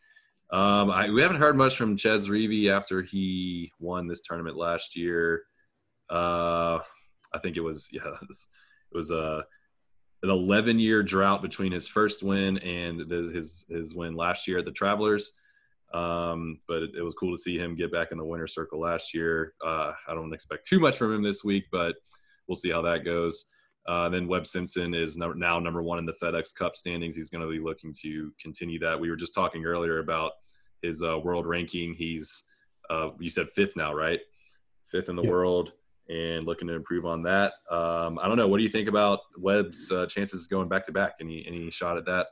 Um, 0.52 0.92
I, 0.92 1.10
we 1.10 1.22
haven't 1.22 1.40
heard 1.40 1.58
much 1.58 1.76
from 1.76 1.98
Chez 1.98 2.28
Reavie 2.30 2.70
after 2.70 3.02
he 3.02 3.72
won 3.80 4.08
this 4.08 4.22
tournament 4.22 4.58
last 4.58 4.96
year. 4.96 5.44
Uh, 6.10 6.80
I 7.34 7.40
think 7.42 7.58
it 7.58 7.62
was 7.62 7.90
yeah, 7.92 8.02
it 8.96 8.98
was 8.98 9.12
a 9.12 9.44
an 10.24 10.30
11 10.30 10.80
year 10.80 11.04
drought 11.04 11.42
between 11.42 11.72
his 11.72 11.88
first 11.88 12.24
win 12.24 12.58
and 12.60 13.02
the, 13.02 13.32
his 13.34 13.66
his 13.70 13.94
win 13.94 14.16
last 14.16 14.48
year 14.48 14.60
at 14.60 14.66
the 14.66 14.72
Travelers. 14.72 15.34
Um, 15.94 16.58
but 16.68 16.82
it, 16.84 16.92
it 16.98 17.02
was 17.04 17.14
cool 17.14 17.36
to 17.36 17.42
see 17.42 17.58
him 17.58 17.76
get 17.76 17.92
back 17.92 18.12
in 18.12 18.18
the 18.18 18.26
winner 18.26 18.48
circle 18.48 18.80
last 18.80 19.14
year. 19.14 19.54
Uh, 19.64 19.92
I 20.08 20.14
don't 20.14 20.34
expect 20.34 20.66
too 20.66 20.80
much 20.80 20.98
from 20.98 21.14
him 21.14 21.22
this 21.22 21.44
week, 21.44 21.66
but 21.72 21.96
we'll 22.48 22.56
see 22.56 22.72
how 22.72 22.82
that 22.82 23.06
goes. 23.06 23.46
Uh, 23.88 24.10
then 24.10 24.28
Webb 24.28 24.48
Simpson 24.48 24.94
is 24.96 25.16
no, 25.16 25.32
now 25.34 25.60
number 25.60 25.84
one 25.84 26.00
in 26.00 26.06
the 26.06 26.16
FedEx 26.22 26.56
Cup 26.56 26.76
standings. 26.76 27.16
He's 27.16 27.30
going 27.30 27.44
to 27.46 27.52
be 27.52 27.60
looking 27.64 27.94
to 28.02 28.34
continue 28.42 28.80
that. 28.80 29.00
We 29.00 29.10
were 29.10 29.16
just 29.16 29.36
talking 29.36 29.64
earlier 29.64 30.00
about 30.00 30.32
his 30.82 31.04
uh, 31.04 31.20
world 31.20 31.46
ranking. 31.46 31.94
He's 31.94 32.46
uh, 32.90 33.10
you 33.20 33.30
said 33.30 33.50
fifth 33.50 33.76
now, 33.76 33.94
right? 33.94 34.20
Fifth 34.92 35.10
in 35.10 35.16
the 35.16 35.24
Yeah. 35.24 35.30
world, 35.30 35.74
and 36.10 36.46
looking 36.46 36.68
to 36.68 36.74
improve 36.76 37.06
on 37.06 37.24
that. 37.24 37.54
Um, 37.70 38.20
I 38.22 38.28
don't 38.28 38.38
know. 38.38 38.48
What 38.48 38.58
do 38.58 38.64
you 38.64 38.70
think 38.70 38.88
about 38.90 39.20
Webb's 39.38 39.92
uh, 39.92 40.06
chances 40.08 40.48
going 40.48 40.68
back 40.70 40.84
to 40.86 40.92
back? 40.92 41.14
Any 41.22 41.46
any 41.48 41.70
shot 41.72 41.98
at 41.98 42.06
that? 42.06 42.28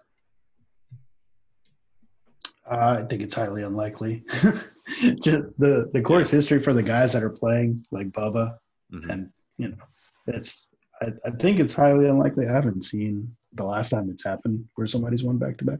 Uh, 2.69 2.99
I 3.01 3.05
think 3.07 3.21
it's 3.21 3.33
highly 3.33 3.63
unlikely. 3.63 4.23
Just 5.21 5.47
the 5.57 5.89
the 5.93 6.01
course 6.01 6.29
history 6.31 6.61
for 6.61 6.73
the 6.73 6.83
guys 6.83 7.13
that 7.13 7.23
are 7.23 7.29
playing, 7.29 7.85
like 7.91 8.09
Bubba, 8.11 8.57
Mhm. 8.93 9.09
and 9.09 9.29
you 9.57 9.69
know, 9.69 9.77
it's. 10.27 10.69
I, 11.01 11.07
I 11.25 11.31
think 11.31 11.59
it's 11.59 11.73
highly 11.73 12.07
unlikely. 12.07 12.47
I 12.47 12.53
haven't 12.53 12.83
seen 12.83 13.35
the 13.53 13.65
last 13.65 13.89
time 13.89 14.09
it's 14.09 14.23
happened 14.23 14.65
where 14.75 14.87
somebody's 14.87 15.23
won 15.23 15.37
back 15.37 15.57
to 15.57 15.65
back. 15.65 15.79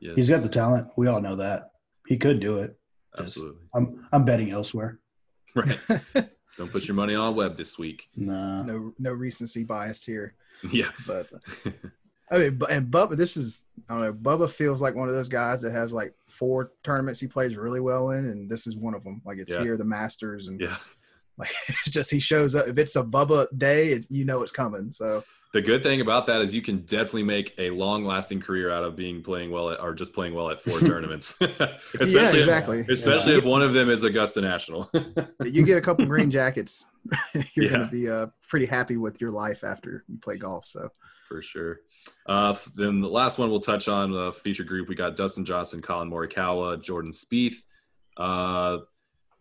He's 0.00 0.28
got 0.28 0.42
the 0.42 0.48
talent. 0.48 0.88
We 0.96 1.06
all 1.06 1.20
know 1.20 1.36
that 1.36 1.70
he 2.06 2.18
could 2.18 2.38
do 2.40 2.58
it. 2.58 2.76
absolutely 3.18 3.62
I'm 3.74 4.06
I'm 4.12 4.24
betting 4.24 4.52
elsewhere. 4.52 4.98
right. 5.54 5.78
Don't 6.56 6.70
put 6.70 6.86
your 6.86 6.94
money 6.94 7.14
on 7.14 7.34
Webb 7.34 7.56
this 7.56 7.78
week. 7.78 8.08
Nah. 8.16 8.62
No, 8.62 8.92
no 8.98 9.12
recency 9.12 9.64
bias 9.64 10.04
here. 10.04 10.34
Yeah. 10.70 10.90
But 11.06 11.28
I 12.30 12.38
mean, 12.38 12.60
and 12.70 12.90
Bubba, 12.90 13.16
this 13.16 13.36
is 13.36 13.64
I 13.88 13.94
don't 13.94 14.02
know. 14.02 14.12
Bubba 14.12 14.48
feels 14.50 14.80
like 14.80 14.94
one 14.94 15.08
of 15.08 15.14
those 15.14 15.28
guys 15.28 15.60
that 15.62 15.72
has 15.72 15.92
like 15.92 16.14
four 16.26 16.72
tournaments 16.82 17.20
he 17.20 17.26
plays 17.26 17.56
really 17.56 17.80
well 17.80 18.10
in, 18.10 18.24
and 18.26 18.48
this 18.50 18.66
is 18.66 18.76
one 18.76 18.94
of 18.94 19.04
them. 19.04 19.20
Like 19.24 19.38
it's 19.38 19.52
Yeah. 19.52 19.62
here, 19.62 19.76
the 19.76 19.84
Masters, 19.84 20.48
and 20.48 20.60
Yeah. 20.60 20.76
like 21.36 21.50
it's 21.68 21.90
just 21.90 22.10
he 22.10 22.20
shows 22.20 22.54
up. 22.54 22.66
If 22.68 22.78
it's 22.78 22.96
a 22.96 23.02
Bubba 23.02 23.46
day, 23.58 23.88
it's, 23.92 24.10
you 24.10 24.24
know 24.24 24.42
it's 24.42 24.52
coming. 24.52 24.90
So 24.92 25.22
The 25.54 25.62
good 25.62 25.82
thing 25.84 26.00
about 26.00 26.26
that 26.26 26.40
is 26.40 26.52
you 26.52 26.62
can 26.62 26.78
definitely 26.80 27.22
make 27.22 27.54
a 27.58 27.70
long-lasting 27.70 28.40
career 28.40 28.70
out 28.72 28.82
of 28.82 28.96
being 28.96 29.22
playing 29.22 29.52
well 29.52 29.70
at, 29.70 29.80
or 29.80 29.94
just 29.94 30.12
playing 30.12 30.34
well 30.34 30.50
at 30.50 30.60
four 30.60 30.80
tournaments. 30.90 31.38
especially 31.40 32.12
yeah, 32.12 32.28
if- 32.28 32.34
exactly. 32.34 32.84
especially 32.90 33.34
if 33.36 33.44
one 33.44 33.62
of 33.62 33.72
them 33.72 33.88
is 33.88 34.02
Augusta 34.02 34.40
National. 34.40 34.90
you 35.44 35.64
get 35.64 35.78
a 35.78 35.80
couple 35.80 36.04
green 36.06 36.28
jackets, 36.30 36.84
you're 37.54 37.64
Yeah. 37.66 37.70
gonna 37.70 37.88
be 37.88 38.10
uh, 38.10 38.26
pretty 38.48 38.66
happy 38.66 38.96
with 38.96 39.20
your 39.20 39.30
life 39.30 39.62
after 39.62 40.04
you 40.08 40.18
play 40.18 40.36
golf. 40.38 40.66
So 40.66 40.90
for 41.28 41.40
sure. 41.40 41.80
Uh, 42.26 42.54
then 42.74 43.00
the 43.00 43.08
last 43.08 43.38
one 43.38 43.48
we'll 43.48 43.60
touch 43.60 43.86
on 43.86 44.10
the 44.10 44.32
feature 44.32 44.64
group. 44.64 44.88
We 44.88 44.96
got 44.96 45.14
Dustin 45.14 45.44
Johnson, 45.44 45.80
Collin 45.80 46.10
Morikawa, 46.10 46.82
Jordan 46.82 47.12
Spieth. 47.12 47.62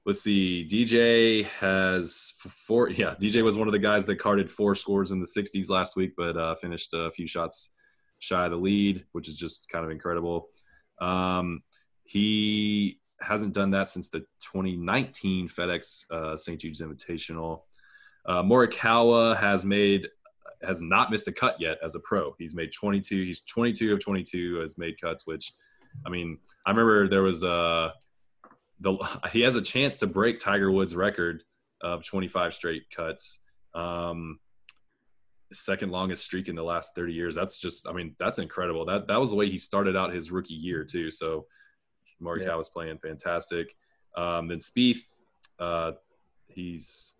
Uh, 0.03 0.09
let's 0.09 0.21
see. 0.21 0.67
DJ 0.69 1.45
has 1.59 2.33
four. 2.39 2.89
Yeah, 2.93 3.15
DJ 3.19 3.43
was 3.43 3.57
one 3.57 3.67
of 3.67 3.71
the 3.71 3.79
guys 3.79 4.05
that 4.05 4.17
carded 4.17 4.49
four 4.49 4.75
scores 4.75 5.11
in 5.11 5.19
the 5.19 5.25
60s 5.25 5.69
last 5.69 5.95
week, 5.95 6.13
but 6.17 6.37
uh, 6.37 6.55
finished 6.55 6.93
a 6.93 7.11
few 7.11 7.27
shots 7.27 7.75
shy 8.19 8.45
of 8.45 8.51
the 8.51 8.57
lead, 8.57 9.05
which 9.11 9.27
is 9.27 9.35
just 9.35 9.69
kind 9.69 9.83
of 9.83 9.91
incredible. 9.91 10.49
Um, 11.01 11.63
he 12.03 12.99
hasn't 13.19 13.53
done 13.53 13.71
that 13.71 13.89
since 13.89 14.09
the 14.09 14.19
2019 14.41 15.47
FedEx 15.47 16.11
uh, 16.11 16.37
St. 16.37 16.59
Jude's 16.59 16.81
Invitational. 16.81 17.61
Uh, 18.25 18.41
Morikawa 18.41 19.37
has 19.37 19.65
made 19.65 20.07
has 20.61 20.81
not 20.81 21.11
missed 21.11 21.27
a 21.27 21.31
cut 21.31 21.59
yet 21.59 21.77
as 21.83 21.95
a 21.95 21.99
pro. 21.99 22.33
He's 22.39 22.55
made 22.55 22.71
22. 22.71 23.23
He's 23.23 23.41
22 23.41 23.93
of 23.93 23.99
22 23.99 24.61
has 24.61 24.77
made 24.77 24.99
cuts, 25.01 25.27
which, 25.27 25.51
I 26.05 26.09
mean, 26.09 26.37
I 26.65 26.69
remember 26.69 27.09
there 27.09 27.21
was 27.21 27.43
a 27.43 27.93
the 28.83 28.97
he 29.31 29.41
has 29.41 29.55
a 29.55 29.61
chance 29.61 29.97
to 29.97 30.07
break 30.07 30.39
Tiger 30.39 30.71
Woods' 30.71 30.95
record 30.95 31.43
of 31.81 32.05
25 32.05 32.53
straight 32.53 32.83
cuts. 32.95 33.43
Um, 33.73 34.39
second 35.51 35.91
longest 35.91 36.23
streak 36.23 36.47
in 36.49 36.55
the 36.55 36.63
last 36.63 36.95
30 36.95 37.13
years. 37.13 37.35
That's 37.35 37.59
just, 37.59 37.87
I 37.87 37.93
mean, 37.93 38.15
that's 38.19 38.39
incredible. 38.39 38.85
That 38.85 39.07
that 39.07 39.19
was 39.19 39.29
the 39.29 39.35
way 39.35 39.49
he 39.49 39.57
started 39.57 39.95
out 39.95 40.13
his 40.13 40.31
rookie 40.31 40.53
year 40.55 40.83
too. 40.83 41.11
So 41.11 41.45
Morikawa 42.21 42.45
Yeah. 42.47 42.55
was 42.55 42.69
playing 42.69 42.97
fantastic. 42.99 43.75
Um, 44.17 44.47
then 44.47 44.57
Spieth, 44.59 45.03
uh, 45.59 45.93
he's 46.47 47.15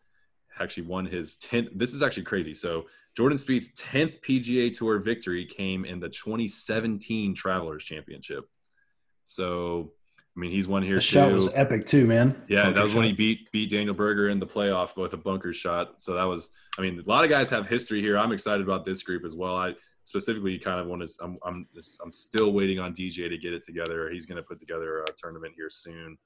actually 0.60 0.84
won 0.88 1.06
his 1.06 1.38
10th. 1.38 1.70
This 1.76 1.94
is 1.94 2.02
actually 2.02 2.24
crazy. 2.24 2.54
So 2.54 2.86
Jordan 3.16 3.38
Spieth's 3.38 3.74
10th 3.82 4.22
PGA 4.22 4.72
Tour 4.76 5.00
victory 5.00 5.46
came 5.46 5.86
in 5.86 6.00
the 6.00 6.10
2017 6.10 7.36
Travelers 7.36 7.84
Championship. 7.84 8.46
So, 9.26 9.94
I 10.36 10.40
mean, 10.40 10.50
he's 10.52 10.68
won 10.68 10.82
here 10.82 10.96
The 10.96 11.02
too. 11.02 11.06
shot 11.06 11.32
was 11.32 11.54
epic 11.54 11.86
too, 11.86 12.08
man. 12.08 12.36
Yeah, 12.48 12.64
Bunker 12.64 12.76
that 12.76 12.84
was 12.84 12.96
when 12.96 13.06
he 13.06 13.12
beat 13.12 13.52
beat 13.52 13.70
Daniel 13.70 13.94
Berger 13.94 14.30
in 14.30 14.40
the 14.40 14.48
playoff 14.48 14.98
with 14.98 15.14
a 15.14 15.18
bunker 15.18 15.54
shot. 15.54 16.02
So 16.02 16.16
that 16.16 16.24
was, 16.24 16.52
I 16.78 16.82
mean, 16.82 17.00
a 17.00 17.08
lot 17.08 17.24
of 17.24 17.30
guys 17.30 17.52
have 17.52 17.68
history 17.68 18.02
here. 18.02 18.18
I'm 18.18 18.32
excited 18.32 18.62
about 18.62 18.84
this 18.84 19.04
group 19.04 19.26
as 19.26 19.36
well. 19.36 19.56
I 19.56 19.76
specifically 20.06 20.58
kind 20.58 20.80
of 20.80 20.88
want 20.88 21.08
to. 21.08 21.14
I'm 21.24 21.38
I'm 21.46 21.68
I'm 22.04 22.12
still 22.12 22.52
waiting 22.52 22.80
on 22.80 22.94
DJ 22.94 23.30
to 23.30 23.38
get 23.38 23.54
it 23.54 23.64
together. 23.64 24.10
He's 24.10 24.26
going 24.26 24.38
to 24.38 24.44
put 24.44 24.58
together 24.58 25.04
a 25.04 25.12
tournament 25.16 25.54
here 25.56 25.70
soon, 25.70 26.18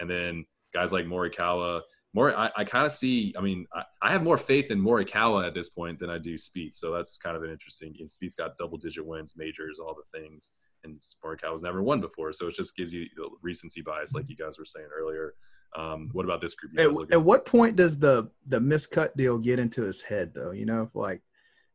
and 0.00 0.10
then 0.10 0.44
guys 0.74 0.90
like 0.92 1.06
Morikawa. 1.06 1.82
More, 2.14 2.36
I, 2.36 2.50
I 2.54 2.64
kind 2.64 2.84
of 2.84 2.92
see. 2.92 3.32
I 3.38 3.40
mean, 3.40 3.64
I, 3.72 3.84
I 4.02 4.12
have 4.12 4.22
more 4.22 4.36
faith 4.36 4.70
in 4.70 4.82
Morikawa 4.82 5.46
at 5.46 5.54
this 5.54 5.70
point 5.70 5.98
than 5.98 6.10
I 6.10 6.18
do 6.18 6.34
Spieth. 6.34 6.74
So 6.74 6.92
that's 6.92 7.16
kind 7.16 7.36
of 7.38 7.42
an 7.42 7.50
interesting. 7.50 7.94
And 8.00 8.08
Spieth's 8.08 8.34
got 8.34 8.58
double 8.58 8.76
digit 8.76 9.06
wins, 9.06 9.34
majors, 9.38 9.78
all 9.78 9.94
the 9.94 10.18
things 10.18 10.50
and 10.84 11.00
Morikawa's 11.24 11.62
never 11.62 11.82
won 11.82 12.00
before, 12.00 12.32
so 12.32 12.48
it 12.48 12.54
just 12.54 12.76
gives 12.76 12.92
you 12.92 13.06
the 13.16 13.28
recency 13.42 13.82
bias, 13.82 14.14
like 14.14 14.28
you 14.28 14.36
guys 14.36 14.58
were 14.58 14.64
saying 14.64 14.88
earlier. 14.94 15.34
Um, 15.74 16.10
what 16.12 16.24
about 16.24 16.40
this 16.40 16.54
group? 16.54 16.78
At, 16.78 17.14
at 17.14 17.22
what 17.22 17.46
point 17.46 17.76
does 17.76 17.98
the 17.98 18.30
the 18.46 18.58
miscut 18.58 19.14
deal 19.16 19.38
get 19.38 19.58
into 19.58 19.82
his 19.82 20.02
head 20.02 20.32
though? 20.34 20.50
You 20.50 20.66
know, 20.66 20.90
like 20.94 21.22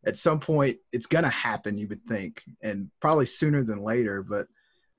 at 0.06 0.17
some 0.17 0.39
point 0.39 0.78
it's 0.91 1.08
gonna 1.08 1.30
happen, 1.30 1.78
you 1.78 1.88
would 1.88 2.06
think, 2.08 2.43
and 2.62 2.91
probably 3.02 3.26
sooner 3.26 3.63
than 3.63 3.82
later. 3.82 4.22
But 4.22 4.48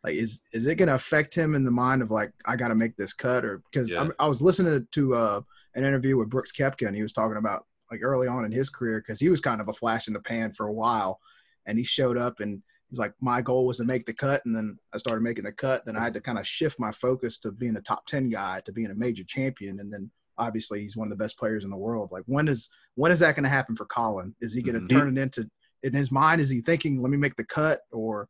like, 0.02 0.14
is 0.14 0.40
is 0.52 0.66
it 0.66 0.76
gonna 0.76 0.94
affect 0.94 1.34
him 1.34 1.54
in 1.54 1.64
the 1.64 1.70
mind 1.70 2.02
of 2.02 2.10
like 2.10 2.32
I 2.44 2.56
got 2.56 2.68
to 2.68 2.74
make 2.74 2.96
this 2.96 3.12
cut, 3.12 3.44
or 3.44 3.62
because 3.70 3.92
Yeah. 3.92 4.08
I 4.18 4.26
was 4.26 4.42
listening 4.42 4.86
to 4.90 5.14
uh, 5.14 5.40
an 5.74 5.84
interview 5.84 6.16
with 6.16 6.30
Brooks 6.30 6.52
Koepka 6.52 6.86
and 6.86 6.96
he 6.96 7.02
was 7.02 7.12
talking 7.12 7.36
about 7.36 7.66
like 7.90 8.00
early 8.02 8.26
on 8.28 8.44
in 8.44 8.52
his 8.52 8.68
career 8.68 9.00
because 9.00 9.20
he 9.20 9.28
was 9.28 9.40
kind 9.40 9.60
of 9.60 9.68
a 9.68 9.72
flash 9.72 10.08
in 10.08 10.12
the 10.12 10.20
pan 10.20 10.52
for 10.52 10.66
a 10.66 10.72
while, 10.72 11.20
and 11.66 11.78
he 11.78 11.84
showed 11.84 12.16
up 12.16 12.40
and 12.40 12.62
he's 12.90 12.98
like 12.98 13.12
my 13.20 13.40
goal 13.42 13.66
was 13.66 13.76
to 13.78 13.84
make 13.84 14.06
the 14.06 14.12
cut 14.12 14.40
and 14.44 14.54
then 14.56 14.78
i 14.92 14.98
started 14.98 15.20
making 15.22 15.44
the 15.44 15.52
cut 15.52 15.84
then 15.84 15.96
i 15.96 16.02
had 16.02 16.14
to 16.14 16.20
kind 16.20 16.38
of 16.38 16.46
shift 16.46 16.78
my 16.80 16.90
focus 16.92 17.38
to 17.38 17.52
being 17.52 17.76
a 17.76 17.80
top 17.80 18.06
10 18.06 18.30
guy 18.30 18.60
to 18.64 18.72
being 18.72 18.90
a 18.90 18.94
major 18.94 19.24
champion 19.24 19.80
and 19.80 19.92
then 19.92 20.10
obviously 20.38 20.80
he's 20.80 20.96
one 20.96 21.06
of 21.06 21.10
the 21.10 21.22
best 21.22 21.38
players 21.38 21.64
in 21.64 21.70
the 21.70 21.76
world 21.76 22.08
like 22.12 22.22
when 22.26 22.48
is 22.48 22.68
when 22.94 23.12
is 23.12 23.18
that 23.18 23.34
going 23.34 23.44
to 23.44 23.48
happen 23.50 23.74
for 23.74 23.84
colin 23.86 24.34
is 24.40 24.52
he 24.52 24.62
going 24.62 24.74
to 24.74 24.80
Mhm. 24.80 24.88
turn 24.98 25.16
it 25.16 25.20
into 25.20 25.48
in 25.82 25.92
his 25.92 26.10
mind 26.10 26.40
is 26.40 26.48
he 26.50 26.60
thinking 26.60 27.00
let 27.02 27.10
me 27.10 27.16
make 27.16 27.36
the 27.36 27.44
cut 27.44 27.80
or 27.92 28.28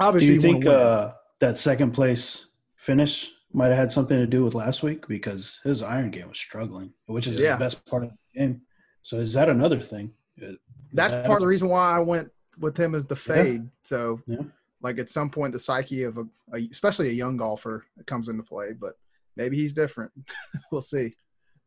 obviously? 0.00 0.28
Do 0.28 0.34
you 0.34 0.40
think 0.40 0.66
uh, 0.66 1.12
that 1.40 1.56
second 1.56 1.92
place 1.92 2.50
finish 2.76 3.30
might 3.52 3.68
have 3.68 3.76
had 3.78 3.92
something 3.92 4.16
to 4.18 4.26
do 4.26 4.44
with 4.44 4.54
last 4.54 4.82
week 4.82 5.08
because 5.08 5.58
his 5.64 5.82
iron 5.82 6.10
game 6.10 6.28
was 6.28 6.38
struggling, 6.38 6.92
which 7.06 7.26
is 7.26 7.40
Yeah. 7.40 7.56
the 7.56 7.64
best 7.64 7.84
part 7.86 8.04
of 8.04 8.10
the 8.10 8.38
game. 8.38 8.62
So 9.02 9.18
is 9.18 9.32
that 9.34 9.48
another 9.48 9.80
thing? 9.80 10.12
Is 10.36 10.56
that's 10.92 11.14
that- 11.14 11.26
part 11.26 11.38
of 11.38 11.40
the 11.40 11.46
reason 11.48 11.68
why 11.68 11.96
I 11.96 11.98
went 11.98 12.30
with 12.58 12.76
him 12.76 12.94
as 12.94 13.06
the 13.06 13.16
fade. 13.16 13.68
So, 13.82 14.20
Yeah. 14.26 14.42
like 14.82 14.98
at 14.98 15.10
some 15.10 15.30
point, 15.30 15.52
the 15.52 15.60
psyche 15.60 16.04
of 16.04 16.18
a, 16.18 16.24
a, 16.54 16.68
especially 16.70 17.08
a 17.10 17.12
young 17.12 17.36
golfer, 17.36 17.84
comes 18.06 18.28
into 18.28 18.42
play. 18.42 18.72
But 18.72 18.94
maybe 19.36 19.56
he's 19.56 19.72
different. 19.72 20.12
we'll 20.72 20.80
see. 20.80 21.12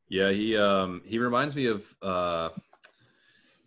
Yeah, 0.10 0.32
he 0.32 0.58
um 0.58 1.02
he 1.06 1.20
reminds 1.20 1.56
me 1.56 1.68
of 1.68 1.96
uh 2.02 2.50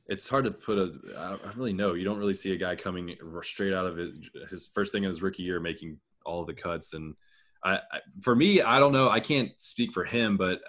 it's 0.06 0.28
hard 0.28 0.44
to 0.44 0.50
put 0.50 0.76
a 0.78 0.92
I 1.16 1.30
don't 1.30 1.44
I 1.46 1.52
really 1.54 1.72
know. 1.72 1.94
You 1.94 2.04
don't 2.04 2.18
really 2.18 2.34
see 2.34 2.52
a 2.52 2.58
guy 2.58 2.76
coming 2.76 3.16
straight 3.42 3.72
out 3.72 3.86
of 3.86 3.96
his, 3.96 4.12
his 4.50 4.66
first 4.66 4.92
thing 4.92 5.04
in 5.04 5.08
his 5.08 5.22
rookie 5.22 5.42
year 5.42 5.60
making 5.60 5.98
all 6.26 6.40
of 6.42 6.46
the 6.46 6.54
cuts 6.54 6.92
and 6.92 7.14
I, 7.64 7.76
I 7.76 8.00
for 8.20 8.36
me 8.36 8.60
I 8.60 8.78
don't 8.78 8.92
know. 8.92 9.08
I 9.08 9.20
can't 9.20 9.52
speak 9.56 9.92
for 9.92 10.04
him, 10.04 10.36
but 10.36 10.60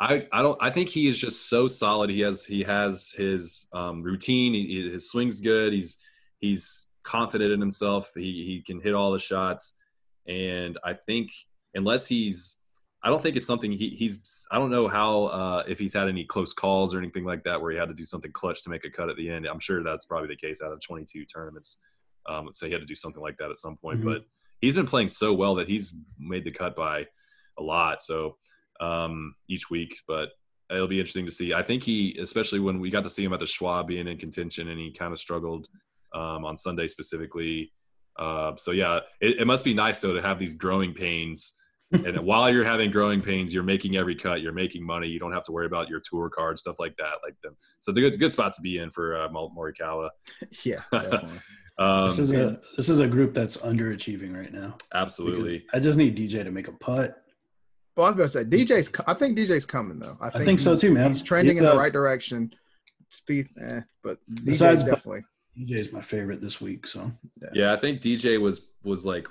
I 0.00 0.26
I 0.32 0.42
don't 0.42 0.58
I 0.60 0.70
think 0.70 0.88
he 0.88 1.08
is 1.08 1.18
just 1.18 1.48
so 1.48 1.68
solid. 1.68 2.10
He 2.10 2.20
has 2.20 2.44
he 2.44 2.62
has 2.62 3.10
his 3.16 3.68
um 3.72 4.02
routine, 4.02 4.54
he, 4.54 4.90
his 4.90 5.10
swing's 5.10 5.40
good. 5.40 5.72
He's 5.72 5.98
he's 6.38 6.92
confident 7.02 7.52
in 7.52 7.60
himself. 7.60 8.12
He 8.14 8.44
he 8.44 8.62
can 8.66 8.80
hit 8.80 8.94
all 8.94 9.12
the 9.12 9.18
shots 9.18 9.78
and 10.26 10.78
I 10.84 10.94
think 10.94 11.30
unless 11.74 12.06
he's 12.06 12.58
I 13.02 13.10
don't 13.10 13.22
think 13.22 13.36
it's 13.36 13.46
something 13.46 13.70
he, 13.70 13.90
he's. 13.90 14.46
I 14.50 14.58
don't 14.58 14.70
know 14.70 14.88
how 14.88 15.26
uh, 15.26 15.62
if 15.68 15.78
he's 15.78 15.94
had 15.94 16.08
any 16.08 16.24
close 16.24 16.52
calls 16.52 16.94
or 16.94 16.98
anything 16.98 17.24
like 17.24 17.44
that 17.44 17.60
where 17.60 17.70
he 17.70 17.78
had 17.78 17.88
to 17.88 17.94
do 17.94 18.04
something 18.04 18.32
clutch 18.32 18.64
to 18.64 18.70
make 18.70 18.84
a 18.84 18.90
cut 18.90 19.08
at 19.08 19.16
the 19.16 19.30
end. 19.30 19.46
I'm 19.46 19.60
sure 19.60 19.84
that's 19.84 20.04
probably 20.04 20.28
the 20.28 20.36
case 20.36 20.60
out 20.62 20.72
of 20.72 20.82
22 20.84 21.24
tournaments. 21.24 21.80
Um, 22.28 22.48
so 22.52 22.66
he 22.66 22.72
had 22.72 22.80
to 22.80 22.86
do 22.86 22.96
something 22.96 23.22
like 23.22 23.36
that 23.38 23.50
at 23.50 23.58
some 23.60 23.76
point. 23.76 24.00
Mhm. 24.00 24.04
But 24.04 24.24
he's 24.60 24.74
been 24.74 24.86
playing 24.86 25.10
so 25.10 25.32
well 25.32 25.54
that 25.54 25.68
he's 25.68 25.94
made 26.18 26.44
the 26.44 26.50
cut 26.50 26.74
by 26.74 27.06
a 27.56 27.62
lot. 27.62 28.02
So 28.02 28.36
um, 28.80 29.34
each 29.48 29.70
week, 29.70 29.94
but 30.06 30.30
it'll 30.70 30.88
be 30.88 30.98
interesting 31.00 31.26
to 31.26 31.32
see. 31.32 31.54
I 31.54 31.62
think 31.62 31.82
he, 31.82 32.18
especially 32.20 32.60
when 32.60 32.80
we 32.80 32.90
got 32.90 33.04
to 33.04 33.10
see 33.10 33.24
him 33.24 33.32
at 33.32 33.40
the 33.40 33.46
Schwab 33.46 33.88
being 33.88 34.08
in 34.08 34.18
contention, 34.18 34.68
and 34.68 34.78
he 34.78 34.92
kind 34.92 35.12
of 35.12 35.18
struggled 35.18 35.68
um, 36.14 36.44
on 36.44 36.56
Sunday 36.56 36.88
specifically. 36.88 37.72
Uh, 38.18 38.52
so 38.56 38.72
yeah, 38.72 39.00
it, 39.20 39.40
it 39.40 39.46
must 39.46 39.64
be 39.64 39.74
nice 39.74 40.00
though 40.00 40.12
to 40.12 40.22
have 40.22 40.38
these 40.38 40.54
growing 40.54 40.92
pains 40.92 41.54
and 41.92 42.18
while 42.24 42.50
you're 42.50 42.64
having 42.64 42.90
growing 42.90 43.20
pains, 43.20 43.52
you're 43.52 43.62
making 43.62 43.96
every 43.96 44.14
cut. 44.14 44.40
You're 44.40 44.52
making 44.52 44.84
money. 44.84 45.08
You 45.08 45.18
don't 45.18 45.32
have 45.32 45.44
to 45.44 45.52
worry 45.52 45.66
about 45.66 45.88
your 45.88 46.00
tour 46.00 46.30
card 46.30 46.58
stuff 46.58 46.78
like 46.78 46.96
that. 46.96 47.14
Like 47.24 47.34
them, 47.42 47.56
so 47.80 47.92
the 47.92 48.00
good 48.00 48.18
good 48.18 48.32
spot 48.32 48.52
to 48.54 48.62
be 48.62 48.78
in 48.78 48.90
for 48.90 49.20
uh, 49.20 49.28
Mor- 49.30 49.50
Morikawa. 49.56 50.10
Yeah, 50.64 50.82
definitely. 50.92 51.38
Um, 51.78 52.08
This 52.08 52.18
is 52.18 52.32
a 52.32 52.60
this 52.76 52.88
is 52.88 52.98
a 52.98 53.06
group 53.08 53.34
that's 53.34 53.56
underachieving 53.58 54.36
right 54.36 54.52
now. 54.52 54.76
absolutely. 54.94 55.64
I 55.72 55.80
just 55.80 55.98
need 55.98 56.16
DJ 56.16 56.44
to 56.44 56.50
make 56.50 56.68
a 56.68 56.72
putt. 56.72 57.22
Well, 57.98 58.06
I 58.06 58.10
was 58.10 58.16
going 58.16 58.28
to 58.28 58.32
say 58.32 58.64
DJ's. 58.64 58.92
I 59.08 59.12
think 59.14 59.36
DJ's 59.36 59.66
coming 59.66 59.98
though. 59.98 60.16
I 60.20 60.30
think, 60.30 60.44
think 60.44 60.60
so 60.60 60.70
he's- 60.70 60.80
too, 60.80 60.92
man. 60.92 61.08
He's 61.08 61.20
trending 61.20 61.56
Get 61.56 61.62
in 61.62 61.64
the 61.66 61.72
the- 61.72 61.78
right 61.78 61.92
direction. 61.92 62.54
Spieth, 63.10 63.48
eh, 63.60 63.80
but 64.04 64.18
DJ's 64.30 64.44
Besides- 64.44 64.84
definitely. 64.84 65.24
DJ's 65.58 65.90
my 65.92 66.00
favorite 66.02 66.40
this 66.40 66.60
week. 66.60 66.86
So 66.86 67.10
Yeah, 67.52 67.72
I 67.72 67.76
think 67.76 68.00
DJ 68.00 68.40
was 68.40 68.70
was 68.84 69.04
like 69.04 69.26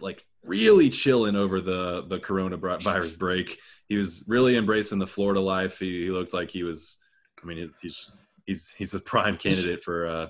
like 0.00 0.24
really 0.42 0.90
chilling 0.90 1.36
over 1.36 1.60
the 1.60 2.04
the 2.08 2.18
coronavirus 2.18 3.16
break. 3.16 3.60
He 3.88 3.94
was 3.96 4.24
really 4.26 4.56
embracing 4.56 4.98
the 4.98 5.06
Florida 5.06 5.38
life. 5.40 5.78
He, 5.78 6.06
he 6.06 6.10
looked 6.10 6.34
like 6.34 6.50
he 6.50 6.64
was. 6.64 6.98
I 7.40 7.46
mean, 7.46 7.70
he's 7.80 8.10
he's 8.46 8.70
he's 8.76 8.94
a 8.94 8.98
prime 9.00 9.36
candidate 9.36 9.84
for 9.84 10.06
uh, 10.08 10.26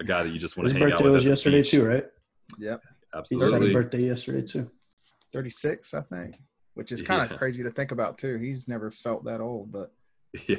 a 0.00 0.04
guy 0.04 0.22
that 0.24 0.30
you 0.34 0.38
just 0.38 0.58
want 0.58 0.66
his 0.66 0.74
to 0.74 0.78
hang 0.80 0.92
out 0.92 1.02
with. 1.02 1.12
was 1.14 1.22
at 1.22 1.28
the 1.28 1.30
yesterday 1.30 1.62
beach. 1.62 1.70
too, 1.70 1.84
right? 1.86 2.04
Yep, 2.58 2.82
absolutely. 3.14 3.46
He 3.46 3.50
just 3.52 3.62
had 3.62 3.70
a 3.70 3.72
birthday 3.82 4.02
yesterday 4.02 4.42
too. 4.46 4.70
36, 5.32 5.94
I 5.94 6.02
think. 6.02 6.34
Which 6.74 6.92
is 6.92 7.02
kind 7.02 7.22
of 7.22 7.30
Yeah. 7.30 7.36
crazy 7.36 7.62
to 7.62 7.70
think 7.70 7.90
about 7.92 8.18
too. 8.18 8.36
He's 8.38 8.68
never 8.68 8.90
felt 8.90 9.24
that 9.24 9.40
old, 9.40 9.70
but 9.72 9.92
Yeah, 10.48 10.56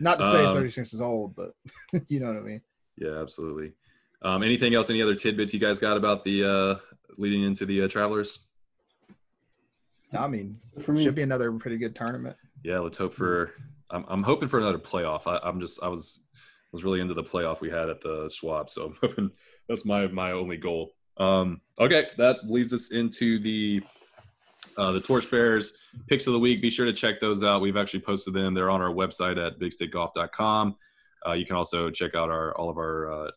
not 0.00 0.18
to 0.18 0.30
say 0.30 0.44
Um, 0.46 0.54
36 0.54 0.94
is 0.94 1.00
old, 1.00 1.34
but 1.36 1.54
you 2.08 2.20
know 2.20 2.26
what 2.28 2.36
I 2.36 2.40
mean. 2.40 2.62
yeah, 2.96 3.20
absolutely. 3.20 3.72
Um, 4.22 4.42
anything 4.42 4.74
else? 4.74 4.88
Any 4.88 5.02
other 5.02 5.14
tidbits 5.16 5.52
you 5.52 5.60
guys 5.60 5.78
got 5.78 5.96
about 5.96 6.24
the 6.24 6.44
uh, 6.44 6.74
leading 7.18 7.42
into 7.42 7.66
the 7.66 7.82
uh, 7.82 7.88
Travelers? 7.88 8.46
I 10.16 10.28
mean, 10.28 10.60
For 10.80 10.92
me, 10.92 11.02
should 11.04 11.14
be 11.14 11.22
another 11.22 11.50
pretty 11.52 11.78
good 11.78 11.94
tournament. 11.96 12.36
Yeah, 12.62 12.78
let's 12.80 12.98
hope 12.98 13.14
for. 13.14 13.52
I'm, 13.90 14.04
I'm 14.08 14.22
hoping 14.22 14.48
for 14.48 14.58
another 14.58 14.78
playoff. 14.78 15.22
I, 15.26 15.38
I'm 15.46 15.58
just 15.60 15.82
I 15.82 15.88
was 15.88 16.24
was 16.70 16.84
really 16.84 17.00
into 17.00 17.14
the 17.14 17.22
playoff 17.22 17.60
we 17.60 17.68
had 17.70 17.88
at 17.90 18.00
the 18.00 18.30
Schwab, 18.32 18.70
so 18.70 18.86
I'm 18.86 18.96
hoping 19.00 19.30
that's 19.68 19.84
my 19.84 20.06
my 20.06 20.32
only 20.32 20.56
goal. 20.56 20.92
Um, 21.16 21.60
okay, 21.80 22.06
that 22.18 22.38
leads 22.48 22.72
us 22.72 22.92
into 22.92 23.38
the 23.38 23.82
uh, 24.76 24.92
the 24.92 25.00
Torchbearers 25.00 25.76
picks 26.08 26.26
of 26.26 26.32
the 26.32 26.38
week. 26.38 26.62
Be 26.62 26.70
sure 26.70 26.86
to 26.86 26.92
check 26.92 27.20
those 27.20 27.44
out. 27.44 27.60
We've 27.60 27.76
actually 27.76 28.00
posted 28.00 28.34
them. 28.34 28.54
They're 28.54 28.70
on 28.70 28.80
our 28.80 28.92
website 28.92 29.44
at 29.44 29.58
bigstickgolf.com. 29.58 30.76
Uh, 31.26 31.32
you 31.32 31.46
can 31.46 31.56
also 31.56 31.90
check 31.90 32.14
out 32.14 32.30
our 32.30 32.56
all 32.56 32.68
of 32.68 32.76
our 32.76 33.12
uh, 33.12 33.30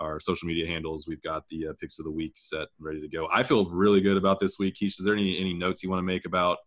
our 0.00 0.18
social 0.18 0.48
media 0.48 0.66
handles. 0.66 1.06
We've 1.06 1.22
got 1.22 1.46
the 1.48 1.68
uh, 1.68 1.72
picks 1.80 1.98
of 1.98 2.04
the 2.04 2.10
week 2.10 2.32
set 2.36 2.68
ready 2.78 3.00
to 3.00 3.08
go. 3.08 3.28
I 3.32 3.42
feel 3.42 3.66
really 3.66 4.00
good 4.00 4.16
about 4.16 4.40
this 4.40 4.58
week. 4.58 4.74
Keish, 4.74 4.98
is 4.98 5.04
there 5.04 5.14
any 5.14 5.38
any 5.38 5.54
notes 5.54 5.82
you 5.82 5.90
want 5.90 6.00
to 6.00 6.06
make 6.06 6.24
about 6.24 6.58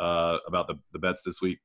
uh, 0.00 0.38
about 0.46 0.66
the, 0.68 0.78
the 0.92 0.98
bets 0.98 1.22
this 1.22 1.40
week? 1.42 1.58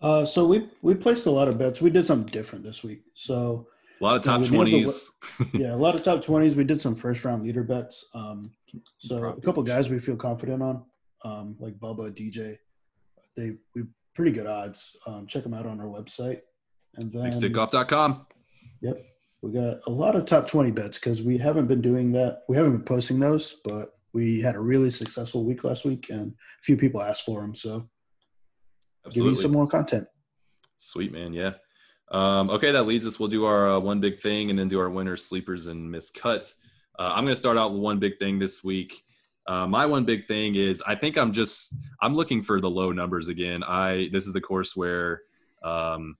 uh, 0.00 0.24
so 0.24 0.46
we 0.46 0.68
we 0.82 0.94
placed 0.94 1.26
a 1.26 1.30
lot 1.30 1.48
of 1.48 1.58
bets. 1.58 1.80
We 1.80 1.90
did 1.90 2.06
something 2.06 2.32
different 2.32 2.64
this 2.64 2.82
week. 2.82 3.02
So 3.14 3.68
A 4.00 4.04
lot 4.04 4.16
of 4.16 4.22
top 4.22 4.40
we 4.40 4.50
made 4.50 4.56
twenties. 4.56 5.10
yeah, 5.52 5.74
a 5.74 5.76
lot 5.76 5.94
of 5.94 6.02
top 6.02 6.22
twenties. 6.22 6.54
We 6.56 6.64
did 6.64 6.80
some 6.80 6.94
first 6.94 7.24
round 7.24 7.42
leader 7.42 7.62
bets. 7.62 8.06
Um, 8.14 8.52
so 8.98 9.24
a 9.24 9.40
couple 9.40 9.62
guys 9.62 9.90
we 9.90 9.98
feel 9.98 10.16
confident 10.16 10.62
on, 10.62 10.84
um, 11.24 11.56
like 11.58 11.78
Bubba, 11.78 12.10
DJ. 12.10 12.58
They 13.36 13.54
we 13.74 13.84
pretty 14.14 14.32
good 14.32 14.46
odds. 14.46 14.96
Um, 15.06 15.26
check 15.26 15.42
them 15.42 15.54
out 15.54 15.66
on 15.66 15.80
our 15.80 15.86
website. 15.86 16.40
And 16.96 17.12
then 17.12 17.30
BigStickGolf.com. 17.30 18.26
Yep, 18.82 19.04
we 19.42 19.52
got 19.52 19.78
a 19.86 19.90
lot 19.90 20.14
of 20.14 20.26
top 20.26 20.46
twenty 20.46 20.70
bets 20.70 20.98
because 20.98 21.22
we 21.22 21.38
haven't 21.38 21.66
been 21.66 21.82
doing 21.82 22.12
that. 22.12 22.42
We 22.48 22.56
haven't 22.56 22.72
been 22.72 22.84
posting 22.84 23.18
those, 23.18 23.56
but 23.64 23.94
we 24.12 24.40
had 24.40 24.54
a 24.54 24.60
really 24.60 24.90
successful 24.90 25.44
week 25.44 25.64
last 25.64 25.84
week, 25.84 26.06
and 26.10 26.32
a 26.32 26.62
few 26.62 26.76
people 26.76 27.02
asked 27.02 27.24
for 27.24 27.40
them. 27.40 27.54
So 27.54 27.88
give 29.10 29.24
you 29.24 29.36
some 29.36 29.52
more 29.52 29.66
content. 29.66 30.06
Sweet 30.76 31.12
man, 31.12 31.32
yeah. 31.32 31.54
Um, 32.10 32.50
okay, 32.50 32.72
that 32.72 32.84
leads 32.84 33.06
us. 33.06 33.18
We'll 33.18 33.28
do 33.28 33.44
our 33.44 33.70
uh, 33.70 33.78
one 33.78 34.00
big 34.00 34.20
thing 34.20 34.50
and 34.50 34.58
then 34.58 34.68
do 34.68 34.80
our 34.80 34.90
winners, 34.90 35.24
sleepers, 35.24 35.66
and 35.66 35.92
miscuts. 35.92 36.54
Uh, 36.98 37.12
I'm 37.14 37.24
going 37.24 37.34
to 37.34 37.40
start 37.40 37.58
out 37.58 37.72
with 37.72 37.82
one 37.82 37.98
big 37.98 38.18
thing 38.18 38.38
this 38.38 38.64
week. 38.64 39.04
Uh, 39.46 39.66
my 39.66 39.86
one 39.86 40.04
big 40.04 40.26
thing 40.26 40.56
is 40.56 40.82
I 40.86 40.94
think 40.94 41.16
I'm 41.16 41.32
just 41.32 41.74
I'm 42.02 42.14
looking 42.14 42.42
for 42.42 42.60
the 42.60 42.68
low 42.68 42.92
numbers 42.92 43.28
again. 43.28 43.62
I 43.62 44.08
this 44.12 44.26
is 44.26 44.32
the 44.32 44.40
course 44.40 44.76
where 44.76 45.22
um, 45.62 46.16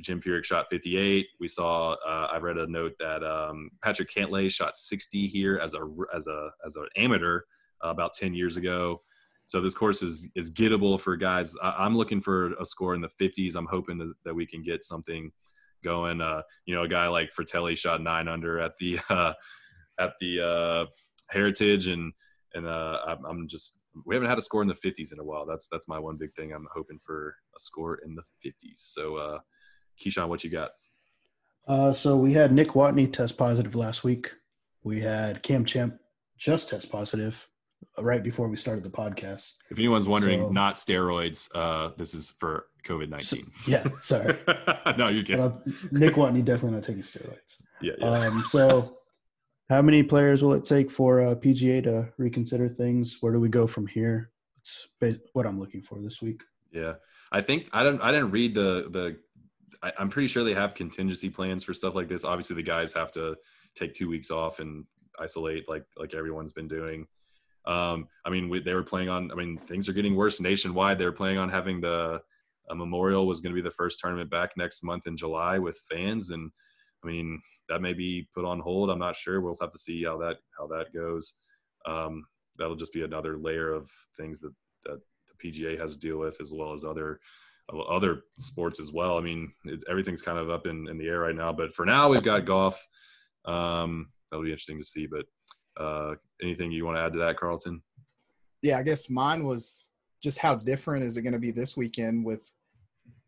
Jim 0.00 0.20
Furyk 0.20 0.44
shot 0.44 0.66
58. 0.70 1.26
We 1.40 1.48
saw 1.48 1.94
uh, 1.94 2.28
I 2.32 2.38
read 2.38 2.58
a 2.58 2.66
note 2.68 2.94
that 3.00 3.24
um, 3.24 3.70
Patrick 3.82 4.10
Cantlay 4.10 4.50
shot 4.50 4.76
60 4.76 5.26
here 5.26 5.58
as 5.58 5.74
a 5.74 5.88
as 6.14 6.28
a 6.28 6.50
as 6.64 6.76
an 6.76 6.86
amateur 6.96 7.40
uh, 7.84 7.88
about 7.88 8.14
10 8.14 8.34
years 8.34 8.56
ago. 8.56 9.02
So 9.52 9.60
this 9.60 9.74
course 9.74 10.00
is 10.00 10.26
is 10.34 10.50
gettable 10.50 10.98
for 10.98 11.14
guys. 11.14 11.54
I, 11.62 11.72
I'm 11.80 11.94
looking 11.94 12.22
for 12.22 12.54
a 12.54 12.64
score 12.64 12.94
in 12.94 13.02
the 13.02 13.10
50s. 13.20 13.54
I'm 13.54 13.66
hoping 13.66 13.98
that, 13.98 14.10
that 14.24 14.34
we 14.34 14.46
can 14.46 14.62
get 14.62 14.82
something 14.82 15.30
going. 15.84 16.22
Uh, 16.22 16.40
you 16.64 16.74
know, 16.74 16.84
a 16.84 16.88
guy 16.88 17.06
like 17.08 17.34
Frittelli 17.38 17.76
shot 17.76 18.00
nine 18.00 18.28
under 18.28 18.60
at 18.60 18.72
the 18.78 18.98
uh, 19.10 19.34
at 20.00 20.12
the 20.22 20.40
uh, 20.40 20.90
Heritage, 21.28 21.88
and 21.88 22.14
and 22.54 22.66
uh, 22.66 22.96
I'm, 23.28 23.46
just 23.46 23.82
we 24.06 24.14
haven't 24.14 24.30
had 24.30 24.38
a 24.38 24.42
score 24.42 24.62
in 24.62 24.68
the 24.68 24.74
50s 24.74 25.12
in 25.12 25.18
a 25.18 25.24
while. 25.24 25.44
That's 25.44 25.68
that's 25.70 25.86
my 25.86 25.98
one 25.98 26.16
big 26.16 26.34
thing. 26.34 26.54
I'm 26.54 26.66
hoping 26.74 26.98
for 27.04 27.36
a 27.54 27.60
score 27.60 27.98
in 28.06 28.14
the 28.14 28.22
50s. 28.42 28.76
So, 28.76 29.16
uh, 29.16 29.38
Keyshawn, 30.02 30.30
what 30.30 30.44
you 30.44 30.48
got? 30.48 30.70
Uh, 31.68 31.92
so 31.92 32.16
we 32.16 32.32
had 32.32 32.54
Nick 32.54 32.68
Watney 32.68 33.12
test 33.12 33.36
positive 33.36 33.74
last 33.74 34.02
week. 34.02 34.32
We 34.82 35.02
had 35.02 35.42
Cam 35.42 35.66
Champ 35.66 35.98
just 36.38 36.70
test 36.70 36.90
positive 36.90 37.46
right 37.98 38.22
before 38.22 38.48
we 38.48 38.56
started 38.56 38.84
the 38.84 38.90
podcast. 38.90 39.54
If 39.70 39.78
anyone's 39.78 40.08
wondering, 40.08 40.40
So- 40.40 40.48
not 40.50 40.76
steroids. 40.76 41.48
Uh, 41.54 41.90
this 41.96 42.14
is 42.14 42.30
for 42.30 42.66
COVID 42.86 43.06
So- 43.22 43.36
19. 43.36 43.50
yeah, 43.66 43.86
sorry. 44.00 44.38
no, 44.98 45.08
you. 45.08 45.22
Uh, 45.36 45.58
Nick 45.90 46.14
Watney 46.14 46.44
definitely 46.44 46.72
not 46.72 46.84
taking 46.84 47.02
steroids. 47.02 47.60
Yeah, 47.80 47.92
yeah. 47.98 48.06
Um, 48.06 48.44
so, 48.46 48.98
how 49.68 49.82
many 49.82 50.02
players 50.02 50.42
will 50.42 50.52
it 50.52 50.64
take 50.64 50.90
for 50.90 51.20
uh, 51.20 51.34
PGA 51.34 51.82
to 51.84 52.12
reconsider 52.18 52.68
things? 52.68 53.18
Where 53.20 53.32
do 53.32 53.40
we 53.40 53.48
go 53.48 53.66
from 53.66 53.86
here? 53.86 54.30
It's 54.58 54.86
what 55.32 55.46
I'm 55.46 55.58
looking 55.58 55.82
for 55.82 56.00
this 56.00 56.22
week. 56.22 56.42
Yeah, 56.70 56.94
I 57.32 57.40
think 57.40 57.68
I 57.72 57.82
don't. 57.82 58.00
I 58.00 58.12
didn't 58.12 58.30
read 58.30 58.54
the 58.54 58.88
the. 58.90 59.16
I, 59.82 59.92
I'm 59.98 60.08
pretty 60.08 60.28
sure 60.28 60.44
they 60.44 60.54
have 60.54 60.74
contingency 60.74 61.28
plans 61.30 61.64
for 61.64 61.74
stuff 61.74 61.94
like 61.96 62.08
this. 62.08 62.24
Obviously, 62.24 62.54
the 62.56 62.62
guys 62.62 62.92
have 62.94 63.10
to 63.12 63.36
take 63.74 63.92
two 63.94 64.08
weeks 64.08 64.30
off 64.30 64.60
and 64.60 64.84
isolate, 65.18 65.68
like 65.68 65.84
like 65.96 66.14
everyone's 66.14 66.52
been 66.52 66.68
doing. 66.68 67.06
Um, 67.64 68.08
I 68.24 68.30
mean, 68.30 68.48
we, 68.48 68.60
they 68.60 68.74
were 68.74 68.82
playing 68.82 69.08
on. 69.08 69.30
I 69.30 69.34
mean, 69.34 69.58
things 69.58 69.88
are 69.88 69.92
getting 69.92 70.16
worse 70.16 70.40
nationwide. 70.40 70.98
They 70.98 71.04
were 71.04 71.12
playing 71.12 71.38
on 71.38 71.48
having 71.48 71.80
the 71.80 72.20
a 72.70 72.74
Memorial 72.74 73.26
was 73.26 73.40
going 73.40 73.54
to 73.54 73.60
be 73.60 73.66
the 73.66 73.74
first 73.74 73.98
tournament 74.00 74.30
back 74.30 74.50
next 74.56 74.84
month 74.84 75.06
in 75.06 75.16
July 75.16 75.58
with 75.58 75.78
fans, 75.90 76.30
and 76.30 76.50
I 77.04 77.06
mean 77.06 77.40
that 77.68 77.82
may 77.82 77.92
be 77.92 78.28
put 78.34 78.44
on 78.44 78.60
hold. 78.60 78.90
I'm 78.90 78.98
not 78.98 79.16
sure. 79.16 79.40
We'll 79.40 79.56
have 79.60 79.70
to 79.70 79.78
see 79.78 80.04
how 80.04 80.18
that 80.18 80.38
how 80.58 80.66
that 80.68 80.92
goes. 80.94 81.36
Um, 81.86 82.24
that'll 82.58 82.76
just 82.76 82.92
be 82.92 83.02
another 83.02 83.38
layer 83.38 83.72
of 83.72 83.90
things 84.16 84.40
that 84.40 84.52
that 84.84 85.00
the 85.28 85.50
PGA 85.50 85.78
has 85.78 85.94
to 85.94 86.00
deal 86.00 86.18
with, 86.18 86.40
as 86.40 86.52
well 86.52 86.72
as 86.72 86.84
other 86.84 87.20
other 87.88 88.24
sports 88.38 88.80
as 88.80 88.92
well. 88.92 89.16
I 89.16 89.20
mean, 89.20 89.52
it's, 89.64 89.84
everything's 89.88 90.22
kind 90.22 90.38
of 90.38 90.50
up 90.50 90.66
in, 90.66 90.88
in 90.88 90.98
the 90.98 91.08
air 91.08 91.20
right 91.20 91.34
now. 91.34 91.52
But 91.52 91.72
for 91.72 91.86
now, 91.86 92.08
we've 92.08 92.22
got 92.22 92.44
golf. 92.44 92.86
Um, 93.44 94.10
that'll 94.30 94.44
be 94.44 94.50
interesting 94.50 94.78
to 94.78 94.84
see. 94.84 95.06
But 95.06 95.26
uh, 95.78 96.14
anything 96.42 96.72
you 96.72 96.84
want 96.84 96.96
to 96.96 97.02
add 97.02 97.12
to 97.12 97.18
that, 97.20 97.38
Carlton? 97.38 97.82
Yeah, 98.62 98.78
I 98.78 98.82
guess 98.82 99.10
mine 99.10 99.44
was 99.44 99.80
just 100.22 100.38
how 100.38 100.54
different 100.54 101.04
is 101.04 101.16
it 101.16 101.22
going 101.22 101.32
to 101.32 101.38
be 101.38 101.50
this 101.50 101.76
weekend 101.76 102.24
with 102.24 102.40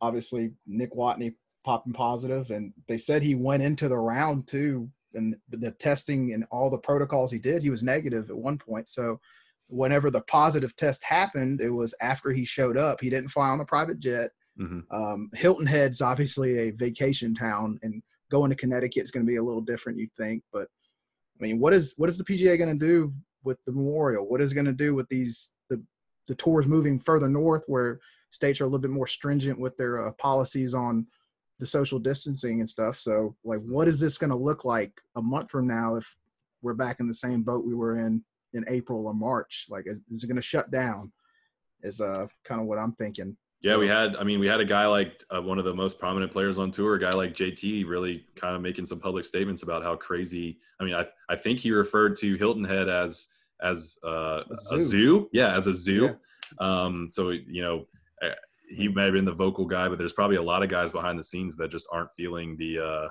obviously 0.01 0.53
Nick 0.67 0.95
Watney 0.95 1.35
popping 1.65 1.93
positive, 1.93 2.51
and 2.51 2.73
they 2.87 2.99
said 2.99 3.23
he 3.23 3.35
went 3.35 3.63
into 3.63 3.89
the 3.89 3.97
round 3.97 4.47
too, 4.47 4.89
and 5.15 5.37
the 5.49 5.71
testing 5.73 6.33
and 6.33 6.45
all 6.51 6.71
the 6.71 6.79
protocols 6.79 7.31
he 7.31 7.39
did, 7.39 7.63
he 7.63 7.71
was 7.71 7.83
negative 7.83 8.31
at 8.31 8.37
one 8.37 8.59
point. 8.59 8.89
So 8.89 9.21
whenever 9.69 10.11
the 10.11 10.21
positive 10.23 10.77
test 10.77 11.03
happened, 11.05 11.61
it 11.61 11.71
was 11.71 11.95
after 12.01 12.31
he 12.31 12.45
showed 12.45 12.77
up. 12.77 13.01
He 13.01 13.11
didn't 13.11 13.31
fly 13.31 13.49
on 13.49 13.59
the 13.59 13.65
private 13.65 13.99
jet. 13.99 14.31
hmm 14.57 14.81
Um, 14.91 15.31
Hilton 15.35 15.67
Head's 15.67 16.03
obviously 16.03 16.59
a 16.59 16.71
vacation 16.71 17.35
town, 17.35 17.79
and 17.83 18.03
going 18.31 18.51
to 18.51 18.57
Connecticut 18.57 19.05
is 19.05 19.11
going 19.11 19.25
to 19.25 19.31
be 19.31 19.37
a 19.37 19.43
little 19.43 19.63
different, 19.63 19.99
you'd 19.99 20.15
think. 20.17 20.43
But 20.53 20.69
I 21.39 21.43
mean, 21.43 21.59
what 21.59 21.74
is 21.74 21.95
what 21.97 22.09
is 22.09 22.18
the 22.18 22.24
PGA 22.24 22.57
going 22.59 22.78
to 22.78 22.87
do 22.87 23.12
with 23.43 23.59
the 23.64 23.72
Memorial? 23.72 24.28
What 24.28 24.41
is 24.41 24.53
going 24.53 24.66
to 24.66 24.72
do 24.72 24.95
with 24.95 25.09
these 25.09 25.53
the 25.68 25.82
the 26.26 26.35
tours 26.35 26.66
moving 26.66 26.99
further 26.99 27.28
north, 27.28 27.64
where 27.66 28.01
states 28.30 28.61
are 28.61 28.64
a 28.64 28.66
little 28.66 28.80
bit 28.80 28.91
more 28.91 29.07
stringent 29.07 29.59
with 29.59 29.76
their 29.76 30.07
uh, 30.07 30.12
policies 30.12 30.74
on 30.74 31.07
the 31.59 31.66
social 31.66 31.99
distancing 31.99 32.61
and 32.61 32.68
stuff? 32.68 32.99
So, 32.99 33.37
like, 33.45 33.61
what 33.61 33.89
is 33.89 34.01
this 34.01 34.18
going 34.18 34.30
to 34.30 34.37
look 34.37 34.64
like 34.64 34.93
a 35.16 35.22
month 35.22 35.51
from 35.51 35.66
now 35.66 35.97
if 35.97 36.16
we're 36.62 36.74
back 36.74 37.01
in 37.01 37.07
the 37.07 37.14
same 37.14 37.43
boat 37.43 37.64
we 37.64 37.74
were 37.74 37.99
in 37.99 38.22
in 38.53 38.64
April 38.68 39.07
or 39.07 39.14
March? 39.14 39.66
Like, 39.68 39.85
is, 39.87 40.01
is 40.11 40.24
it 40.24 40.28
going 40.28 40.37
to 40.37 40.43
shut 40.43 40.70
down? 40.70 41.12
Is 41.82 42.01
uh 42.01 42.26
kind 42.45 42.61
of 42.61 42.66
what 42.66 42.78
I'm 42.78 42.93
thinking. 42.93 43.37
Yeah, 43.65 43.79
we 43.79 43.89
had. 43.89 44.15
I 44.17 44.25
mean, 44.25 44.41
we 44.41 44.47
had 44.47 44.61
a 44.61 44.65
guy 44.65 44.87
like 44.87 45.25
uh, 45.35 45.41
one 45.41 45.59
of 45.59 45.65
the 45.65 45.73
most 45.73 45.99
prominent 45.99 46.31
players 46.31 46.59
on 46.59 46.71
tour, 46.71 46.97
a 46.97 47.01
guy 47.01 47.12
like 47.12 47.35
JT, 47.35 47.89
really 47.89 48.27
kind 48.37 48.55
of 48.55 48.61
making 48.61 48.85
some 48.85 49.01
public 49.01 49.25
statements 49.25 49.62
about 49.62 49.83
how 49.83 49.97
crazy. 49.97 50.59
I 50.81 50.85
mean, 50.85 50.95
I 50.95 51.07
I 51.31 51.37
think 51.37 51.61
he 51.61 51.71
referred 51.71 52.17
to 52.17 52.37
Hilton 52.37 52.65
Head 52.65 52.91
as 52.91 53.29
as 53.62 53.99
uh, 54.05 54.43
A 54.51 54.75
a, 54.75 54.79
zoo. 54.79 54.79
zoo. 54.79 55.29
Yeah, 55.33 55.57
as 55.57 55.67
a 55.67 55.73
zoo. 55.73 56.15
Um, 56.59 57.09
so 57.11 57.31
you 57.31 57.62
know, 57.62 57.87
uh, 58.23 58.35
he 58.69 58.89
may 58.89 59.05
have 59.05 59.15
been 59.15 59.25
the 59.25 59.33
vocal 59.33 59.65
guy, 59.65 59.89
but 59.89 59.97
there's 59.97 60.12
probably 60.12 60.37
a 60.37 60.43
lot 60.43 60.62
of 60.62 60.69
guys 60.69 60.93
behind 60.93 61.19
the 61.19 61.25
scenes 61.25 61.57
that 61.57 61.71
just 61.71 61.89
aren't 61.91 62.12
feeling 62.15 62.57
the 62.59 62.79
uh, 62.79 63.09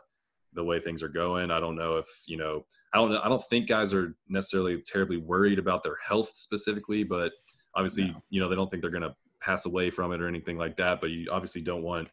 the 0.53 0.63
way 0.63 0.79
things 0.79 1.01
are 1.01 1.09
going. 1.09 1.49
I 1.49 1.59
don't 1.59 1.75
know 1.75 1.97
if 1.97 2.05
you 2.27 2.37
know. 2.37 2.63
I 2.93 2.99
don't. 2.99 3.11
know 3.11 3.21
I 3.23 3.27
don't 3.27 3.43
think 3.49 3.67
guys 3.67 3.91
are 3.91 4.15
necessarily 4.29 4.81
terribly 4.85 5.17
worried 5.17 5.57
about 5.57 5.81
their 5.81 5.97
health 6.07 6.33
specifically, 6.35 7.03
but 7.03 7.31
obviously, 7.75 8.15
you 8.29 8.39
know, 8.39 8.49
they 8.49 8.55
don't 8.55 8.69
think 8.69 8.81
they're 8.81 8.91
going 8.91 9.01
to 9.01 9.15
pass 9.43 9.65
away 9.65 9.89
from 9.89 10.11
it 10.11 10.21
or 10.21 10.27
anything 10.27 10.57
like 10.57 10.77
that. 10.77 11.01
But 11.01 11.09
you 11.09 11.27
obviously 11.31 11.61
don't 11.61 11.83
want 11.83 12.09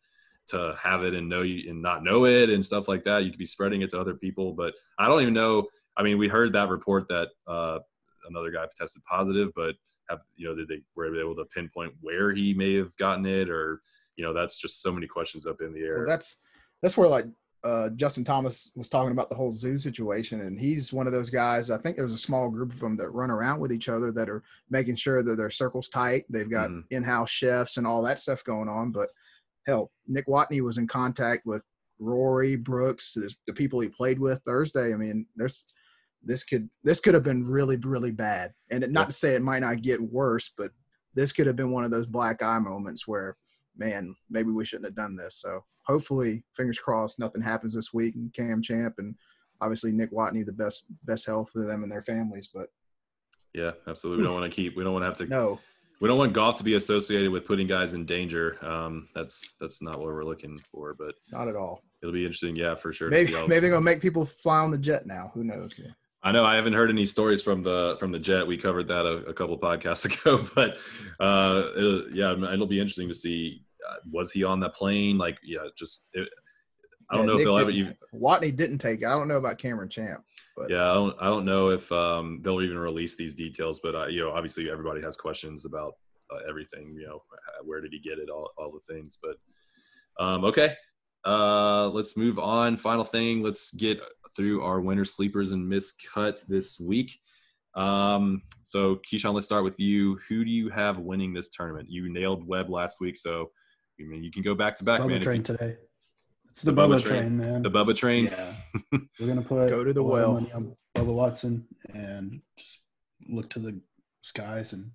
to 0.48 0.76
have 0.78 1.04
it 1.04 1.14
and 1.14 1.28
know 1.28 1.42
you 1.42 1.70
and 1.70 1.80
not 1.80 2.02
know 2.02 2.26
it 2.26 2.50
and 2.50 2.64
stuff 2.64 2.88
like 2.88 3.04
that. 3.04 3.24
You 3.24 3.30
could 3.30 3.38
be 3.38 3.46
spreading 3.46 3.82
it 3.82 3.90
to 3.90 4.00
other 4.00 4.14
people, 4.14 4.52
but 4.52 4.74
I 4.98 5.06
don't 5.06 5.22
even 5.22 5.34
know. 5.34 5.68
I 5.96 6.02
mean, 6.02 6.18
we 6.18 6.28
heard 6.28 6.52
that 6.54 6.68
report 6.68 7.08
that 7.08 7.28
uh, 7.46 7.78
another 8.28 8.50
guy 8.50 8.66
tested 8.76 9.02
positive, 9.04 9.50
but 9.54 9.74
have 10.08 10.20
you 10.36 10.48
know 10.48 10.54
did 10.54 10.68
they 10.68 10.82
were 10.96 11.20
able 11.20 11.36
to 11.36 11.44
pinpoint 11.54 11.94
where 12.00 12.32
he 12.32 12.54
may 12.54 12.74
have 12.74 12.96
gotten 12.96 13.26
it 13.26 13.48
or 13.48 13.80
you 14.16 14.24
know 14.24 14.32
that's 14.32 14.58
just 14.58 14.82
so 14.82 14.92
many 14.92 15.06
questions 15.06 15.46
up 15.46 15.60
in 15.60 15.72
the 15.72 15.80
air. 15.80 15.98
Well, 15.98 16.06
that's 16.06 16.40
that's 16.82 16.96
where 16.96 17.08
like 17.08 17.26
uh, 17.62 17.90
Justin 17.90 18.24
Thomas 18.24 18.70
was 18.74 18.88
talking 18.88 19.12
about 19.12 19.28
the 19.28 19.34
whole 19.34 19.50
zoo 19.50 19.76
situation, 19.76 20.40
and 20.42 20.58
he's 20.58 20.92
one 20.92 21.06
of 21.06 21.12
those 21.12 21.28
guys. 21.30 21.70
I 21.70 21.78
think 21.78 21.96
there's 21.96 22.14
a 22.14 22.18
small 22.18 22.48
group 22.48 22.72
of 22.72 22.80
them 22.80 22.96
that 22.96 23.10
run 23.10 23.30
around 23.30 23.60
with 23.60 23.72
each 23.72 23.88
other 23.88 24.10
that 24.12 24.30
are 24.30 24.42
making 24.70 24.96
sure 24.96 25.22
that 25.22 25.36
their 25.36 25.50
circle's 25.50 25.88
tight. 25.88 26.24
They've 26.30 26.50
got 26.50 26.70
Mhm. 26.70 26.84
in-house 26.90 27.28
chefs 27.30 27.76
and 27.76 27.86
all 27.86 28.02
that 28.02 28.18
stuff 28.18 28.42
going 28.44 28.68
on. 28.68 28.92
But 28.92 29.08
hell, 29.66 29.90
Nick 30.06 30.26
Watney 30.26 30.62
was 30.62 30.78
in 30.78 30.86
contact 30.86 31.44
with 31.44 31.64
Rory 31.98 32.56
Brooks, 32.56 33.12
the, 33.12 33.34
the 33.46 33.52
people 33.52 33.80
he 33.80 33.88
played 33.88 34.18
with 34.18 34.42
Thursday. 34.44 34.94
I 34.94 34.96
mean, 34.96 35.26
there's 35.36 35.66
this 36.22 36.44
could 36.44 36.68
this 36.82 37.00
could 37.00 37.14
have 37.14 37.22
been 37.22 37.46
really 37.46 37.76
really 37.76 38.10
bad, 38.12 38.52
and 38.70 38.82
it, 38.84 38.90
not 38.90 39.02
Yeah. 39.02 39.06
to 39.06 39.12
say 39.12 39.34
it 39.34 39.42
might 39.42 39.60
not 39.60 39.82
get 39.82 40.00
worse, 40.00 40.52
but 40.56 40.72
this 41.14 41.32
could 41.32 41.46
have 41.46 41.56
been 41.56 41.70
one 41.72 41.84
of 41.84 41.90
those 41.90 42.06
black 42.06 42.42
eye 42.42 42.58
moments 42.58 43.06
where 43.08 43.36
man, 43.80 44.14
maybe 44.28 44.52
we 44.52 44.64
shouldn't 44.64 44.86
have 44.86 44.94
done 44.94 45.16
this. 45.16 45.40
So 45.40 45.64
hopefully, 45.84 46.44
fingers 46.54 46.78
crossed, 46.78 47.18
nothing 47.18 47.42
happens 47.42 47.74
this 47.74 47.92
week. 47.92 48.14
And 48.14 48.32
Cam 48.32 48.62
Champ 48.62 48.94
and 48.98 49.16
obviously 49.60 49.90
Nick 49.90 50.12
Watney, 50.12 50.46
the 50.46 50.52
best 50.52 50.86
best 51.04 51.26
health 51.26 51.50
for 51.50 51.66
them 51.66 51.82
and 51.82 51.90
their 51.90 52.02
families. 52.02 52.48
But 52.52 52.68
Yeah, 53.54 53.72
absolutely. 53.88 54.22
We 54.22 54.28
don't 54.28 54.38
want 54.38 54.52
to 54.52 54.54
keep. 54.54 54.76
We 54.76 54.84
don't 54.84 54.92
want 54.92 55.02
to 55.02 55.08
have 55.08 55.16
to. 55.18 55.26
no, 55.26 55.58
We 56.00 56.06
don't 56.06 56.18
want 56.18 56.34
golf 56.34 56.58
to 56.58 56.64
be 56.64 56.74
associated 56.74 57.32
with 57.32 57.46
putting 57.46 57.66
guys 57.66 57.94
in 57.94 58.06
danger. 58.06 58.64
Um, 58.64 59.08
that's 59.14 59.56
that's 59.60 59.82
not 59.82 59.98
what 59.98 60.06
we're 60.06 60.24
looking 60.24 60.60
for. 60.70 60.94
But 60.94 61.14
not 61.32 61.48
at 61.48 61.56
all. 61.56 61.82
it'll 62.02 62.12
be 62.12 62.24
interesting. 62.24 62.54
Yeah, 62.54 62.74
for 62.74 62.92
sure. 62.92 63.10
Maybe 63.10 63.32
maybe 63.32 63.60
they're 63.60 63.70
gonna 63.70 63.80
make 63.80 64.00
people 64.00 64.24
fly 64.26 64.60
on 64.60 64.70
the 64.70 64.78
jet 64.78 65.06
now. 65.06 65.32
Who 65.34 65.42
knows? 65.42 65.80
Yeah. 65.82 65.92
I 66.22 66.32
know 66.32 66.44
I 66.44 66.54
haven't 66.54 66.74
heard 66.74 66.90
any 66.90 67.06
stories 67.06 67.42
from 67.42 67.62
the 67.62 67.96
from 67.98 68.12
the 68.12 68.18
jet. 68.18 68.46
We 68.46 68.58
covered 68.58 68.88
that 68.88 69.06
a, 69.06 69.28
a 69.28 69.32
couple 69.32 69.58
podcasts 69.58 70.04
ago, 70.20 70.46
but 70.54 70.76
uh, 71.18 71.70
it'll, 71.76 72.10
yeah, 72.12 72.52
it'll 72.52 72.66
be 72.66 72.80
interesting 72.80 73.08
to 73.08 73.14
see. 73.14 73.64
Uh, 73.88 73.96
was 74.10 74.32
he 74.32 74.44
on 74.44 74.60
that 74.60 74.74
plane? 74.74 75.18
Like, 75.18 75.38
yeah, 75.42 75.66
just 75.76 76.08
it, 76.14 76.28
I 77.10 77.16
don't 77.16 77.26
Yeah, 77.26 77.32
know 77.32 77.38
if 77.38 77.44
they'll 77.44 77.58
ever 77.58 77.70
even. 77.70 77.96
Watney 78.14 78.54
didn't 78.54 78.78
take 78.78 79.02
it. 79.02 79.06
I 79.06 79.10
don't 79.10 79.28
know 79.28 79.38
about 79.38 79.58
Cameron 79.58 79.88
Champ. 79.88 80.24
But 80.56 80.70
Yeah, 80.70 80.90
I 80.90 80.94
don't. 80.94 81.16
I 81.20 81.24
don't 81.24 81.44
know 81.44 81.70
if 81.70 81.90
um, 81.90 82.38
they'll 82.42 82.62
even 82.62 82.78
release 82.78 83.16
these 83.16 83.34
details. 83.34 83.80
But 83.82 83.94
uh, 83.94 84.06
you 84.06 84.20
know, 84.20 84.30
obviously, 84.30 84.70
everybody 84.70 85.00
has 85.02 85.16
questions 85.16 85.64
about 85.64 85.94
uh, 86.32 86.40
everything. 86.48 86.94
You 86.94 87.06
know, 87.06 87.22
where 87.64 87.80
did 87.80 87.92
he 87.92 87.98
get 87.98 88.18
it? 88.18 88.28
All 88.28 88.50
all 88.56 88.72
the 88.72 88.94
things. 88.94 89.18
But 89.22 89.36
um, 90.22 90.44
okay, 90.44 90.74
uh, 91.24 91.88
let's 91.88 92.16
move 92.16 92.38
on. 92.38 92.76
Final 92.76 93.04
thing. 93.04 93.42
Let's 93.42 93.72
get 93.72 94.00
through 94.36 94.62
our 94.62 94.80
winter 94.80 95.04
sleepers 95.04 95.50
and 95.50 95.70
miscut 95.70 96.46
this 96.46 96.78
week. 96.78 97.18
Um, 97.74 98.42
so 98.62 98.96
Keyshawn, 98.96 99.34
let's 99.34 99.46
start 99.46 99.64
with 99.64 99.78
you. 99.78 100.18
Who 100.28 100.44
do 100.44 100.50
you 100.50 100.70
have 100.70 100.98
winning 100.98 101.32
this 101.32 101.48
tournament? 101.50 101.88
You 101.90 102.12
nailed 102.12 102.46
Webb 102.46 102.68
last 102.68 103.00
week, 103.00 103.16
so 103.16 103.50
I 104.00 104.04
mean 104.04 104.24
you 104.24 104.30
can 104.30 104.42
go 104.42 104.54
back 104.54 104.76
to 104.76 104.84
back, 104.84 105.00
Bubba 105.00 105.08
man. 105.08 105.20
Train 105.20 105.36
you- 105.38 105.44
today. 105.44 105.76
It's 106.48 106.62
the, 106.62 106.72
The 106.72 106.82
Bubba 106.82 106.96
Bubba, 106.98 107.02
train. 107.02 107.20
train, 107.20 107.36
man. 107.38 107.62
the 107.62 107.70
Bubba 107.70 107.94
train. 107.96 108.24
Yeah, 108.24 108.54
we're 109.20 109.26
gonna 109.28 109.42
put 109.42 109.68
Go 109.68 109.84
to 109.84 109.92
the 109.92 110.00
a 110.00 110.02
lot 110.02 110.16
of 110.16 110.22
well. 110.22 110.32
money 110.34 110.52
on 110.52 110.76
Bubba 110.96 111.14
Watson 111.14 111.66
and 111.94 112.40
just 112.56 112.80
look 113.28 113.48
to 113.50 113.60
the 113.60 113.80
skies 114.22 114.72
and 114.72 114.90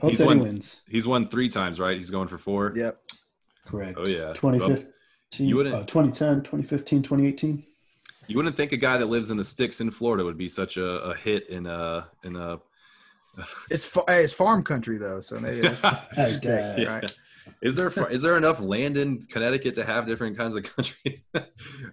hope 0.00 0.10
He's 0.10 0.18
that 0.18 0.26
won- 0.26 0.38
he 0.40 0.44
wins. 0.44 0.82
He's 0.88 1.06
won 1.06 1.28
three 1.28 1.48
times, 1.48 1.80
right? 1.80 1.96
He's 1.96 2.10
going 2.10 2.28
for 2.28 2.36
four. 2.38 2.72
yep. 2.76 3.00
Correct. 3.66 3.96
Oh, 3.98 4.06
yeah. 4.06 4.32
2015, 4.34 5.48
You 5.48 5.56
wouldn't- 5.56 5.74
uh, 5.74 5.84
2010, 5.84 6.42
2015, 6.42 7.02
2018. 7.02 7.64
You 8.26 8.36
wouldn't 8.36 8.56
think 8.56 8.72
a 8.72 8.76
guy 8.76 8.98
that 8.98 9.06
lives 9.06 9.30
in 9.30 9.36
the 9.36 9.44
sticks 9.44 9.80
in 9.80 9.90
Florida 9.90 10.24
would 10.24 10.36
be 10.38 10.48
such 10.48 10.76
a, 10.76 10.84
a 10.84 11.14
hit 11.16 11.48
in 11.48 11.66
a 11.66 12.08
in 12.24 12.36
a 12.36 12.58
It's 13.70 13.84
fa- 13.86 14.04
hey, 14.06 14.24
it's 14.24 14.32
farm 14.34 14.62
country 14.62 14.98
though, 14.98 15.20
so 15.20 15.38
maybe 15.38 15.62
that's 15.62 15.80
Hey, 16.14 16.36
Dad. 16.42 16.78
Yeah. 16.78 16.92
right. 16.94 17.18
Is 17.62 17.76
there 17.76 17.90
is 18.10 18.22
there 18.22 18.36
enough 18.36 18.60
land 18.60 18.96
in 18.96 19.20
Connecticut 19.20 19.74
to 19.76 19.84
have 19.84 20.06
different 20.06 20.36
kinds 20.36 20.56
of 20.56 20.62
countries? 20.76 21.22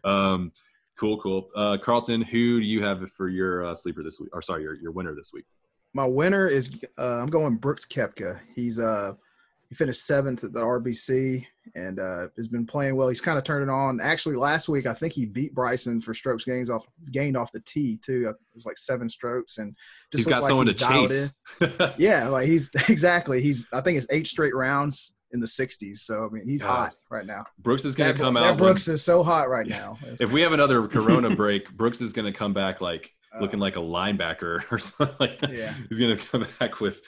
um, 0.04 0.52
cool, 0.98 1.20
cool. 1.22 1.50
Uh, 1.56 1.78
Carlton, 1.78 2.22
who 2.22 2.60
do 2.60 2.66
you 2.66 2.84
have 2.84 3.10
for 3.12 3.30
your 3.30 3.66
uh, 3.66 3.76
sleeper 3.76 4.04
this 4.04 4.20
week? 4.20 4.30
Or 4.34 4.42
sorry, 4.42 4.64
your 4.64 4.76
your 4.76 4.92
winner 4.92 5.16
this 5.16 5.32
week? 5.34 5.46
My 5.94 6.06
winner 6.06 6.48
is 6.48 6.70
uh, 6.98 7.20
I'm 7.22 7.28
going 7.28 7.56
Brooks 7.58 7.86
Koepka. 7.86 8.40
He's 8.56 8.80
uh 8.80 9.14
he 9.70 9.76
finished 9.76 10.04
seventh 10.06 10.44
at 10.44 10.52
the 10.52 10.62
RBC 10.62 11.46
and 11.76 12.00
uh, 12.00 12.30
has 12.38 12.48
been 12.48 12.66
playing 12.66 12.96
well. 12.96 13.08
He's 13.08 13.22
kind 13.22 13.38
of 13.38 13.44
turning 13.44 13.70
on. 13.70 14.02
Actually, 14.02 14.36
last 14.36 14.68
week 14.68 14.88
I 14.88 14.96
think 14.96 15.14
he 15.14 15.28
beat 15.28 15.54
Bryson 15.54 16.02
for 16.02 16.16
strokes 16.16 16.44
gains 16.44 16.72
off 16.72 16.88
gained 17.12 17.38
off 17.38 17.52
the 17.52 17.60
tee 17.62 17.98
too. 17.98 18.28
It 18.30 18.36
was 18.56 18.66
like 18.66 18.80
seven 18.80 19.10
strokes 19.10 19.60
and 19.60 19.76
just 20.12 20.26
He's 20.26 20.28
got 20.28 20.42
like 20.42 20.50
someone 20.50 20.66
he's 20.66 20.76
to 20.78 20.88
chase. 20.88 21.42
Yeah, 21.98 22.30
like 22.30 22.48
he's 22.48 22.72
exactly. 22.90 23.42
He's 23.42 23.68
I 23.72 23.82
think 23.82 24.00
it's 24.00 24.08
eight 24.10 24.28
straight 24.28 24.56
rounds 24.56 25.12
in 25.32 25.40
the 25.40 25.48
60s. 25.48 25.98
So 25.98 26.26
I 26.26 26.34
mean 26.34 26.48
he's 26.48 26.64
God. 26.64 26.70
hot 26.90 26.94
right 27.10 27.26
now. 27.26 27.46
Brooks 27.60 27.86
is 27.86 27.96
going 27.96 28.14
to 28.16 28.20
come 28.22 28.34
that 28.36 28.44
out. 28.44 28.48
when- 28.52 28.58
Brooks 28.58 28.88
is 28.88 29.04
so 29.04 29.24
hot 29.24 29.50
right 29.50 29.68
now. 29.68 29.98
if 30.20 30.32
we 30.32 30.42
have 30.42 30.54
another 30.54 30.88
Corona 30.88 31.36
break, 31.36 31.70
Brooks 31.76 32.02
is 32.02 32.14
going 32.14 32.32
to 32.32 32.38
come 32.38 32.54
back 32.54 32.82
like 32.82 33.12
Uh, 33.32 33.42
looking 33.42 33.60
like 33.60 33.76
a 33.76 33.80
linebacker 33.80 34.64
or 34.72 34.80
something. 34.80 35.16
Like 35.20 35.40
Yeah. 35.50 35.74
he's 35.88 36.00
going 36.00 36.18
to 36.18 36.26
come 36.26 36.48
back 36.60 36.80
with, 36.82 37.00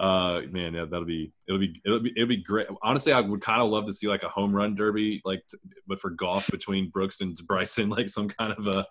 uh, 0.00 0.40
man, 0.50 0.74
yeah, 0.74 0.84
that'll 0.90 1.04
be 1.04 1.32
it'll 1.46 1.60
be 1.60 1.80
it'll 1.86 2.00
be 2.00 2.12
it'll 2.16 2.26
be 2.28 2.42
great. 2.42 2.66
Honestly, 2.82 3.12
I 3.12 3.20
would 3.20 3.40
kind 3.40 3.62
of 3.62 3.70
love 3.70 3.86
to 3.86 3.92
see 3.92 4.08
like 4.08 4.24
a 4.24 4.28
home 4.28 4.52
run 4.54 4.74
derby, 4.74 5.20
like 5.24 5.42
t- 5.48 5.58
but 5.86 6.00
for 6.00 6.10
golf 6.10 6.46
between 6.50 6.90
Brooks 6.90 7.20
and 7.20 7.36
Bryson, 7.46 7.90
like 7.90 8.08
some 8.08 8.28
kind 8.28 8.52
of 8.58 8.66
a. 8.66 8.84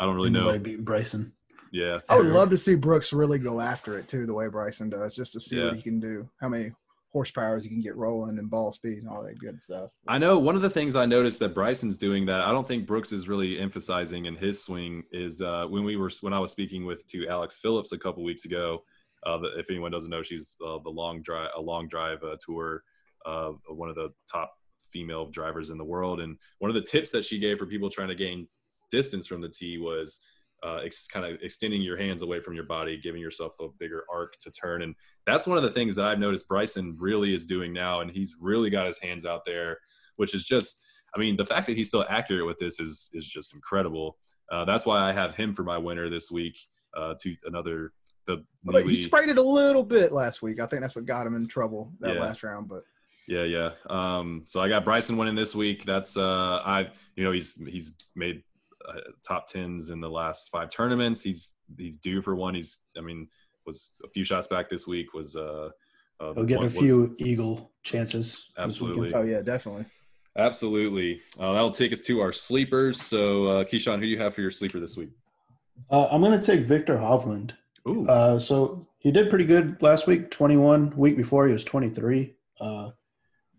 I 0.00 0.04
don't 0.04 0.16
really 0.16 0.30
know. 0.30 0.46
Nobody 0.46 0.58
beat 0.76 0.84
Bryson. 0.84 1.32
Yeah, 1.70 1.98
I 2.08 2.16
would 2.16 2.26
love 2.26 2.50
to 2.50 2.56
see 2.58 2.74
Brooks 2.74 3.12
really 3.12 3.38
go 3.38 3.60
after 3.60 3.96
it 3.98 4.06
too, 4.08 4.26
the 4.26 4.34
way 4.34 4.46
Bryson 4.48 4.90
does, 4.90 5.14
just 5.14 5.32
to 5.34 5.40
see 5.40 5.58
Yeah. 5.58 5.66
what 5.66 5.76
he 5.76 5.82
can 5.82 5.98
do, 6.00 6.28
how 6.40 6.48
many 6.48 6.72
horsepowers 7.14 7.64
you 7.64 7.70
can 7.70 7.80
get 7.80 7.96
rolling 7.96 8.38
and 8.38 8.50
ball 8.50 8.72
speed 8.72 8.98
and 8.98 9.08
all 9.08 9.22
that 9.22 9.38
good 9.38 9.60
stuff. 9.60 9.92
I 10.08 10.18
know 10.18 10.38
one 10.38 10.56
of 10.56 10.62
the 10.62 10.70
things 10.70 10.96
I 10.96 11.06
noticed 11.06 11.38
that 11.40 11.54
Bryson's 11.54 11.96
doing 11.96 12.26
that 12.26 12.40
I 12.40 12.50
don't 12.50 12.66
think 12.66 12.86
Brooks 12.86 13.12
is 13.12 13.28
really 13.28 13.60
emphasizing 13.60 14.26
in 14.26 14.36
his 14.36 14.62
swing 14.62 15.04
is 15.12 15.40
uh, 15.40 15.66
when 15.68 15.84
we 15.84 15.96
were 15.96 16.10
when 16.20 16.32
I 16.32 16.38
was 16.38 16.52
speaking 16.52 16.84
with 16.84 17.06
to 17.08 17.28
Alex 17.28 17.58
Phillips 17.58 17.92
a 17.92 17.98
couple 17.98 18.24
weeks 18.24 18.44
ago. 18.44 18.82
Uh, 19.26 19.38
if 19.56 19.70
anyone 19.70 19.90
doesn't 19.90 20.10
know, 20.10 20.22
she's 20.22 20.56
uh, 20.66 20.78
the 20.84 20.90
long 20.90 21.22
drive 21.22 21.48
a 21.56 21.60
long 21.60 21.88
drive 21.88 22.22
uh, 22.22 22.36
tour 22.44 22.82
uh, 23.24 23.52
one 23.68 23.88
of 23.88 23.94
the 23.94 24.12
top 24.30 24.54
female 24.92 25.26
drivers 25.30 25.70
in 25.70 25.78
the 25.78 25.84
world. 25.84 26.20
And 26.20 26.36
one 26.58 26.70
of 26.70 26.74
the 26.74 26.82
tips 26.82 27.10
that 27.12 27.24
she 27.24 27.38
gave 27.38 27.58
for 27.58 27.66
people 27.66 27.90
trying 27.90 28.08
to 28.08 28.14
gain 28.14 28.46
distance 28.90 29.26
from 29.26 29.40
the 29.40 29.48
tee 29.48 29.78
was 29.78 30.20
uh, 30.64 30.76
ex- 30.84 31.06
kind 31.06 31.26
of 31.26 31.38
extending 31.42 31.82
your 31.82 31.96
hands 31.96 32.22
away 32.22 32.40
from 32.40 32.54
your 32.54 32.64
body, 32.64 32.98
giving 33.00 33.20
yourself 33.20 33.54
a 33.60 33.68
bigger 33.78 34.04
arc 34.10 34.36
to 34.38 34.50
turn. 34.50 34.82
And 34.82 34.94
that's 35.26 35.46
one 35.46 35.58
of 35.58 35.62
the 35.62 35.70
things 35.70 35.94
that 35.96 36.06
I've 36.06 36.18
noticed 36.18 36.48
Bryson 36.48 36.96
really 36.98 37.34
is 37.34 37.44
doing 37.44 37.72
now. 37.72 38.00
And 38.00 38.10
he's 38.10 38.36
really 38.40 38.70
got 38.70 38.86
his 38.86 38.98
hands 38.98 39.26
out 39.26 39.42
there, 39.44 39.78
which 40.16 40.34
is 40.34 40.46
just, 40.46 40.82
I 41.14 41.18
mean, 41.18 41.36
the 41.36 41.44
fact 41.44 41.66
that 41.66 41.76
he's 41.76 41.88
still 41.88 42.06
accurate 42.08 42.46
with 42.46 42.58
this 42.58 42.80
is, 42.80 43.10
is 43.12 43.26
just 43.26 43.54
incredible. 43.54 44.16
Uh, 44.50 44.64
that's 44.64 44.86
why 44.86 44.98
I 45.00 45.12
have 45.12 45.34
him 45.34 45.52
for 45.52 45.64
my 45.64 45.76
winner 45.76 46.08
this 46.08 46.30
week 46.30 46.58
uh, 46.96 47.14
to 47.20 47.36
another, 47.44 47.92
the 48.26 48.42
Although 48.66 48.86
he 48.86 48.96
sprayed 48.96 49.28
it 49.28 49.36
a 49.38 49.42
little 49.42 49.84
bit 49.84 50.12
last 50.12 50.40
week. 50.40 50.60
I 50.60 50.66
think 50.66 50.80
that's 50.80 50.96
what 50.96 51.04
got 51.04 51.26
him 51.26 51.34
in 51.36 51.46
trouble 51.46 51.92
that 52.00 52.14
Yeah. 52.14 52.20
last 52.20 52.42
round. 52.42 52.68
But 52.68 52.84
Yeah, 53.28 53.44
yeah. 53.44 53.70
Um, 53.90 54.44
so 54.46 54.60
I 54.60 54.68
got 54.68 54.84
Bryson 54.84 55.18
winning 55.18 55.34
this 55.34 55.54
week. 55.54 55.84
That's 55.84 56.16
uh, 56.16 56.62
I, 56.64 56.88
you 57.16 57.24
know, 57.24 57.32
he's 57.32 57.52
he's 57.68 57.92
made 58.14 58.42
uh, 58.88 59.00
top 59.26 59.46
tens 59.48 59.90
in 59.90 60.00
the 60.00 60.10
last 60.10 60.50
five 60.50 60.70
tournaments. 60.70 61.22
He's 61.22 61.54
he's 61.78 61.98
due 61.98 62.20
for 62.22 62.34
one. 62.34 62.54
He's, 62.54 62.78
I 62.96 63.00
mean, 63.00 63.28
was 63.66 64.00
a 64.04 64.08
few 64.08 64.24
shots 64.24 64.46
back 64.46 64.68
this 64.68 64.86
week. 64.86 65.14
Was 65.14 65.36
uh, 65.36 65.70
uh 66.20 66.34
He'll 66.34 66.44
get 66.44 66.56
one- 66.58 66.64
a 66.66 66.68
was- 66.68 66.76
few 66.76 67.14
Eagle 67.18 67.70
chances. 67.82 68.50
Absolutely. 68.58 69.12
oh 69.14 69.22
yeah, 69.22 69.40
definitely. 69.42 69.86
absolutely. 70.36 71.20
Uh, 71.38 71.52
that'll 71.52 71.70
take 71.70 71.92
us 71.92 72.00
to 72.02 72.20
our 72.20 72.32
sleepers. 72.32 73.00
So, 73.00 73.46
uh, 73.46 73.64
Keyshawn, 73.64 73.96
who 73.96 74.02
do 74.02 74.06
you 74.08 74.18
have 74.18 74.34
for 74.34 74.40
your 74.40 74.50
sleeper 74.50 74.80
this 74.80 74.96
week? 74.96 75.10
Uh, 75.90 76.06
I'm 76.10 76.20
going 76.20 76.38
to 76.38 76.44
take 76.44 76.66
Viktor 76.66 76.96
Hovland. 76.96 77.52
Ooh, 77.88 78.06
Uh, 78.08 78.38
so 78.38 78.86
he 78.98 79.10
did 79.10 79.28
pretty 79.28 79.44
good 79.44 79.80
last 79.82 80.06
week. 80.06 80.30
21. 80.30 80.96
Week 80.96 81.16
before 81.16 81.46
he 81.46 81.52
was 81.52 81.64
23. 81.64 82.34
Uh, 82.60 82.90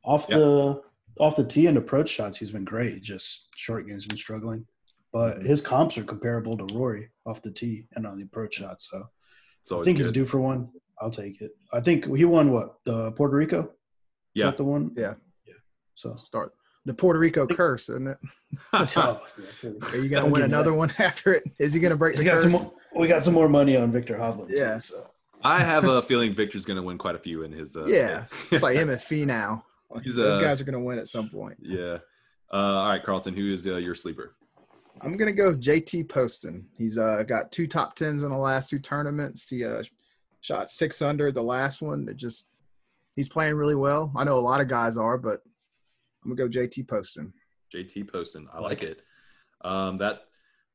off 0.04 0.28
Yep. 0.30 0.40
the 0.40 0.82
off 1.20 1.36
the 1.38 1.46
tee 1.46 1.68
and 1.68 1.78
approach 1.78 2.10
shots, 2.10 2.38
he's 2.40 2.52
been 2.52 2.66
great. 2.66 3.02
Just 3.02 3.48
short 3.56 3.88
game's 3.88 4.06
been 4.06 4.18
struggling, 4.18 4.66
but 5.16 5.38
Mm-hmm. 5.38 5.45
his 5.47 5.61
comps 5.61 5.97
are 5.97 6.03
comparable 6.03 6.57
to 6.57 6.66
Rory 6.78 7.09
off 7.26 7.41
the 7.41 7.49
tee 7.59 7.88
and 7.95 8.05
on 8.05 8.18
the 8.18 8.24
approach 8.24 8.55
shots. 8.55 8.89
So 8.91 8.97
I 8.97 9.74
always 9.74 9.86
think 9.86 9.97
he's 9.99 10.11
due 10.11 10.26
for 10.26 10.39
one. 10.41 10.70
I'll 11.01 11.09
take 11.09 11.41
it. 11.41 11.51
I 11.72 11.80
think 11.80 11.99
he 12.18 12.26
won 12.26 12.51
what 12.51 12.68
the 12.86 13.13
Puerto 13.13 13.36
Rico. 13.36 13.61
Is 13.61 13.68
Yeah. 14.41 14.45
that 14.47 14.57
the 14.57 14.66
one. 14.66 14.91
Yeah. 14.95 15.13
yeah. 15.47 15.53
So 15.95 16.16
Start 16.18 16.51
the 16.86 16.93
Puerto 16.93 17.18
Rico 17.20 17.47
curse, 17.47 17.88
isn't 17.89 18.07
it? 18.09 18.18
oh, 18.74 19.22
are 19.93 19.97
you 19.97 20.09
gonna 20.09 20.28
win 20.30 20.41
another 20.43 20.72
that. 20.72 20.78
one 20.84 20.93
after 20.99 21.34
it? 21.34 21.43
Is 21.59 21.74
he 21.74 21.80
gonna 21.80 21.95
break 21.95 22.16
He's 22.16 22.26
the 22.26 22.30
got 22.32 22.34
curse? 22.36 22.43
some 22.43 22.51
more, 22.51 22.74
we 22.97 23.07
got 23.07 23.24
some 23.24 23.34
more 23.34 23.47
money 23.49 23.78
on 23.78 23.91
Viktor 23.93 24.16
Hovland. 24.18 24.49
too, 24.49 24.55
Yeah. 24.57 24.78
so 24.80 25.09
I 25.43 25.59
have 25.61 25.86
a 25.86 26.01
feeling 26.01 26.34
Viktor's 26.34 26.66
going 26.66 26.78
to 26.78 26.82
win 26.84 26.97
quite 26.97 27.13
a 27.16 27.20
few 27.20 27.43
in 27.43 27.51
his. 27.51 27.78
Uh, 27.78 27.86
Yeah. 27.86 28.26
It's 28.51 28.63
like 28.63 28.76
him 28.76 28.89
and 28.89 28.99
Fee 29.01 29.26
now. 29.26 29.63
He's, 30.03 30.16
Those 30.16 30.38
uh, 30.39 30.41
guys 30.41 30.59
are 30.59 30.63
gonna 30.63 30.80
win 30.89 30.97
at 30.99 31.07
some 31.07 31.30
point. 31.30 31.57
Yeah. 31.61 31.97
Uh, 32.51 32.55
all 32.57 32.89
right, 32.89 33.03
Carlton, 33.03 33.34
who 33.36 33.53
is 33.53 33.66
uh, 33.68 33.76
your 33.78 33.95
sleeper? 33.95 34.36
I'm 35.02 35.18
gonna 35.18 35.32
go 35.34 35.54
JT 35.54 36.10
Poston. 36.10 36.66
He's 36.78 36.98
uh, 36.98 37.24
got 37.24 37.52
two 37.52 37.68
top 37.68 37.96
tens 37.96 38.24
in 38.24 38.30
the 38.30 38.38
last 38.38 38.70
two 38.70 38.80
tournaments. 38.80 39.50
He 39.50 39.64
uh, 39.64 39.84
shot 40.41 40.72
six 40.72 41.02
under 41.02 41.32
the 41.32 41.43
last 41.43 41.82
one. 41.82 42.06
That 42.06 42.18
just 42.18 42.48
he's 43.16 43.30
playing 43.30 43.56
really 43.56 43.76
well. 43.76 44.12
I 44.16 44.24
know 44.24 44.38
a 44.38 44.39
lot 44.39 44.62
of 44.62 44.68
guys 44.68 44.98
are, 44.98 45.18
but 45.18 45.41
I'm 46.24 46.34
gonna 46.34 46.50
go 46.50 46.60
JT 46.60 46.88
Poston. 46.88 47.34
JT 47.74 48.12
Poston. 48.12 48.48
I 48.54 48.60
like 48.60 48.84
it. 48.84 49.02
Um, 49.62 49.98
that 49.98 50.22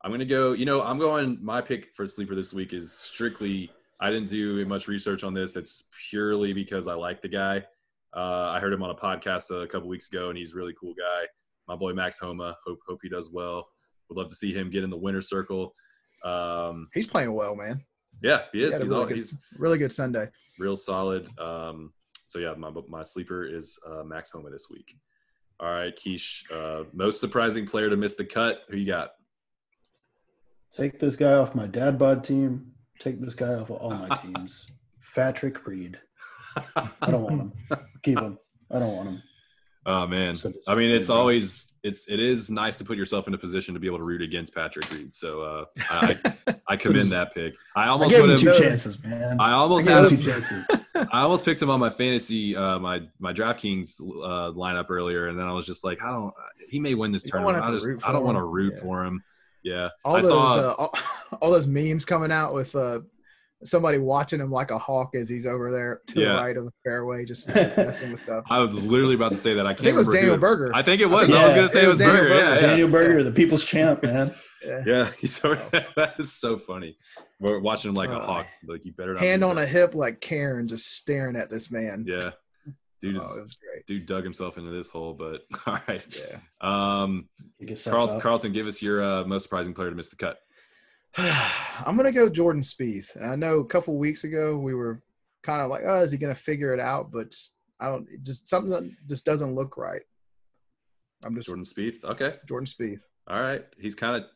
I'm 0.02 0.10
gonna 0.10 0.24
go. 0.24 0.52
You 0.52 0.66
know, 0.66 0.82
I'm 0.82 0.98
going. 0.98 1.38
My 1.42 1.60
pick 1.60 1.94
for 1.94 2.06
sleeper 2.06 2.34
this 2.34 2.52
week 2.52 2.72
is 2.72 2.92
strictly. 2.92 3.70
I 4.00 4.10
didn't 4.10 4.28
do 4.28 4.64
much 4.66 4.88
research 4.88 5.24
on 5.24 5.34
this. 5.34 5.56
It's 5.56 5.84
purely 6.08 6.52
because 6.52 6.88
I 6.88 6.94
like 6.94 7.20
the 7.20 7.28
guy. 7.28 7.64
Uh, 8.16 8.50
I 8.50 8.58
heard 8.58 8.72
him 8.72 8.82
on 8.82 8.90
a 8.90 8.94
podcast 8.94 9.50
a 9.50 9.66
couple 9.66 9.88
weeks 9.88 10.08
ago, 10.08 10.30
and 10.30 10.38
he's 10.38 10.52
a 10.52 10.56
really 10.56 10.74
cool 10.78 10.94
guy. 10.94 11.26
My 11.68 11.76
boy 11.76 11.92
Max 11.92 12.18
Homa. 12.18 12.56
Hope 12.66 12.80
hope 12.86 13.00
he 13.02 13.08
does 13.08 13.30
well. 13.30 13.68
Would 14.10 14.18
love 14.18 14.28
to 14.28 14.34
see 14.34 14.52
him 14.52 14.68
get 14.70 14.82
in 14.84 14.90
the 14.90 14.96
winner 14.96 15.22
circle. 15.22 15.74
Um, 16.24 16.86
He's 16.92 17.06
playing 17.06 17.32
well, 17.32 17.54
man. 17.56 17.82
yeah, 18.22 18.42
he 18.52 18.58
He 18.58 18.64
is. 18.64 18.72
had 18.72 18.80
a 18.82 18.84
He's, 18.84 18.90
really, 18.90 19.00
all, 19.02 19.06
good, 19.08 19.16
he's 19.16 19.38
really 19.56 19.78
good 19.78 19.92
Sunday. 19.92 20.28
real 20.58 20.76
solid. 20.76 21.26
Um, 21.38 21.92
so 22.26 22.38
yeah, 22.38 22.54
my 22.56 22.70
my 22.88 23.04
sleeper 23.04 23.44
is 23.46 23.78
uh, 23.88 24.02
Max 24.04 24.30
Homa 24.32 24.50
this 24.50 24.66
week. 24.70 24.94
All 25.60 25.70
right, 25.70 25.94
Keish. 25.96 26.42
Uh, 26.52 26.84
most 26.92 27.20
surprising 27.20 27.66
player 27.66 27.88
to 27.90 27.96
miss 27.96 28.14
the 28.16 28.24
cut. 28.24 28.62
Who 28.70 28.76
you 28.76 28.86
got? 28.86 29.10
Take 30.76 30.98
this 30.98 31.16
guy 31.16 31.32
off 31.34 31.54
my 31.54 31.66
dad 31.66 31.98
bod 31.98 32.24
team. 32.24 32.72
Take 32.98 33.20
this 33.20 33.34
guy 33.34 33.54
off 33.54 33.70
of 33.70 33.76
all 33.76 33.90
my 33.90 34.08
teams. 34.22 34.66
Patrick 35.14 35.66
Reed. 35.66 35.98
I 36.76 37.10
don't 37.10 37.22
want 37.22 37.40
him. 37.40 37.52
Keep 38.02 38.20
him. 38.20 38.38
I 38.70 38.78
don't 38.80 38.96
want 38.96 39.08
him. 39.08 39.22
Oh 39.86 40.06
man, 40.06 40.36
So 40.36 40.52
I 40.68 40.74
mean, 40.74 40.90
it's 40.90 41.08
always 41.08 41.69
it's 41.82 42.08
it 42.08 42.20
is 42.20 42.50
nice 42.50 42.76
to 42.78 42.84
put 42.84 42.96
yourself 42.96 43.26
in 43.28 43.34
a 43.34 43.38
position 43.38 43.72
to 43.74 43.80
be 43.80 43.86
able 43.86 43.98
to 43.98 44.04
root 44.04 44.22
against 44.22 44.54
Patrick 44.54 44.90
Reed. 44.92 45.14
So 45.14 45.42
uh, 45.42 45.64
I 45.90 46.18
I 46.68 46.76
commend 46.76 47.10
that 47.12 47.32
pick. 47.34 47.54
I 47.74 47.84
I 47.84 47.88
almost 47.88 48.10
gave 48.10 48.20
put 48.20 48.30
him 48.30 48.36
him. 48.48 48.54
two 48.54 48.62
chances, 48.62 49.02
man. 49.02 49.40
I 49.40 49.52
almost 49.52 49.88
I 49.88 49.92
had 49.92 50.04
him 50.04 50.10
him. 50.10 50.16
two 50.18 50.30
chances. 50.30 50.64
I 51.12 51.20
almost 51.22 51.44
picked 51.44 51.62
him 51.62 51.70
on 51.70 51.80
my 51.80 51.90
fantasy, 51.90 52.54
uh, 52.56 52.78
my 52.78 53.00
my 53.18 53.32
DraftKings 53.32 54.00
uh, 54.00 54.52
lineup 54.52 54.86
earlier, 54.90 55.28
and 55.28 55.38
then 55.38 55.46
I 55.46 55.52
was 55.52 55.66
just 55.66 55.82
like, 55.84 56.02
I 56.02 56.10
don't. 56.10 56.34
He 56.68 56.78
may 56.78 56.94
win 56.94 57.12
this 57.12 57.24
You 57.24 57.30
don't 57.32 57.42
tournament. 57.44 57.64
I 57.64 57.72
just 57.76 58.06
I 58.06 58.12
don't 58.12 58.24
want 58.24 58.36
to 58.36 58.42
root 58.44 58.74
Yeah. 58.76 58.80
for 58.82 59.04
him. 59.04 59.22
Yeah, 59.62 59.88
All 60.04 60.16
I 60.16 60.20
those 60.22 60.30
saw. 60.30 60.56
uh, 60.70 60.74
all, 60.78 60.94
all 61.42 61.50
those 61.50 61.66
memes 61.66 62.04
coming 62.06 62.32
out 62.32 62.54
with 62.54 62.74
uh, 62.74 63.00
somebody 63.64 63.98
watching 63.98 64.40
him 64.40 64.50
like 64.50 64.70
a 64.70 64.78
hawk 64.78 65.14
as 65.14 65.28
he's 65.28 65.44
over 65.46 65.70
there 65.70 66.00
to 66.08 66.20
Yeah. 66.20 66.28
the 66.30 66.34
right 66.36 66.56
of 66.56 66.64
the 66.64 66.72
fairway, 66.84 67.24
just 67.24 67.48
messing 67.54 68.10
with 68.12 68.20
stuff. 68.22 68.44
I 68.48 68.58
was 68.58 68.86
literally 68.86 69.14
about 69.14 69.32
to 69.32 69.36
say 69.38 69.54
that. 69.54 69.66
I 69.66 69.70
I 69.70 69.74
can't 69.74 69.84
think 69.84 69.94
it 69.94 69.98
was 69.98 70.08
remember 70.08 70.26
who 70.26 70.30
Daniel 70.32 70.40
Berger. 70.40 70.70
I 70.74 70.82
think 70.82 71.00
it 71.02 71.06
was. 71.06 71.26
think- 71.26 71.38
I 71.38 71.44
was 71.46 71.54
gonna 71.54 71.68
say 71.68 71.80
it 71.80 71.84
it 71.84 71.88
was 71.88 71.98
was 71.98 72.06
Daniel 72.06 72.22
Berger. 72.24 72.34
Berger. 72.34 72.54
yeah. 72.54 72.60
Daniel 72.60 72.88
Berger, 72.88 73.22
the 73.24 73.32
people's 73.32 73.64
champ, 73.64 74.02
man. 74.02 74.34
Yeah. 74.64 74.82
Yeah, 74.86 75.10
he's 75.18 75.38
that 75.40 76.14
is 76.18 76.32
so 76.32 76.58
funny. 76.58 76.96
We're 77.38 77.60
watching 77.60 77.88
him 77.90 77.94
like 77.94 78.10
a 78.10 78.16
Uh, 78.16 78.26
hawk. 78.26 78.46
Like 78.66 78.84
you 78.84 78.92
better 78.92 79.14
not 79.14 79.22
Hand 79.22 79.42
on 79.44 79.56
that. 79.56 79.62
a 79.62 79.66
hip 79.66 79.94
like 79.94 80.20
Karen, 80.20 80.68
just 80.68 80.96
staring 80.96 81.36
at 81.36 81.50
this 81.50 81.70
man. 81.70 82.04
Yeah, 82.06 82.30
dude, 83.00 83.16
oh, 83.16 83.18
is, 83.18 83.36
it 83.38 83.42
was 83.42 83.56
great. 83.56 83.86
dude 83.86 84.04
dug 84.06 84.24
himself 84.24 84.58
into 84.58 84.70
this 84.70 84.90
hole. 84.90 85.14
But 85.14 85.42
all 85.66 85.78
right, 85.88 86.02
Yeah. 86.14 86.38
um, 86.60 87.28
He 87.58 87.64
gets 87.66 87.82
set 87.82 87.92
Carlton. 87.92 88.20
Carlton, 88.20 88.52
give 88.52 88.66
us 88.66 88.82
your 88.82 89.02
uh, 89.02 89.24
most 89.24 89.44
surprising 89.44 89.72
player 89.74 89.88
to 89.90 89.96
miss 89.96 90.10
the 90.10 90.16
cut. 90.16 90.38
I'm 91.16 91.96
gonna 91.96 92.12
go 92.12 92.28
Jordan 92.28 92.62
Spieth. 92.62 93.16
And 93.16 93.26
I 93.26 93.36
know 93.36 93.58
a 93.58 93.64
couple 93.66 93.98
weeks 93.98 94.24
ago 94.24 94.56
we 94.56 94.74
were 94.74 95.02
kind 95.42 95.60
of 95.60 95.68
like, 95.68 95.82
oh, 95.84 96.02
is 96.02 96.12
he 96.12 96.18
gonna 96.18 96.34
figure 96.34 96.72
it 96.72 96.80
out? 96.80 97.10
But 97.10 97.30
just, 97.30 97.56
I 97.80 97.86
don't. 97.86 98.06
Just 98.24 98.48
something 98.48 98.70
that 98.70 99.08
just 99.08 99.24
doesn't 99.24 99.54
look 99.54 99.76
right. 99.76 100.02
I'm 101.24 101.34
just 101.34 101.48
Jordan 101.48 101.64
Jordan, 101.64 101.64
Spieth. 101.64 102.04
Okay, 102.04 102.36
Jordan 102.46 102.66
Spieth. 102.66 103.00
all 103.28 103.40
right. 103.40 103.64
He's 103.78 103.94
kind 103.94 104.16
of. 104.16 104.28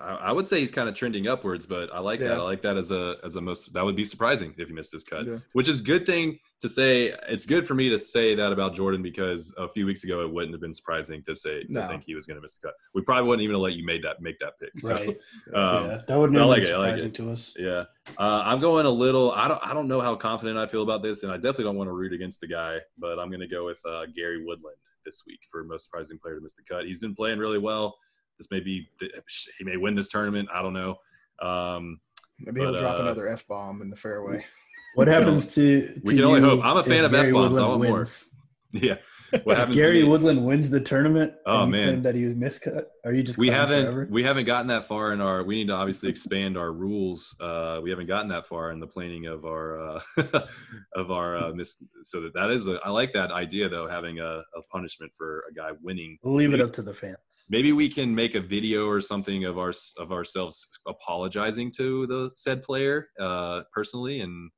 I 0.00 0.14
I 0.14 0.32
would 0.32 0.46
say 0.46 0.60
he's 0.60 0.70
kind 0.70 0.88
of 0.88 0.94
trending 0.94 1.26
upwards, 1.26 1.66
but 1.66 1.92
I 1.92 1.98
like 1.98 2.20
that. 2.20 2.32
I 2.38 2.42
like 2.42 2.62
that 2.62 2.76
as 2.76 2.90
a 2.90 3.16
as 3.24 3.36
a 3.36 3.40
most. 3.40 3.72
That 3.72 3.84
would 3.84 3.96
be 3.96 4.04
surprising 4.04 4.54
if 4.56 4.68
he 4.68 4.74
missed 4.74 4.92
this 4.92 5.02
cut, 5.04 5.26
Yeah. 5.26 5.38
which 5.52 5.68
is 5.68 5.80
good 5.80 6.06
thing 6.06 6.38
to 6.60 6.68
say. 6.68 7.12
It's 7.28 7.44
good 7.44 7.66
for 7.66 7.74
me 7.74 7.88
to 7.90 7.98
say 7.98 8.36
that 8.36 8.52
about 8.52 8.76
Jordan 8.76 9.02
because 9.02 9.52
a 9.58 9.68
few 9.68 9.84
weeks 9.84 10.04
ago 10.04 10.20
it 10.24 10.32
wouldn't 10.32 10.52
have 10.54 10.60
been 10.60 10.72
surprising 10.74 11.22
to 11.24 11.34
say 11.34 11.64
to 11.64 11.72
No. 11.72 11.88
think 11.88 12.04
he 12.04 12.14
was 12.14 12.24
going 12.26 12.36
to 12.36 12.40
miss 12.42 12.56
the 12.58 12.68
cut. 12.68 12.74
We 12.94 13.02
probably 13.02 13.28
wouldn't 13.28 13.42
even 13.42 13.56
let 13.56 13.72
you 13.74 13.84
made 13.84 14.02
that 14.04 14.22
make 14.22 14.38
that 14.38 14.52
pick. 14.60 14.78
So, 14.78 14.90
Right. 14.94 15.18
Um, 15.54 15.86
yeah, 15.86 16.00
that 16.06 16.18
wouldn't 16.18 16.46
like 16.48 16.62
been 16.62 16.72
it, 16.72 16.74
I 16.76 16.78
like 16.92 17.02
it. 17.02 17.14
to 17.14 17.30
us. 17.30 17.52
Yeah, 17.58 17.84
uh, 18.18 18.42
I'm 18.44 18.60
going 18.60 18.86
a 18.86 18.90
little. 18.90 19.32
I 19.32 19.48
don't. 19.48 19.60
I 19.66 19.74
don't 19.74 19.88
know 19.88 20.00
how 20.00 20.14
confident 20.14 20.56
I 20.56 20.66
feel 20.66 20.82
about 20.82 21.02
this, 21.02 21.22
and 21.24 21.32
I 21.32 21.36
definitely 21.36 21.64
don't 21.64 21.76
want 21.76 21.88
to 21.88 21.92
root 21.92 22.12
against 22.12 22.40
the 22.40 22.46
guy. 22.46 22.78
But 22.98 23.18
I'm 23.18 23.28
going 23.28 23.40
to 23.40 23.48
go 23.48 23.64
with 23.66 23.80
uh, 23.84 24.06
Gary 24.14 24.44
Woodland 24.44 24.76
this 25.04 25.22
week 25.26 25.40
for 25.50 25.64
most 25.64 25.84
surprising 25.84 26.18
player 26.18 26.36
to 26.36 26.40
miss 26.40 26.54
the 26.54 26.62
cut. 26.62 26.84
He's 26.86 26.98
been 27.00 27.14
playing 27.14 27.38
really 27.38 27.58
well. 27.58 27.96
This 28.38 28.48
may 28.50 28.60
be 28.60 28.88
he 29.58 29.64
may 29.64 29.76
win 29.76 29.94
this 29.94 30.08
tournament. 30.08 30.48
I 30.52 30.62
don't 30.62 30.72
know. 30.72 30.96
Um, 31.40 32.00
Maybe 32.38 32.60
he'll 32.60 32.76
drop 32.76 32.98
uh, 32.98 33.02
another 33.02 33.28
f 33.28 33.46
bomb 33.46 33.80
in 33.82 33.90
the 33.90 33.96
fairway. 33.96 34.44
What 34.94 35.08
happens 35.08 35.54
to, 35.54 36.00
We 36.04 36.12
to 36.12 36.16
can 36.18 36.24
only 36.24 36.40
hope. 36.40 36.60
I'm 36.62 36.76
a 36.76 36.84
fan 36.84 37.04
of 37.04 37.12
F-bombs. 37.12 37.58
I 37.58 37.66
Woodland 37.66 37.68
want 37.68 37.82
more. 37.82 38.06
yeah. 38.72 38.96
What 39.30 39.52
If 39.54 39.58
happens? 39.58 39.76
Gary 39.76 40.02
me- 40.02 40.08
Woodland 40.08 40.44
wins 40.46 40.70
the 40.70 40.80
tournament, 40.80 41.34
Oh, 41.46 41.66
man. 41.66 42.02
that 42.02 42.14
he 42.14 42.22
miscut. 42.22 42.84
Are 43.04 43.12
you 43.12 43.22
just 43.22 43.38
we 43.38 43.48
haven't 43.48 43.84
forever? 43.84 44.08
we 44.10 44.22
haven't 44.22 44.44
gotten 44.46 44.68
that 44.68 44.86
far 44.86 45.12
in 45.12 45.20
our 45.20 45.42
we 45.44 45.56
need 45.56 45.66
to 45.68 45.74
obviously 45.74 46.08
expand 46.08 46.56
our 46.56 46.72
rules 46.72 47.36
uh 47.40 47.78
we 47.82 47.90
haven't 47.90 48.06
gotten 48.06 48.28
that 48.28 48.46
far 48.46 48.70
in 48.70 48.80
the 48.80 48.86
planning 48.86 49.26
of 49.26 49.44
our 49.44 49.78
uh 49.96 50.00
of 50.94 51.10
our 51.10 51.36
uh 51.36 51.52
mis- 51.52 51.82
so 52.02 52.20
that 52.22 52.32
that 52.32 52.50
is 52.50 52.66
a, 52.66 52.78
i 52.84 52.88
like 52.90 53.12
that 53.12 53.30
idea 53.30 53.68
though 53.68 53.86
having 53.86 54.20
a, 54.20 54.24
a 54.38 54.62
punishment 54.72 55.12
for 55.18 55.44
a 55.50 55.54
guy 55.54 55.68
winning 55.82 56.16
We'll 56.22 56.34
leave 56.36 56.54
it 56.54 56.60
up 56.62 56.72
to 56.74 56.82
the 56.82 56.94
fans. 56.94 57.18
maybe 57.50 57.72
we 57.72 57.90
can 57.90 58.14
make 58.14 58.34
a 58.34 58.40
video 58.40 58.86
or 58.86 59.00
something 59.02 59.44
of 59.44 59.58
our 59.58 59.72
of 59.98 60.10
ourselves 60.12 60.66
apologizing 60.86 61.70
to 61.76 62.06
the 62.06 62.30
said 62.36 62.62
player 62.62 63.08
uh 63.20 63.62
personally 63.74 64.20
and 64.20 64.50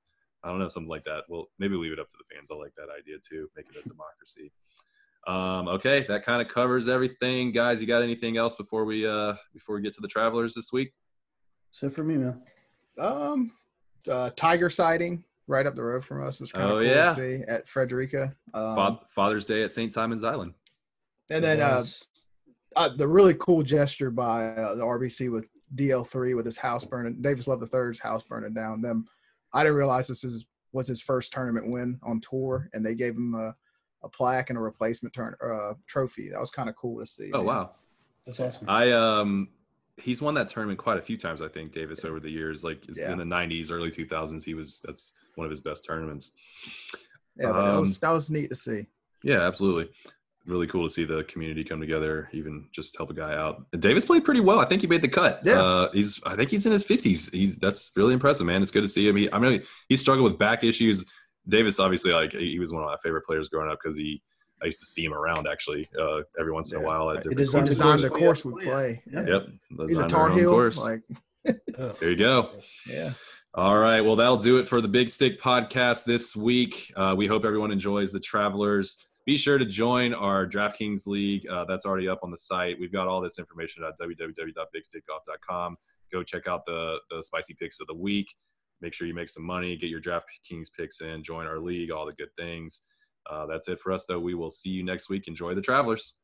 i 0.47 0.49
don't 0.51 0.59
know 0.59 0.69
something 0.69 0.89
like 0.89 1.05
that 1.05 1.25
well 1.29 1.47
maybe 1.59 1.75
leave 1.77 1.93
it 1.93 1.99
up 1.99 2.09
to 2.09 2.17
the 2.19 2.35
fans 2.35 2.49
i 2.51 2.55
like 2.55 2.73
that 2.77 2.87
idea 2.99 3.17
too 3.19 3.49
make 3.57 3.67
it 3.69 3.77
a 3.85 3.89
democracy 3.89 4.51
um 5.27 5.67
okay 5.69 6.07
that 6.09 6.25
kind 6.25 6.41
of 6.41 6.49
covers 6.49 6.89
everything 6.89 7.51
guys 7.53 7.81
you 7.81 7.87
got 7.87 8.03
anything 8.03 8.37
else 8.37 8.55
before 8.55 8.85
we 8.85 9.07
uh 9.07 9.35
before 9.53 9.75
we 9.77 9.83
get 9.83 9.93
to 9.93 10.01
the 10.01 10.09
travelers 10.09 10.55
this 10.55 10.73
week 10.73 10.93
So 11.71 11.91
for 11.91 12.05
me, 12.05 12.17
man. 12.17 12.41
Um, 12.99 13.51
uh, 14.11 14.31
tiger 14.37 14.71
sighting 14.71 15.25
right 15.49 15.67
up 15.67 15.75
the 15.75 15.83
road 15.83 16.05
from 16.05 16.23
us 16.27 16.39
was 16.41 16.51
kind 16.53 16.65
of 16.65 16.71
Oh, 16.71 16.81
cool 16.81 16.87
yeah. 16.89 17.13
to 17.13 17.15
see 17.15 17.45
at 17.49 17.69
Frederica. 17.69 18.35
Um, 18.55 18.77
Fa- 18.77 19.01
father's 19.15 19.45
day 19.45 19.63
at 19.65 19.73
st 19.73 19.93
simon's 19.93 20.23
island 20.25 20.55
and 21.29 21.43
then 21.45 21.61
uh, 21.61 21.83
uh, 22.77 22.91
the 22.97 23.07
really 23.09 23.35
cool 23.35 23.63
gesture 23.65 24.11
by 24.11 24.47
uh, 24.51 24.75
the 24.77 24.83
RBC 24.85 25.31
with 25.33 25.47
DL3 25.75 26.37
with 26.37 26.47
his 26.47 26.57
house 26.57 26.85
burning, 26.85 27.21
Davis 27.21 27.49
Love 27.49 27.61
III's 27.63 27.99
house 27.99 28.23
burning 28.23 28.55
down. 28.55 28.81
Them, 28.81 29.07
I 29.57 29.63
didn't 29.65 29.77
realize 29.79 30.07
this 30.07 30.25
is 30.25 30.47
was 30.73 30.87
his 30.87 31.01
first 31.01 31.33
tournament 31.33 31.71
win 31.71 31.99
on 32.03 32.21
tour, 32.21 32.69
and 32.75 32.85
they 32.85 32.95
gave 32.95 33.15
him 33.15 33.35
a, 33.35 33.55
a 34.05 34.09
plaque 34.09 34.51
and 34.51 34.59
a 34.59 34.61
replacement 34.61 35.15
turn 35.15 35.35
uh, 35.43 35.73
trophy. 35.87 36.29
That 36.31 36.41
was 36.41 36.51
kind 36.51 36.69
of 36.69 36.77
cool 36.77 36.99
to 37.01 37.07
see. 37.07 37.31
oh 37.33 37.39
man. 37.39 37.47
wow 37.47 37.71
That's 38.27 38.41
awesome. 38.41 38.69
i 38.69 38.93
um 38.93 39.49
he's 39.99 40.21
won 40.21 40.35
that 40.35 40.49
tournament 40.49 40.79
quite 40.79 40.99
a 40.99 41.03
few 41.03 41.17
times 41.17 41.41
i 41.41 41.49
think 41.49 41.73
davis 41.73 42.05
over 42.05 42.21
the 42.21 42.29
years 42.31 42.63
like 42.63 42.85
Yeah. 42.95 43.13
in 43.13 43.17
the 43.17 43.25
90s 43.25 43.73
early 43.73 43.91
2000s 43.91 44.45
he 44.45 44.53
was 44.53 44.81
that's 44.85 45.15
one 45.37 45.47
of 45.47 45.51
his 45.51 45.63
best 45.63 45.87
tournaments 45.87 46.33
Yeah, 47.39 47.53
but 47.53 47.63
that 47.63 47.75
Um, 47.75 47.81
was 47.81 47.99
that 48.01 48.11
was 48.13 48.29
neat 48.31 48.51
to 48.51 48.57
see. 48.57 48.87
Yeah, 49.23 49.41
absolutely. 49.41 49.91
Really 50.47 50.67
cool 50.69 50.87
to 50.87 50.93
see 50.93 51.05
the 51.05 51.25
community 51.25 51.65
come 51.65 51.81
together, 51.81 52.29
even 52.33 52.69
just 52.73 52.97
help 52.97 53.11
a 53.11 53.15
guy 53.15 53.35
out. 53.35 53.65
And 53.73 53.83
Davis 53.83 54.05
played 54.05 54.25
pretty 54.25 54.41
well. 54.41 54.61
I 54.61 54.65
think 54.65 54.81
he 54.81 54.87
made 54.87 55.03
the 55.03 55.09
cut. 55.09 55.41
Yeah. 55.45 55.61
uh, 55.61 55.91
he's. 55.93 56.21
I 56.25 56.37
think 56.37 56.51
he's 56.51 56.67
in 56.67 56.73
his 56.73 56.85
fifties. 56.85 57.29
He's 57.33 57.59
that's 57.59 57.91
really 57.97 58.13
impressive, 58.15 58.47
man. 58.47 58.63
It's 58.63 58.71
good 58.71 58.83
to 58.83 58.89
see 58.89 59.09
him. 59.09 59.17
He, 59.17 59.33
I 59.33 59.39
mean, 59.41 59.63
he 59.89 59.97
struggled 59.97 60.31
with 60.31 60.39
back 60.39 60.63
issues. 60.63 61.05
Davis, 61.49 61.81
obviously, 61.81 62.13
like 62.13 62.33
he 62.33 62.59
was 62.61 62.73
one 62.73 62.83
of 62.85 62.89
my 62.89 62.97
favorite 63.03 63.25
players 63.25 63.49
growing 63.49 63.71
up 63.71 63.79
because 63.83 63.97
he. 63.99 64.23
I 64.63 64.67
used 64.67 64.81
to 64.81 64.87
see 64.87 65.05
him 65.05 65.13
around 65.13 65.47
actually 65.47 65.87
uh, 66.01 66.21
every 66.41 66.51
once 66.53 66.73
in 66.73 66.79
a 66.81 66.83
while 66.83 67.11
at 67.11 67.19
He 67.25 67.35
different 67.35 67.39
designed 67.39 67.69
He 67.69 67.75
courses. 67.75 67.79
designed 67.79 68.01
the 68.03 68.09
course 68.09 68.43
course 68.43 68.45
we 68.45 68.53
we 68.53 68.65
have 68.71 68.71
to 68.71 68.73
play. 68.73 69.03
play. 69.13 69.27
Yeah. 69.27 69.41
Yep, 69.79 69.89
He's 69.89 69.99
a 69.99 70.07
Tar 70.07 70.31
Heel. 70.31 70.51
course. 70.51 70.79
Like, 70.79 71.03
There 72.01 72.11
you 72.11 72.17
go. 72.17 72.51
yeah. 72.89 73.13
All 73.53 73.77
right. 73.77 74.01
Well, 74.01 74.17
that'll 74.17 74.37
do 74.39 74.59
it 74.59 74.67
for 74.67 74.81
the 74.81 74.89
Big 74.89 75.11
Stick 75.11 75.41
podcast 75.43 76.05
this 76.05 76.35
week. 76.37 76.91
Uh, 76.97 77.15
we 77.17 77.27
hope 77.27 77.45
everyone 77.45 77.71
enjoys 77.71 78.13
the 78.13 78.21
Travelers. 78.21 79.07
Be 79.27 79.37
sure 79.37 79.59
to 79.59 79.67
join 79.67 80.15
our 80.15 80.47
DraftKings 80.47 81.09
League. 81.09 81.49
Uh, 81.49 81.65
that's 81.65 81.85
already 81.85 82.09
up 82.09 82.21
on 82.23 82.31
the 82.31 82.37
site. 82.37 82.79
We've 82.79 82.93
got 82.93 83.09
all 83.09 83.21
this 83.21 83.41
information 83.41 83.83
at 83.83 83.99
www.bigstickgolf.com. 83.99 85.77
Go 86.13 86.23
check 86.23 86.47
out 86.47 86.65
the 86.65 86.99
the 87.11 87.23
spicy 87.23 87.55
picks 87.55 87.81
of 87.81 87.89
the 87.89 87.95
week. 87.95 88.33
Make 88.81 88.95
sure 88.95 89.09
you 89.09 89.15
make 89.15 89.29
some 89.29 89.43
money. 89.43 89.77
Get 89.77 89.91
your 89.91 90.01
DraftKings 90.01 90.69
picks 90.77 91.01
in. 91.01 91.25
Join 91.25 91.47
our 91.47 91.59
league. 91.59 91.91
All 91.91 92.07
the 92.07 92.13
good 92.13 92.33
things. 92.37 92.83
Uh, 93.29 93.47
that's 93.47 93.67
it 93.67 93.81
for 93.81 93.93
us, 93.93 94.05
though. 94.05 94.21
We 94.21 94.35
will 94.35 94.51
see 94.51 94.71
you 94.71 94.85
next 94.85 95.09
week. 95.09 95.27
Enjoy 95.27 95.55
the 95.55 95.61
Travelers. 95.61 96.15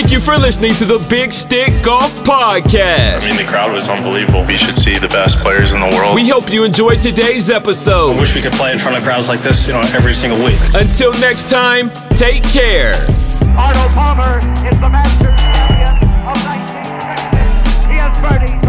Thank 0.00 0.12
you 0.12 0.18
for 0.20 0.32
listening 0.40 0.72
to 0.76 0.86
the 0.86 0.96
Big 1.10 1.30
Stick 1.30 1.68
Golf 1.84 2.24
Podcast. 2.24 3.20
I 3.20 3.28
mean, 3.28 3.36
the 3.36 3.44
crowd 3.44 3.70
was 3.70 3.86
unbelievable. 3.86 4.46
We 4.46 4.56
should 4.56 4.78
see 4.78 4.96
the 4.96 5.08
best 5.08 5.38
players 5.40 5.72
in 5.72 5.78
the 5.80 5.88
world. 5.94 6.14
We 6.14 6.26
hope 6.26 6.50
you 6.50 6.64
enjoyed 6.64 7.02
today's 7.02 7.50
I 7.50 7.56
episode. 7.56 8.18
wish 8.18 8.34
we 8.34 8.40
could 8.40 8.54
play 8.54 8.72
in 8.72 8.78
front 8.78 8.96
of 8.96 9.04
crowds 9.04 9.28
like 9.28 9.40
this, 9.40 9.66
you 9.66 9.74
know, 9.74 9.80
every 9.92 10.14
single 10.14 10.42
week. 10.42 10.56
Until 10.72 11.12
next 11.20 11.50
time, 11.50 11.90
take 12.16 12.42
care. 12.44 12.94
Arnold 13.60 13.92
Palmer 13.92 14.36
is 14.66 14.80
the 14.80 14.88
Masters 14.88 15.36
champion 15.38 15.92
of 16.24 16.36
1960. 16.48 17.92
He 17.92 17.98
has 18.00 18.16
birdied 18.24 18.59